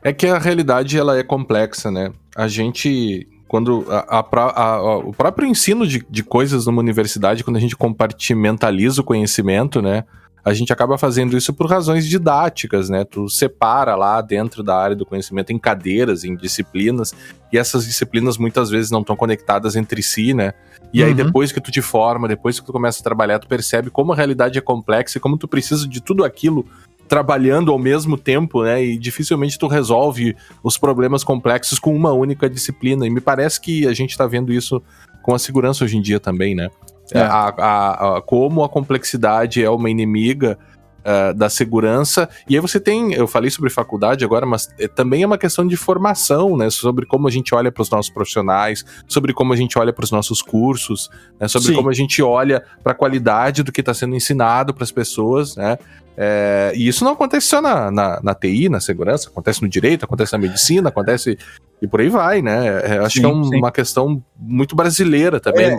[0.02, 2.12] É que a realidade ela é complexa, né?
[2.36, 7.58] A gente, quando a, a, a, o próprio ensino de, de coisas numa universidade, quando
[7.58, 10.06] a gente compartimentaliza o conhecimento, né?
[10.45, 13.06] A gente acaba fazendo isso por razões didáticas, né?
[13.06, 17.14] Tu separa lá dentro da área do conhecimento em cadeiras, em disciplinas,
[17.52, 20.53] e essas disciplinas muitas vezes não estão conectadas entre si, né?
[20.94, 21.07] E uhum.
[21.07, 24.11] aí depois que tu te forma, depois que tu começa a trabalhar, tu percebe como
[24.11, 26.65] a realidade é complexa e como tu precisa de tudo aquilo
[27.07, 28.84] trabalhando ao mesmo tempo, né?
[28.84, 33.07] E dificilmente tu resolve os problemas complexos com uma única disciplina.
[33.07, 34.82] E me parece que a gente está vendo isso
[35.22, 36.70] com a segurança hoje em dia também, né?
[37.14, 37.22] É.
[37.22, 40.57] A, a, a, como a complexidade é uma inimiga
[41.03, 42.30] uh, da segurança.
[42.49, 45.68] E aí você tem, eu falei sobre faculdade agora, mas é, também é uma questão
[45.68, 46.69] de formação, né?
[46.69, 50.03] Sobre como a gente olha para os nossos profissionais, sobre como a gente olha para
[50.03, 51.10] os nossos cursos,
[51.40, 51.48] né?
[51.48, 51.76] sobre Sim.
[51.76, 55.56] como a gente olha para a qualidade do que está sendo ensinado para as pessoas,
[55.56, 55.77] né?
[56.15, 60.06] É, e isso não acontece só na, na, na, TI, na segurança, acontece no direito,
[60.06, 61.40] acontece na medicina, acontece
[61.81, 62.81] e por aí vai, né?
[62.84, 65.65] É, acho sim, que é um, uma questão muito brasileira também.
[65.65, 65.77] É,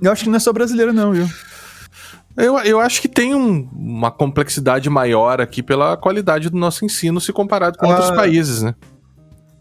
[0.00, 1.28] eu acho que não é só brasileiro, não, viu?
[2.36, 7.20] Eu, eu acho que tem um, uma complexidade maior aqui pela qualidade do nosso ensino
[7.20, 8.74] se comparado com ah, outros países, né?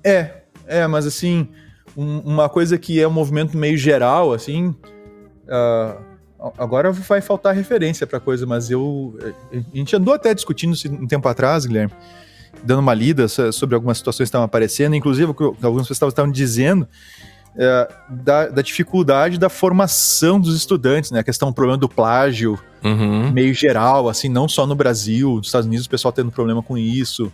[0.03, 1.49] É, é, mas assim,
[1.97, 4.69] um, uma coisa que é um movimento meio geral, assim.
[5.47, 6.01] Uh,
[6.57, 9.17] agora vai faltar referência pra coisa, mas eu.
[9.51, 11.93] A gente andou até discutindo um tempo atrás, Guilherme,
[12.63, 16.31] dando uma lida sobre algumas situações que estavam aparecendo, inclusive o que algumas pessoas estavam
[16.31, 16.87] dizendo
[17.55, 21.19] é, da, da, dificuldade da formação dos estudantes, né?
[21.19, 23.31] A questão do problema do plágio, uhum.
[23.31, 26.77] meio geral, assim, não só no Brasil, nos Estados Unidos o pessoal tendo problema com
[26.77, 27.31] isso.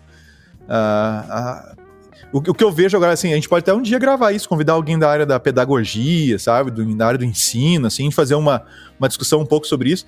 [0.63, 1.87] Uh, uh,
[2.33, 4.49] o, o, que eu vejo agora, assim, a gente pode até um dia gravar isso,
[4.49, 8.63] convidar alguém da área da pedagogia, sabe, do, da área do ensino, assim, fazer uma,
[8.99, 10.07] uma discussão um pouco sobre isso.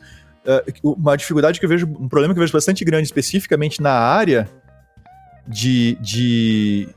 [0.84, 3.92] Uh, uma dificuldade que eu vejo, um problema que eu vejo bastante grande, especificamente na
[3.92, 4.50] área
[5.48, 6.90] de, de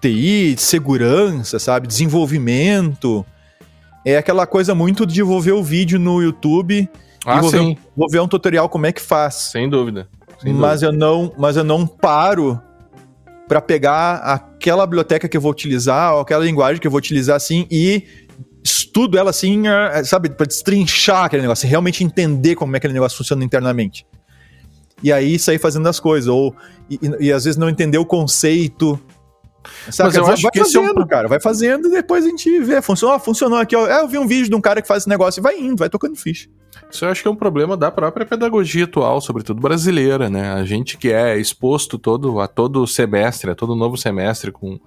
[0.00, 1.86] TI, segurança, sabe?
[1.86, 3.24] Desenvolvimento.
[4.04, 6.88] É aquela coisa muito de desenvolver o vídeo no YouTube
[7.26, 7.76] ah, e sim.
[7.96, 9.34] vou ver um tutorial como é que faz.
[9.34, 10.08] Sem dúvida.
[10.40, 10.96] Sem mas dúvida.
[10.96, 12.60] eu não, mas eu não paro
[13.46, 17.36] para pegar aquela biblioteca que eu vou utilizar, ou aquela linguagem que eu vou utilizar
[17.36, 18.04] assim e
[18.62, 22.94] estudo ela assim, é, sabe, para destrinchar aquele negócio, realmente entender como é que aquele
[22.94, 24.06] negócio funciona internamente.
[25.02, 26.54] E aí sair fazendo as coisas, ou
[26.90, 29.00] e, e, e às vezes não entender o conceito.
[29.90, 30.08] Sabe?
[30.08, 31.06] Mas eu vai, acho vai que fazendo, é um...
[31.06, 32.80] cara, vai fazendo e depois a gente vê.
[32.80, 33.86] Funcionou, funcionou aqui, ó.
[33.86, 35.76] É, eu vi um vídeo de um cara que faz esse negócio e vai indo,
[35.76, 36.48] vai tocando ficha.
[36.90, 40.52] Isso eu acho que é um problema da própria pedagogia atual, sobretudo brasileira, né?
[40.52, 44.78] A gente que é exposto todo a todo semestre, a todo novo semestre com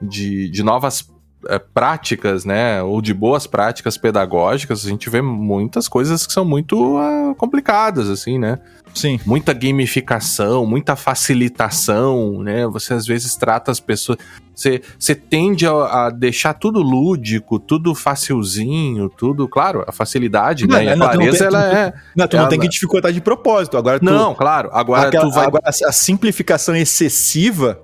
[0.00, 1.08] de, de novas
[1.48, 6.44] é, práticas, né, ou de boas práticas pedagógicas, a gente vê muitas coisas que são
[6.44, 8.58] muito uh, complicadas, assim, né?
[8.96, 9.20] Sim.
[9.26, 12.66] Muita gamificação, muita facilitação, né?
[12.66, 14.18] Você às vezes trata as pessoas.
[14.54, 19.46] Você, você tende a, a deixar tudo lúdico, tudo facilzinho, tudo.
[19.46, 20.96] Claro, a facilidade, não, né?
[20.96, 21.92] Não, a clareza, ela tu, é.
[22.16, 22.42] Não, tu ela...
[22.44, 23.76] não tem que dificultar de propósito.
[23.76, 24.70] Agora tu, Não, claro.
[24.72, 25.46] Agora aquela, tu vai.
[25.46, 27.78] Agora, a simplificação excessiva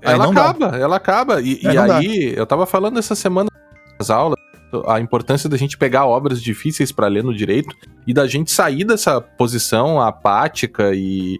[0.00, 0.78] ela acaba, dá.
[0.78, 1.40] ela acaba.
[1.42, 2.02] E, e aí, dá.
[2.02, 3.50] eu tava falando essa semana
[3.98, 4.33] nas aulas
[4.86, 7.74] a importância da gente pegar obras difíceis para ler no direito
[8.06, 11.38] e da gente sair dessa posição apática e,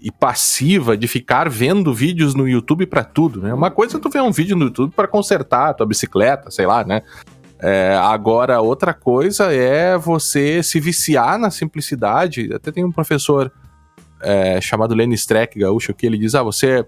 [0.00, 3.52] e passiva de ficar vendo vídeos no YouTube para tudo, né?
[3.54, 6.66] Uma coisa é tu ver um vídeo no YouTube para consertar a tua bicicleta, sei
[6.66, 7.02] lá, né?
[7.60, 12.52] É, agora, outra coisa é você se viciar na simplicidade.
[12.52, 13.52] Até tem um professor
[14.20, 16.84] é, chamado Lenny Streck, gaúcho, que ele diz: ah, você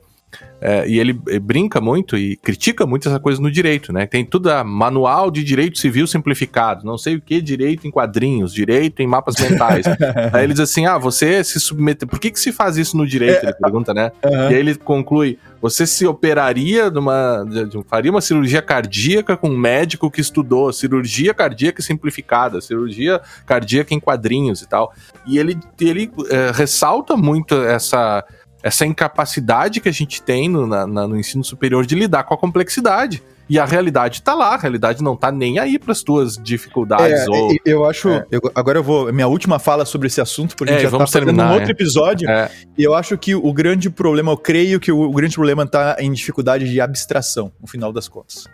[0.60, 4.06] é, e ele brinca muito e critica muito essa coisa no direito, né?
[4.06, 8.52] Tem tudo a manual de direito civil simplificado, não sei o que, direito em quadrinhos,
[8.52, 9.84] direito em mapas mentais.
[10.32, 12.06] aí ele diz assim: ah, você se submete.
[12.06, 13.44] Por que, que se faz isso no direito?
[13.44, 14.10] É, ele pergunta, né?
[14.24, 14.32] Uhum.
[14.32, 17.44] E aí ele conclui: você se operaria numa.
[17.86, 24.00] faria uma cirurgia cardíaca com um médico que estudou cirurgia cardíaca simplificada, cirurgia cardíaca em
[24.00, 24.94] quadrinhos e tal.
[25.26, 28.24] E ele, ele é, ressalta muito essa
[28.64, 32.38] essa incapacidade que a gente tem no, na, no ensino superior de lidar com a
[32.38, 33.22] complexidade.
[33.46, 37.20] E a realidade tá lá, a realidade não tá nem aí para as tuas dificuldades.
[37.20, 37.54] É, ou...
[37.62, 38.08] Eu acho.
[38.08, 38.24] É.
[38.30, 39.12] Eu, agora eu vou.
[39.12, 41.68] Minha última fala sobre esse assunto, porque é, a gente já tá fazendo um outro
[41.68, 41.72] é.
[41.72, 42.26] episódio.
[42.26, 42.50] É.
[42.78, 45.96] E eu acho que o grande problema, eu creio que o, o grande problema tá
[45.98, 48.46] em dificuldade de abstração, no final das contas.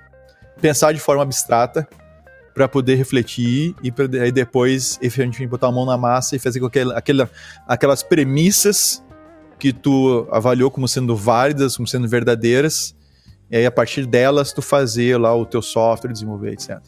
[0.61, 1.87] Pensar de forma abstrata
[2.53, 6.59] para poder refletir e pra, aí depois efetivamente botar a mão na massa e fazer
[6.59, 7.31] com aquela, aquela,
[7.69, 9.01] aquelas premissas
[9.61, 12.97] que tu avaliou como sendo válidas, como sendo verdadeiras,
[13.51, 16.79] e aí a partir delas tu fazer lá o teu software, desenvolver, etc.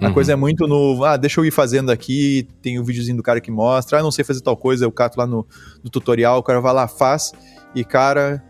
[0.00, 0.14] A uhum.
[0.14, 3.22] coisa é muito no, ah, deixa eu ir fazendo aqui, tem o um videozinho do
[3.22, 5.46] cara que mostra, ah, não sei fazer tal coisa, eu cato lá no,
[5.84, 7.32] no tutorial, o cara vai lá, faz,
[7.74, 8.42] e cara,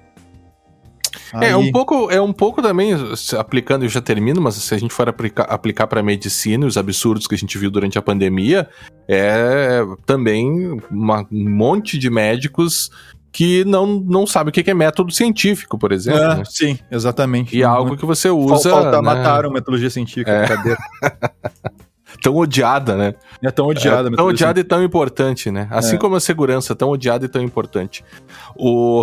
[1.32, 1.50] Aí...
[1.50, 2.92] É um pouco, é um pouco também
[3.38, 7.26] aplicando, eu já termino, mas se a gente for aplicar, aplicar para medicina, os absurdos
[7.26, 8.68] que a gente viu durante a pandemia,
[9.08, 12.90] é também uma, um monte de médicos
[13.32, 16.20] que não, não sabe o que é método científico, por exemplo.
[16.20, 16.42] É, né?
[16.44, 17.56] Sim, exatamente.
[17.56, 18.70] E é algo que você usa.
[18.70, 19.00] Falta, né?
[19.00, 21.70] mataram metodologia científica, é.
[22.22, 23.14] tão odiada, né?
[23.42, 24.10] É tão odiada.
[24.10, 25.66] É, tão odiada e tão importante, né?
[25.70, 25.98] Assim é.
[25.98, 28.04] como a segurança, tão odiada e tão importante.
[28.54, 29.02] O...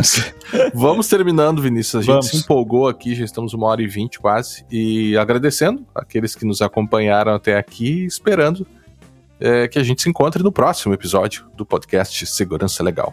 [0.72, 1.96] Vamos terminando, Vinícius.
[1.96, 2.28] A gente Vamos.
[2.28, 4.64] se empolgou aqui, já estamos uma hora e vinte quase.
[4.70, 8.66] E agradecendo aqueles que nos acompanharam até aqui, esperando
[9.38, 13.12] é, que a gente se encontre no próximo episódio do podcast Segurança Legal.